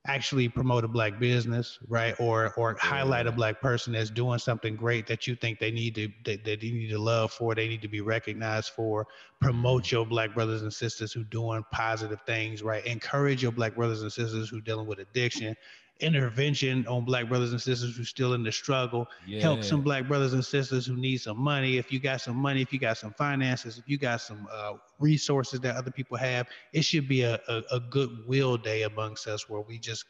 actually 0.06 0.48
promote 0.48 0.82
a 0.82 0.88
black 0.88 1.18
business, 1.18 1.78
right? 1.88 2.18
Or 2.18 2.54
or 2.56 2.76
highlight 2.80 3.26
a 3.26 3.32
black 3.32 3.60
person 3.60 3.92
that's 3.92 4.08
doing 4.10 4.38
something 4.38 4.76
great 4.76 5.06
that 5.08 5.26
you 5.26 5.34
think 5.34 5.58
they 5.58 5.70
need 5.70 5.94
to 5.96 6.08
that, 6.24 6.44
that 6.44 6.60
they 6.60 6.70
need 6.70 6.88
to 6.88 6.98
love 6.98 7.32
for, 7.32 7.54
they 7.54 7.68
need 7.68 7.82
to 7.82 7.88
be 7.88 8.00
recognized 8.00 8.70
for. 8.70 9.06
Promote 9.40 9.84
mm-hmm. 9.84 9.96
your 9.96 10.06
black 10.06 10.34
brothers 10.34 10.62
and 10.62 10.72
sisters 10.72 11.12
who 11.12 11.24
doing 11.24 11.64
positive 11.70 12.20
things, 12.26 12.62
right? 12.62 12.84
Encourage 12.86 13.42
your 13.42 13.52
black 13.52 13.74
brothers 13.74 14.02
and 14.02 14.12
sisters 14.12 14.48
who 14.48 14.60
dealing 14.60 14.86
with 14.86 15.00
addiction 15.00 15.54
intervention 16.00 16.86
on 16.86 17.04
black 17.04 17.28
brothers 17.28 17.52
and 17.52 17.60
sisters 17.60 17.96
who 17.96 18.04
still 18.04 18.34
in 18.34 18.42
the 18.42 18.52
struggle 18.52 19.06
yeah. 19.26 19.40
help 19.40 19.62
some 19.62 19.82
black 19.82 20.06
brothers 20.08 20.32
and 20.32 20.44
sisters 20.44 20.86
who 20.86 20.96
need 20.96 21.18
some 21.18 21.38
money 21.38 21.76
if 21.78 21.92
you 21.92 21.98
got 22.00 22.20
some 22.20 22.36
money 22.36 22.62
if 22.62 22.72
you 22.72 22.78
got 22.78 22.96
some 22.96 23.12
finances 23.12 23.78
if 23.78 23.88
you 23.88 23.98
got 23.98 24.20
some 24.20 24.48
uh, 24.52 24.72
resources 24.98 25.60
that 25.60 25.76
other 25.76 25.90
people 25.90 26.16
have 26.16 26.46
it 26.72 26.82
should 26.82 27.08
be 27.08 27.22
a, 27.22 27.40
a, 27.48 27.62
a 27.72 27.80
goodwill 27.90 28.56
day 28.56 28.82
amongst 28.82 29.26
us 29.26 29.48
where 29.48 29.60
we 29.60 29.78
just 29.78 30.04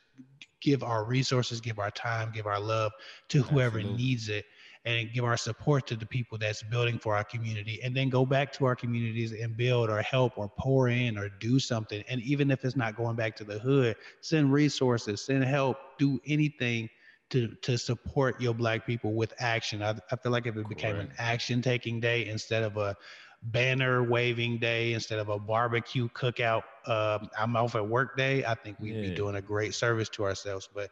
give 0.61 0.83
our 0.83 1.05
resources 1.05 1.61
give 1.61 1.79
our 1.79 1.90
time 1.90 2.31
give 2.33 2.46
our 2.46 2.61
love 2.61 2.92
to 3.29 3.42
whoever 3.42 3.79
Absolutely. 3.79 4.03
needs 4.03 4.29
it 4.29 4.44
and 4.85 5.12
give 5.12 5.25
our 5.25 5.37
support 5.37 5.87
to 5.87 5.97
the 5.97 6.07
people 6.07 6.38
that's 6.38 6.62
building 6.62 6.99
for 6.99 7.14
our 7.14 7.25
community 7.25 7.81
and 7.83 7.95
then 7.95 8.09
go 8.09 8.25
back 8.25 8.53
to 8.53 8.64
our 8.64 8.75
communities 8.75 9.33
and 9.33 9.57
build 9.57 9.90
or 9.90 10.01
help 10.01 10.38
or 10.38 10.49
pour 10.59 10.88
in 10.88 11.19
or 11.19 11.29
do 11.29 11.59
something. 11.59 12.03
And 12.09 12.21
even 12.23 12.51
if 12.51 12.64
it's 12.64 12.77
not 12.77 12.97
going 12.97 13.16
back 13.16 13.37
to 13.37 13.45
the 13.45 13.59
hood 13.59 13.97
send 14.21 14.53
resources 14.53 15.21
send 15.25 15.45
help 15.45 15.77
do 15.99 16.19
anything 16.27 16.88
to 17.31 17.49
to 17.62 17.77
support 17.77 18.40
your 18.40 18.55
black 18.55 18.87
people 18.87 19.12
with 19.12 19.33
action. 19.38 19.83
I, 19.83 19.95
I 20.11 20.16
feel 20.16 20.33
like 20.33 20.47
if 20.47 20.57
it 20.57 20.69
became 20.69 20.97
an 20.97 21.12
action 21.19 21.62
taking 21.62 22.01
day 22.01 22.27
instead 22.27 22.62
of 22.62 22.77
a 22.77 22.97
banner 23.43 24.03
waving 24.03 24.59
day 24.59 24.93
instead 24.93 25.19
of 25.19 25.31
a 25.31 25.38
barbecue 25.38 26.07
cookout 26.11 26.62
um, 26.87 27.27
i'm 27.38 27.57
off 27.57 27.75
at 27.75 27.88
work 27.88 28.14
day 28.14 28.45
i 28.45 28.55
think 28.55 28.79
we'd 28.79 28.95
yeah. 28.95 29.01
be 29.01 29.14
doing 29.14 29.37
a 29.37 29.40
great 29.40 29.75
service 29.75 30.11
to 30.11 30.25
ourselves. 30.25 30.69
But 30.75 30.90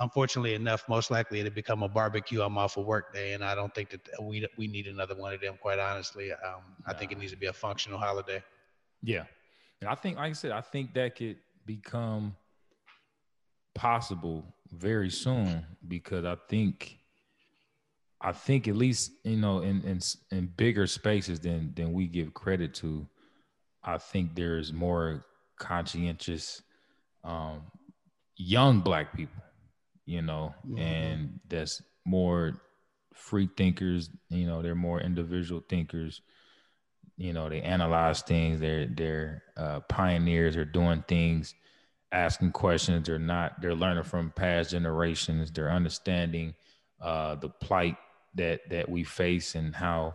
unfortunately 0.00 0.54
enough, 0.54 0.88
most 0.88 1.10
likely 1.10 1.40
it'll 1.40 1.52
become 1.52 1.82
a 1.82 1.88
barbecue. 1.88 2.42
I'm 2.42 2.58
off 2.58 2.76
a 2.76 2.80
work 2.80 3.14
day, 3.14 3.32
and 3.32 3.44
I 3.44 3.54
don't 3.54 3.74
think 3.74 3.90
that 3.90 4.00
we 4.22 4.46
we 4.56 4.66
need 4.66 4.86
another 4.86 5.14
one 5.14 5.32
of 5.32 5.40
them. 5.40 5.56
Quite 5.60 5.78
honestly, 5.78 6.32
um, 6.32 6.62
I 6.86 6.92
think 6.92 7.12
it 7.12 7.18
needs 7.18 7.32
to 7.32 7.38
be 7.38 7.46
a 7.46 7.52
functional 7.52 7.98
holiday. 7.98 8.42
Yeah, 9.02 9.24
and 9.80 9.88
I 9.88 9.94
think, 9.94 10.16
like 10.16 10.30
I 10.30 10.34
said, 10.34 10.52
I 10.52 10.60
think 10.60 10.94
that 10.94 11.16
could 11.16 11.36
become 11.64 12.36
possible 13.74 14.44
very 14.70 15.10
soon 15.10 15.64
because 15.86 16.24
I 16.24 16.36
think. 16.48 16.98
I 18.18 18.32
think 18.32 18.66
at 18.66 18.76
least 18.76 19.12
you 19.24 19.36
know 19.36 19.60
in 19.60 19.82
in 19.82 20.00
in 20.30 20.46
bigger 20.46 20.86
spaces 20.86 21.38
than 21.38 21.74
than 21.76 21.92
we 21.92 22.06
give 22.06 22.32
credit 22.32 22.72
to, 22.76 23.06
I 23.84 23.98
think 23.98 24.34
there's 24.34 24.72
more 24.72 25.26
conscientious 25.58 26.62
um, 27.22 27.60
young 28.36 28.80
black 28.80 29.14
people 29.14 29.42
you 30.06 30.22
know, 30.22 30.54
mm-hmm. 30.66 30.78
and 30.78 31.40
that's 31.48 31.82
more 32.04 32.62
free 33.12 33.48
thinkers, 33.56 34.08
you 34.30 34.46
know, 34.46 34.62
they're 34.62 34.74
more 34.74 35.00
individual 35.00 35.62
thinkers. 35.68 36.22
You 37.18 37.32
know, 37.32 37.48
they 37.48 37.62
analyze 37.62 38.22
things, 38.22 38.60
they're 38.60 38.86
they're 38.86 39.42
uh, 39.56 39.80
pioneers, 39.80 40.54
they're 40.54 40.66
doing 40.66 41.02
things, 41.08 41.54
asking 42.12 42.52
questions, 42.52 43.06
they're 43.06 43.18
not, 43.18 43.60
they're 43.60 43.74
learning 43.74 44.04
from 44.04 44.32
past 44.36 44.70
generations, 44.70 45.50
they're 45.50 45.70
understanding 45.70 46.54
uh, 47.00 47.34
the 47.36 47.48
plight 47.48 47.96
that 48.34 48.68
that 48.68 48.88
we 48.88 49.02
face 49.02 49.54
and 49.54 49.74
how, 49.74 50.14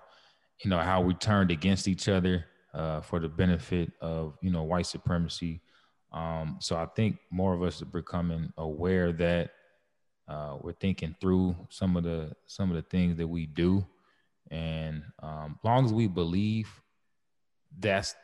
you 0.64 0.70
know, 0.70 0.78
how 0.78 1.02
we 1.02 1.16
turned 1.16 1.50
against 1.50 1.88
each 1.88 2.08
other 2.08 2.46
uh, 2.74 3.02
for 3.02 3.20
the 3.20 3.28
benefit 3.28 3.92
of, 4.00 4.38
you 4.42 4.52
know, 4.52 4.64
white 4.64 4.86
supremacy. 4.86 5.60
Um, 6.14 6.58
so 6.60 6.76
I 6.76 6.86
think 6.86 7.18
more 7.32 7.54
of 7.56 7.64
us 7.64 7.82
are 7.82 7.86
becoming 7.86 8.54
aware 8.58 9.12
that 9.14 9.54
uh, 10.32 10.56
we're 10.62 10.72
thinking 10.72 11.14
through 11.20 11.54
some 11.70 11.98
of 11.98 12.04
the 12.04 12.32
some 12.46 12.70
of 12.70 12.76
the 12.78 12.82
things 12.84 13.18
that 13.18 13.28
we 13.28 13.46
do, 13.46 13.86
and 14.50 15.04
um, 15.22 15.60
long 15.64 15.84
as 15.84 15.92
we 15.92 16.08
believe 16.08 16.70
that's 17.78 18.16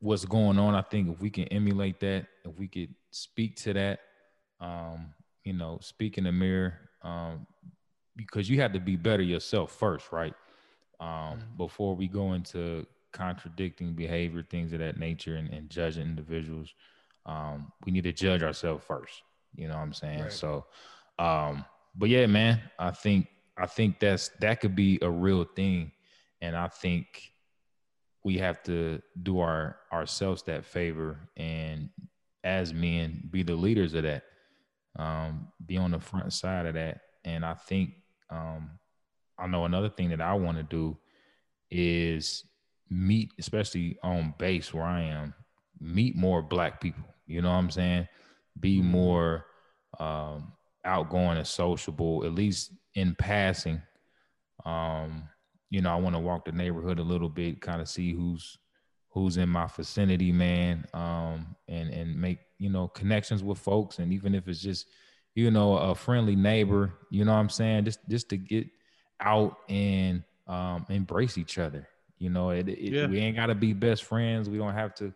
what's 0.00 0.24
going 0.24 0.58
on. 0.58 0.74
I 0.74 0.80
think 0.80 1.10
if 1.10 1.20
we 1.20 1.28
can 1.28 1.44
emulate 1.44 2.00
that, 2.00 2.26
if 2.46 2.58
we 2.58 2.66
could 2.66 2.94
speak 3.10 3.56
to 3.56 3.74
that, 3.74 4.00
um, 4.58 5.12
you 5.44 5.52
know, 5.52 5.78
speak 5.82 6.16
in 6.16 6.24
the 6.24 6.32
mirror, 6.32 6.78
um, 7.02 7.46
because 8.16 8.48
you 8.48 8.58
have 8.62 8.72
to 8.72 8.80
be 8.80 8.96
better 8.96 9.22
yourself 9.22 9.70
first, 9.70 10.12
right? 10.12 10.34
Um, 10.98 11.08
mm-hmm. 11.08 11.56
Before 11.58 11.94
we 11.94 12.08
go 12.08 12.32
into 12.32 12.86
contradicting 13.12 13.92
behavior, 13.92 14.42
things 14.48 14.72
of 14.72 14.78
that 14.78 14.98
nature, 14.98 15.36
and, 15.36 15.52
and 15.52 15.68
judging 15.68 16.04
individuals, 16.04 16.72
um, 17.26 17.70
we 17.84 17.92
need 17.92 18.04
to 18.04 18.12
judge 18.12 18.42
ourselves 18.42 18.82
first. 18.86 19.22
You 19.54 19.68
know 19.68 19.74
what 19.74 19.82
I'm 19.82 19.92
saying? 19.92 20.22
Right. 20.22 20.32
So, 20.32 20.64
um, 21.20 21.64
but 21.94 22.08
yeah, 22.08 22.26
man, 22.26 22.60
I 22.78 22.90
think 22.90 23.28
I 23.56 23.66
think 23.66 24.00
that's 24.00 24.30
that 24.40 24.60
could 24.60 24.74
be 24.74 24.98
a 25.02 25.10
real 25.10 25.44
thing, 25.44 25.92
and 26.40 26.56
I 26.56 26.68
think 26.68 27.32
we 28.24 28.38
have 28.38 28.62
to 28.64 29.00
do 29.22 29.40
our 29.40 29.76
ourselves 29.92 30.42
that 30.44 30.64
favor 30.64 31.28
and 31.36 31.90
as 32.44 32.72
men 32.72 33.28
be 33.30 33.42
the 33.42 33.54
leaders 33.54 33.94
of 33.94 34.02
that. 34.04 34.24
Um, 34.98 35.48
be 35.64 35.76
on 35.76 35.92
the 35.92 36.00
front 36.00 36.32
side 36.32 36.66
of 36.66 36.74
that. 36.74 37.02
And 37.24 37.44
i 37.44 37.54
think 37.54 37.90
um, 38.30 38.70
i 39.38 39.46
know 39.46 39.64
another 39.64 39.90
thing 39.90 40.08
that 40.10 40.20
i 40.20 40.34
want 40.34 40.56
to 40.56 40.62
do 40.62 40.96
is 41.70 42.44
meet 42.88 43.30
especially 43.38 43.98
on 44.02 44.34
base 44.38 44.74
where 44.74 44.84
i 44.84 45.02
am 45.02 45.34
meet 45.80 46.14
more 46.16 46.42
black 46.42 46.80
people. 46.80 47.04
You 47.26 47.42
know 47.42 47.50
what 47.50 47.56
i'm 47.56 47.70
saying? 47.70 48.08
Be 48.58 48.78
mm-hmm. 48.78 48.90
more 48.90 49.46
um, 49.98 50.52
outgoing 50.84 51.36
and 51.36 51.46
sociable 51.46 52.24
at 52.24 52.32
least 52.32 52.72
in 52.94 53.14
passing 53.14 53.80
um, 54.64 55.28
you 55.70 55.80
know, 55.80 55.90
I 55.90 55.96
want 55.96 56.16
to 56.16 56.20
walk 56.20 56.44
the 56.44 56.52
neighborhood 56.52 56.98
a 56.98 57.04
little 57.04 57.28
bit, 57.28 57.60
kind 57.60 57.80
of 57.80 57.88
see 57.88 58.12
who's 58.12 58.58
who's 59.10 59.36
in 59.36 59.48
my 59.48 59.66
vicinity, 59.66 60.32
man, 60.32 60.86
um, 60.94 61.54
and 61.68 61.90
and 61.90 62.20
make 62.20 62.38
you 62.58 62.70
know 62.70 62.88
connections 62.88 63.42
with 63.42 63.58
folks, 63.58 63.98
and 63.98 64.12
even 64.12 64.34
if 64.34 64.48
it's 64.48 64.60
just 64.60 64.88
you 65.34 65.50
know 65.50 65.76
a 65.76 65.94
friendly 65.94 66.36
neighbor, 66.36 66.94
you 67.10 67.24
know 67.24 67.32
what 67.32 67.38
I'm 67.38 67.48
saying, 67.48 67.84
just 67.84 68.00
just 68.08 68.28
to 68.30 68.36
get 68.36 68.66
out 69.20 69.58
and 69.68 70.24
um, 70.46 70.86
embrace 70.88 71.38
each 71.38 71.58
other. 71.58 71.88
You 72.18 72.30
know, 72.30 72.50
it, 72.50 72.68
it 72.68 72.92
yeah. 72.92 73.06
we 73.06 73.18
ain't 73.20 73.36
got 73.36 73.46
to 73.46 73.54
be 73.54 73.72
best 73.72 74.04
friends. 74.04 74.50
We 74.50 74.58
don't 74.58 74.74
have 74.74 74.94
to 74.96 75.14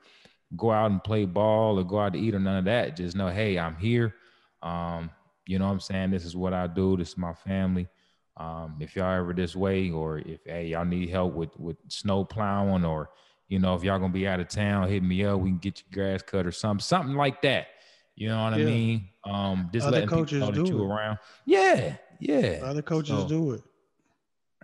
go 0.56 0.70
out 0.70 0.90
and 0.90 1.02
play 1.02 1.24
ball 1.26 1.78
or 1.78 1.84
go 1.84 1.98
out 1.98 2.12
to 2.14 2.18
eat 2.18 2.34
or 2.34 2.38
none 2.38 2.58
of 2.58 2.64
that. 2.66 2.96
Just 2.96 3.16
know, 3.16 3.28
hey, 3.28 3.58
I'm 3.58 3.76
here. 3.76 4.14
Um, 4.62 5.10
you 5.46 5.58
know 5.58 5.66
what 5.66 5.72
I'm 5.72 5.80
saying? 5.80 6.10
This 6.10 6.24
is 6.24 6.36
what 6.36 6.52
I 6.52 6.66
do. 6.66 6.96
This 6.96 7.10
is 7.10 7.18
my 7.18 7.34
family. 7.34 7.88
Um, 8.36 8.76
if 8.80 8.96
y'all 8.96 9.12
ever 9.12 9.32
this 9.32 9.54
way, 9.54 9.90
or 9.90 10.18
if 10.18 10.40
hey 10.44 10.68
y'all 10.68 10.84
need 10.84 11.10
help 11.10 11.34
with 11.34 11.56
with 11.58 11.76
snow 11.88 12.24
plowing, 12.24 12.84
or 12.84 13.10
you 13.48 13.58
know 13.58 13.74
if 13.74 13.84
y'all 13.84 13.98
gonna 13.98 14.12
be 14.12 14.26
out 14.26 14.40
of 14.40 14.48
town, 14.48 14.88
hit 14.88 15.02
me 15.02 15.24
up. 15.24 15.38
We 15.40 15.50
can 15.50 15.58
get 15.58 15.82
your 15.82 15.92
grass 15.92 16.22
cut 16.22 16.46
or 16.46 16.52
something, 16.52 16.82
something 16.82 17.14
like 17.14 17.42
that. 17.42 17.68
You 18.16 18.28
know 18.28 18.44
what 18.44 18.58
yeah. 18.58 18.64
I 18.64 18.66
mean? 18.66 19.08
Um, 19.24 19.70
just 19.72 19.86
Other 19.86 19.94
letting 19.96 20.08
coaches 20.08 20.40
people 20.40 20.52
know 20.52 20.62
that 20.62 20.70
you 20.70 20.82
it. 20.82 20.86
around. 20.86 21.18
Yeah, 21.46 21.96
yeah. 22.20 22.60
Other 22.62 22.82
coaches 22.82 23.20
so, 23.20 23.28
do 23.28 23.52
it. 23.52 23.62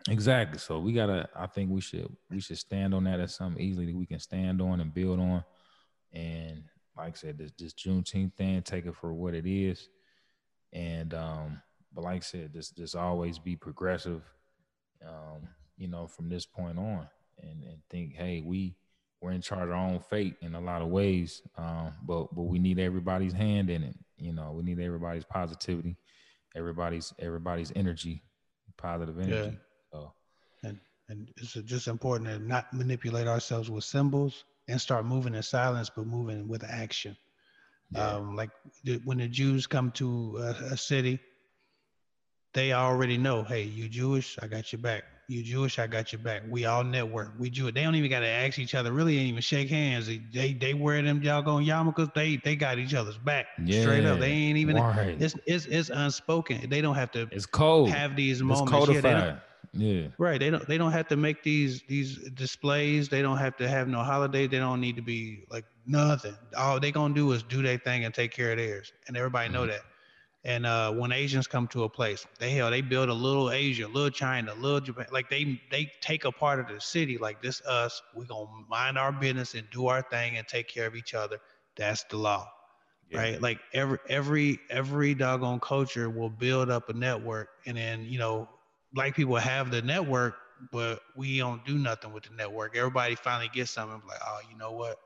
Exactly. 0.08 0.58
So 0.58 0.80
we 0.80 0.92
gotta. 0.92 1.28
I 1.36 1.46
think 1.46 1.70
we 1.70 1.80
should 1.80 2.10
we 2.30 2.40
should 2.40 2.58
stand 2.58 2.94
on 2.94 3.04
that 3.04 3.20
as 3.20 3.34
something 3.34 3.62
easily 3.62 3.86
that 3.86 3.96
we 3.96 4.06
can 4.06 4.18
stand 4.18 4.60
on 4.60 4.80
and 4.80 4.92
build 4.92 5.20
on. 5.20 5.44
And 6.12 6.64
like 6.96 7.14
I 7.14 7.16
said, 7.16 7.38
this 7.38 7.52
this 7.58 7.72
Juneteenth 7.72 8.34
thing, 8.34 8.62
take 8.62 8.86
it 8.86 8.96
for 8.96 9.12
what 9.12 9.34
it 9.34 9.46
is. 9.46 9.88
And 10.72 11.14
um, 11.14 11.62
but 11.92 12.04
like 12.04 12.16
I 12.16 12.20
said, 12.20 12.52
just 12.52 12.76
just 12.76 12.94
always 12.96 13.38
be 13.38 13.56
progressive, 13.56 14.22
um, 15.06 15.48
you 15.76 15.88
know, 15.88 16.06
from 16.06 16.28
this 16.28 16.46
point 16.46 16.78
on, 16.78 17.08
and 17.42 17.64
and 17.64 17.78
think, 17.90 18.14
hey, 18.14 18.42
we 18.44 18.76
we're 19.20 19.32
in 19.32 19.42
charge 19.42 19.64
of 19.64 19.70
our 19.70 19.74
own 19.74 20.00
fate 20.00 20.36
in 20.40 20.54
a 20.54 20.60
lot 20.60 20.82
of 20.82 20.88
ways, 20.88 21.42
um, 21.58 21.92
but 22.02 22.34
but 22.34 22.42
we 22.42 22.58
need 22.58 22.78
everybody's 22.78 23.32
hand 23.32 23.70
in 23.70 23.82
it. 23.82 23.96
You 24.16 24.32
know, 24.32 24.52
we 24.52 24.62
need 24.62 24.80
everybody's 24.80 25.24
positivity, 25.24 25.96
everybody's 26.54 27.12
everybody's 27.18 27.72
energy, 27.74 28.22
positive 28.76 29.18
energy. 29.18 29.50
Yeah. 29.50 29.58
So. 29.92 30.12
And 30.62 30.78
and 31.08 31.30
it's 31.36 31.52
just 31.52 31.88
important 31.88 32.30
to 32.30 32.38
not 32.38 32.72
manipulate 32.72 33.26
ourselves 33.26 33.70
with 33.70 33.84
symbols 33.84 34.44
and 34.68 34.80
start 34.80 35.04
moving 35.04 35.34
in 35.34 35.42
silence, 35.42 35.90
but 35.90 36.06
moving 36.06 36.46
with 36.46 36.62
action. 36.64 37.16
Yeah. 37.92 38.06
Um, 38.06 38.36
like 38.36 38.50
when 39.04 39.18
the 39.18 39.28
Jews 39.28 39.66
come 39.66 39.90
to 39.92 40.38
a, 40.38 40.72
a 40.72 40.76
city 40.76 41.18
they 42.52 42.72
already 42.72 43.16
know, 43.16 43.42
hey, 43.44 43.62
you 43.62 43.88
Jewish, 43.88 44.36
I 44.42 44.46
got 44.46 44.72
your 44.72 44.80
back. 44.80 45.04
You 45.28 45.44
Jewish, 45.44 45.78
I 45.78 45.86
got 45.86 46.12
your 46.12 46.20
back. 46.20 46.42
We 46.48 46.64
all 46.64 46.82
network. 46.82 47.34
We 47.38 47.50
Jewish. 47.50 47.74
They 47.74 47.84
don't 47.84 47.94
even 47.94 48.10
got 48.10 48.20
to 48.20 48.26
ask 48.26 48.58
each 48.58 48.74
other. 48.74 48.90
Really, 48.90 49.16
ain't 49.16 49.28
even 49.28 49.40
shake 49.40 49.68
hands. 49.68 50.08
They 50.08 50.20
they, 50.32 50.54
they 50.54 50.74
wear 50.74 51.00
them 51.02 51.20
doggone 51.20 51.64
yarmulkes. 51.64 52.12
They 52.14 52.36
they 52.36 52.56
got 52.56 52.80
each 52.80 52.94
other's 52.94 53.18
back. 53.18 53.46
Yeah, 53.64 53.82
straight 53.82 54.04
up. 54.04 54.18
They 54.18 54.32
ain't 54.32 54.58
even. 54.58 54.74
Right. 54.74 55.16
It's, 55.20 55.36
it's 55.46 55.66
it's 55.66 55.88
unspoken. 55.90 56.68
They 56.68 56.80
don't 56.80 56.96
have 56.96 57.12
to. 57.12 57.28
It's 57.30 57.46
cold. 57.46 57.90
Have 57.90 58.16
these 58.16 58.42
moments. 58.42 58.72
It's 58.72 58.86
codified. 58.86 59.40
Yeah, 59.72 59.88
yeah. 59.88 60.08
Right. 60.18 60.40
They 60.40 60.50
don't 60.50 60.66
they 60.66 60.78
don't 60.78 60.90
have 60.90 61.06
to 61.08 61.16
make 61.16 61.44
these 61.44 61.84
these 61.86 62.18
displays. 62.30 63.08
They 63.08 63.22
don't 63.22 63.38
have 63.38 63.56
to 63.58 63.68
have 63.68 63.86
no 63.86 64.02
holiday. 64.02 64.48
They 64.48 64.58
don't 64.58 64.80
need 64.80 64.96
to 64.96 65.02
be 65.02 65.44
like 65.48 65.64
nothing. 65.86 66.36
All 66.56 66.80
they 66.80 66.92
gonna 66.92 67.14
do 67.14 67.32
is 67.32 67.42
do 67.42 67.62
their 67.62 67.78
thing 67.78 68.04
and 68.04 68.14
take 68.14 68.32
care 68.32 68.52
of 68.52 68.58
theirs. 68.58 68.92
And 69.08 69.16
everybody 69.16 69.46
mm-hmm. 69.46 69.54
know 69.54 69.66
that. 69.66 69.82
And 70.42 70.64
uh, 70.64 70.92
when 70.92 71.12
Asians 71.12 71.46
come 71.46 71.68
to 71.68 71.84
a 71.84 71.88
place, 71.88 72.26
they 72.38 72.52
hell 72.52 72.70
they 72.70 72.80
build 72.80 73.10
a 73.10 73.14
little 73.14 73.50
Asia, 73.50 73.86
little 73.86 74.10
China, 74.10 74.54
little 74.54 74.80
Japan. 74.80 75.06
Like 75.12 75.28
they 75.28 75.60
they 75.70 75.92
take 76.00 76.24
a 76.24 76.32
part 76.32 76.58
of 76.60 76.68
the 76.68 76.80
city. 76.80 77.18
Like 77.18 77.42
this 77.42 77.60
us, 77.66 78.00
we 78.16 78.24
gonna 78.24 78.48
mind 78.68 78.96
our 78.96 79.12
business 79.12 79.54
and 79.54 79.68
do 79.70 79.88
our 79.88 80.00
thing 80.00 80.38
and 80.38 80.48
take 80.48 80.66
care 80.66 80.86
of 80.86 80.94
each 80.94 81.12
other. 81.12 81.38
That's 81.76 82.04
the 82.04 82.16
law, 82.16 82.50
yeah. 83.10 83.18
right? 83.18 83.42
Like 83.42 83.60
every 83.74 83.98
every 84.08 84.58
every 84.70 85.14
doggone 85.14 85.60
culture 85.60 86.08
will 86.08 86.30
build 86.30 86.70
up 86.70 86.88
a 86.88 86.94
network, 86.94 87.50
and 87.66 87.76
then 87.76 88.04
you 88.04 88.18
know 88.18 88.48
black 88.94 89.14
people 89.14 89.36
have 89.36 89.70
the 89.70 89.82
network, 89.82 90.36
but 90.72 91.00
we 91.16 91.36
don't 91.36 91.64
do 91.66 91.76
nothing 91.76 92.14
with 92.14 92.24
the 92.24 92.34
network. 92.34 92.74
Everybody 92.78 93.14
finally 93.14 93.50
gets 93.52 93.72
something 93.72 94.00
like, 94.08 94.20
oh, 94.26 94.40
you 94.50 94.56
know 94.56 94.72
what? 94.72 94.98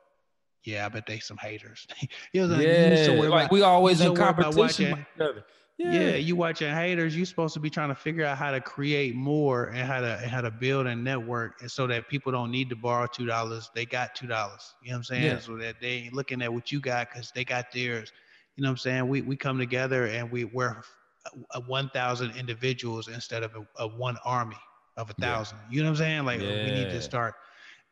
Yeah, 0.64 0.86
I 0.86 0.88
bet 0.88 1.06
they 1.06 1.18
some 1.18 1.36
haters. 1.36 1.86
you 2.32 2.46
know, 2.46 2.58
yeah, 2.58 3.10
like 3.10 3.26
about, 3.26 3.52
we 3.52 3.62
always 3.62 4.00
in 4.00 4.14
competition 4.14 4.58
watching, 4.58 4.90
with 4.90 5.00
each 5.00 5.20
other. 5.20 5.44
Yeah. 5.76 5.92
yeah, 5.92 6.16
you 6.16 6.36
watching 6.36 6.72
haters. 6.72 7.16
You 7.16 7.24
supposed 7.24 7.52
to 7.54 7.60
be 7.60 7.68
trying 7.68 7.88
to 7.88 7.94
figure 7.96 8.24
out 8.24 8.38
how 8.38 8.52
to 8.52 8.60
create 8.60 9.14
more 9.14 9.66
and 9.66 9.80
how 9.80 10.00
to 10.00 10.18
and 10.22 10.30
how 10.30 10.40
to 10.40 10.50
build 10.50 10.86
a 10.86 10.94
network, 10.94 11.60
and 11.60 11.70
so 11.70 11.86
that 11.88 12.08
people 12.08 12.30
don't 12.30 12.50
need 12.50 12.70
to 12.70 12.76
borrow 12.76 13.06
two 13.06 13.26
dollars. 13.26 13.70
They 13.74 13.84
got 13.84 14.14
two 14.14 14.26
dollars. 14.26 14.74
You 14.82 14.90
know 14.90 14.94
what 14.94 14.98
I'm 14.98 15.04
saying? 15.04 15.24
Yeah. 15.24 15.38
So 15.40 15.56
that 15.56 15.80
they 15.80 15.88
ain't 15.88 16.14
looking 16.14 16.42
at 16.42 16.52
what 16.52 16.70
you 16.70 16.80
got 16.80 17.10
because 17.10 17.32
they 17.34 17.44
got 17.44 17.72
theirs. 17.72 18.12
You 18.56 18.62
know 18.62 18.68
what 18.68 18.72
I'm 18.72 18.78
saying? 18.78 19.08
We 19.08 19.22
we 19.22 19.36
come 19.36 19.58
together 19.58 20.06
and 20.06 20.30
we 20.30 20.44
we're 20.44 20.80
a, 21.26 21.58
a 21.58 21.60
1,000 21.60 22.36
individuals 22.36 23.08
instead 23.08 23.42
of 23.42 23.52
a, 23.56 23.82
a 23.82 23.88
one 23.88 24.16
army 24.24 24.56
of 24.96 25.10
a 25.10 25.14
thousand. 25.14 25.58
Yeah. 25.68 25.76
You 25.76 25.82
know 25.82 25.90
what 25.90 26.00
I'm 26.00 26.04
saying? 26.04 26.24
Like 26.24 26.40
we 26.40 26.70
need 26.70 26.90
to 26.90 27.02
start 27.02 27.34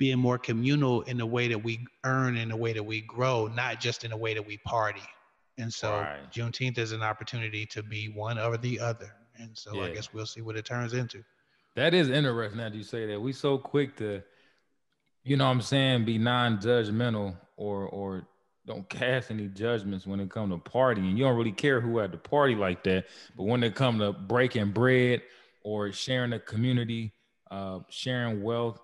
being 0.02 0.18
more 0.18 0.36
communal 0.36 1.02
in 1.02 1.16
the 1.16 1.24
way 1.24 1.46
that 1.46 1.62
we 1.62 1.86
earn, 2.02 2.36
in 2.36 2.48
the 2.48 2.56
way 2.56 2.72
that 2.72 2.82
we 2.82 3.02
grow, 3.02 3.46
not 3.46 3.78
just 3.78 4.02
in 4.02 4.10
the 4.10 4.16
way 4.16 4.34
that 4.34 4.44
we 4.44 4.56
party. 4.56 5.08
And 5.58 5.72
so 5.72 5.92
right. 5.92 6.18
Juneteenth 6.32 6.76
is 6.76 6.90
an 6.90 7.04
opportunity 7.04 7.64
to 7.66 7.84
be 7.84 8.08
one 8.08 8.36
or 8.36 8.56
the 8.56 8.80
other. 8.80 9.14
And 9.36 9.50
so 9.56 9.74
yeah. 9.74 9.82
I 9.82 9.90
guess 9.90 10.12
we'll 10.12 10.26
see 10.26 10.40
what 10.40 10.56
it 10.56 10.64
turns 10.64 10.92
into. 10.92 11.22
That 11.76 11.94
is 11.94 12.10
interesting 12.10 12.58
that 12.58 12.74
you 12.74 12.82
say 12.82 13.06
that. 13.06 13.20
We 13.20 13.32
so 13.32 13.56
quick 13.56 13.94
to, 13.98 14.24
you 15.22 15.36
know 15.36 15.44
what 15.44 15.52
I'm 15.52 15.62
saying, 15.62 16.04
be 16.04 16.18
non-judgmental 16.18 17.36
or 17.56 17.86
or 17.86 18.26
don't 18.66 18.88
cast 18.88 19.30
any 19.30 19.46
judgments 19.46 20.04
when 20.04 20.18
it 20.18 20.30
come 20.30 20.50
to 20.50 20.56
partying. 20.56 21.16
You 21.16 21.22
don't 21.22 21.36
really 21.36 21.52
care 21.52 21.80
who 21.80 22.00
at 22.00 22.10
the 22.10 22.18
party 22.18 22.56
like 22.56 22.82
that. 22.82 23.04
But 23.36 23.44
when 23.44 23.62
it 23.62 23.76
come 23.76 24.00
to 24.00 24.12
breaking 24.12 24.72
bread 24.72 25.22
or 25.62 25.92
sharing 25.92 26.32
a 26.32 26.40
community, 26.40 27.12
uh, 27.52 27.80
sharing 27.88 28.42
wealth, 28.42 28.80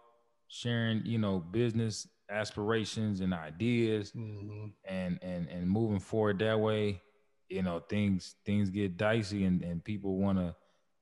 sharing, 0.48 1.04
you 1.04 1.18
know, 1.18 1.38
business 1.38 2.08
aspirations 2.30 3.20
and 3.20 3.32
ideas 3.32 4.12
mm-hmm. 4.12 4.66
and 4.86 5.18
and 5.22 5.48
and 5.48 5.68
moving 5.68 6.00
forward 6.00 6.38
that 6.40 6.58
way, 6.58 7.00
you 7.48 7.62
know, 7.62 7.80
things 7.88 8.36
things 8.44 8.70
get 8.70 8.96
dicey 8.96 9.44
and, 9.44 9.62
and 9.62 9.84
people 9.84 10.16
wanna, 10.18 10.54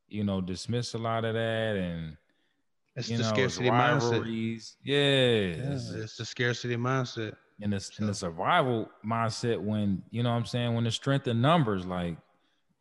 you 0.09 0.25
know, 0.25 0.41
dismiss 0.41 0.95
a 0.95 0.99
lot 0.99 1.25
of 1.25 1.35
that 1.35 1.77
and 1.77 2.17
it's 2.97 3.09
the 3.09 3.19
know, 3.19 3.25
scarcity 3.25 3.69
mindset. 3.69 4.25
Yeah, 4.83 4.97
yeah 4.97 5.73
it's, 5.73 5.91
it's, 5.91 6.17
the 6.17 6.25
scarcity 6.25 6.77
mindset. 6.77 7.35
And 7.61 7.73
the, 7.73 7.81
so. 7.81 7.93
and 7.99 8.09
the 8.09 8.15
survival 8.15 8.91
mindset 9.05 9.59
when, 9.61 10.03
you 10.11 10.23
know 10.23 10.31
what 10.31 10.37
I'm 10.37 10.47
saying, 10.47 10.75
when 10.75 10.85
the 10.85 10.91
strength 10.91 11.27
in 11.27 11.41
numbers, 11.41 11.87
like 11.87 12.17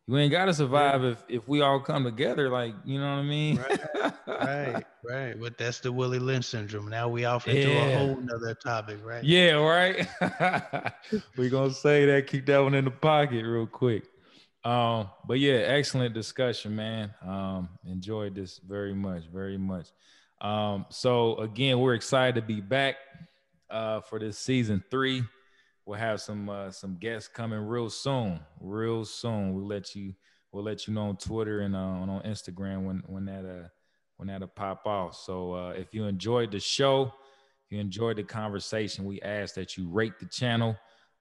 you 0.06 0.18
ain't 0.18 0.30
gotta 0.30 0.54
survive 0.54 1.02
yeah. 1.02 1.10
if 1.10 1.24
if 1.28 1.48
we 1.48 1.62
all 1.62 1.80
come 1.80 2.04
together, 2.04 2.48
like 2.48 2.74
you 2.84 3.00
know 3.00 3.10
what 3.16 3.20
I 3.20 3.22
mean. 3.22 3.56
right, 3.56 4.14
right, 4.26 4.86
right. 5.04 5.40
But 5.40 5.58
that's 5.58 5.80
the 5.80 5.92
Willie 5.92 6.18
Lynch 6.18 6.44
syndrome. 6.44 6.88
Now 6.88 7.08
we 7.08 7.24
off 7.24 7.48
into 7.48 7.68
yeah. 7.68 7.86
a 7.86 7.98
whole 7.98 8.16
nother 8.16 8.54
topic, 8.54 8.98
right? 9.04 9.24
Yeah, 9.24 9.52
right. 9.52 10.06
we 11.36 11.48
gonna 11.48 11.72
say 11.72 12.06
that. 12.06 12.26
Keep 12.28 12.46
that 12.46 12.58
one 12.58 12.74
in 12.74 12.84
the 12.84 12.90
pocket 12.90 13.44
real 13.44 13.66
quick. 13.66 14.04
Um, 14.64 15.10
but 15.26 15.38
yeah, 15.38 15.54
excellent 15.54 16.14
discussion, 16.14 16.74
man. 16.74 17.14
Um, 17.24 17.68
enjoyed 17.84 18.34
this 18.34 18.58
very 18.58 18.94
much, 18.94 19.24
very 19.32 19.58
much. 19.58 19.88
Um, 20.40 20.86
so 20.90 21.36
again, 21.36 21.78
we're 21.80 21.94
excited 21.94 22.34
to 22.36 22.42
be 22.42 22.60
back. 22.60 22.96
uh, 23.70 24.00
for 24.00 24.18
this 24.18 24.38
season 24.38 24.82
three. 24.90 25.22
We'll 25.86 25.98
have 25.98 26.20
some 26.20 26.48
uh, 26.48 26.70
some 26.72 26.96
guests 26.96 27.28
coming 27.28 27.60
real 27.60 27.88
soon, 27.88 28.40
real 28.60 29.04
soon. 29.04 29.54
We'll 29.54 29.66
let 29.66 29.94
you 29.94 30.14
we'll 30.50 30.64
let 30.64 30.88
you 30.88 30.94
know 30.94 31.08
on 31.08 31.16
Twitter 31.16 31.60
and 31.60 31.76
uh, 31.76 31.78
on 31.78 32.22
Instagram 32.26 32.84
when 32.84 33.02
when 33.06 33.24
that 33.26 33.44
uh 33.44 33.68
when 34.16 34.28
that'll 34.28 34.48
pop 34.48 34.84
off. 34.86 35.14
So 35.14 35.52
uh, 35.52 35.70
if 35.70 35.94
you 35.94 36.06
enjoyed 36.06 36.50
the 36.50 36.58
show, 36.58 37.12
if 37.66 37.70
you 37.72 37.78
enjoyed 37.78 38.16
the 38.16 38.24
conversation, 38.24 39.04
we 39.04 39.20
ask 39.22 39.54
that 39.54 39.76
you 39.76 39.88
rate 39.88 40.18
the 40.18 40.26
channel, 40.26 40.76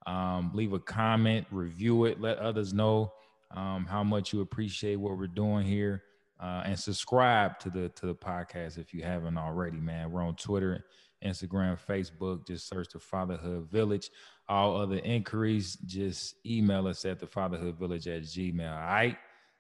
um, 0.07 0.51
leave 0.53 0.73
a 0.73 0.79
comment, 0.79 1.45
review 1.51 2.05
it, 2.05 2.19
let 2.19 2.39
others 2.39 2.73
know 2.73 3.11
um, 3.55 3.85
how 3.85 4.03
much 4.03 4.33
you 4.33 4.41
appreciate 4.41 4.95
what 4.95 5.17
we're 5.17 5.27
doing 5.27 5.65
here, 5.65 6.03
uh, 6.39 6.63
and 6.65 6.79
subscribe 6.79 7.59
to 7.59 7.69
the 7.69 7.89
to 7.89 8.07
the 8.07 8.15
podcast 8.15 8.77
if 8.77 8.93
you 8.93 9.03
haven't 9.03 9.37
already. 9.37 9.77
Man, 9.77 10.11
we're 10.11 10.23
on 10.23 10.35
Twitter, 10.35 10.85
Instagram, 11.23 11.77
Facebook. 11.87 12.47
Just 12.47 12.67
search 12.67 12.87
the 12.93 12.99
Fatherhood 12.99 13.69
Village. 13.69 14.09
All 14.47 14.77
other 14.77 14.97
inquiries, 14.97 15.75
just 15.85 16.35
email 16.45 16.87
us 16.87 17.03
at 17.05 17.19
the 17.19 17.27
Fatherhood 17.27 17.77
Village 17.79 18.07
at 18.07 18.23
Gmail. 18.23 18.71
All 18.71 18.79
right. 18.79 19.17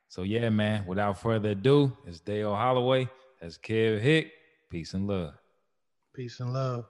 So 0.09 0.23
yeah, 0.23 0.49
man. 0.49 0.85
Without 0.85 1.19
further 1.19 1.49
ado, 1.49 1.91
it's 2.05 2.19
Dale 2.19 2.55
Holloway. 2.55 3.09
That's 3.41 3.57
Kev 3.57 3.99
Hick. 3.99 4.31
Peace 4.69 4.93
and 4.93 5.07
love. 5.07 5.33
Peace 6.13 6.39
and 6.39 6.53
love. 6.53 6.85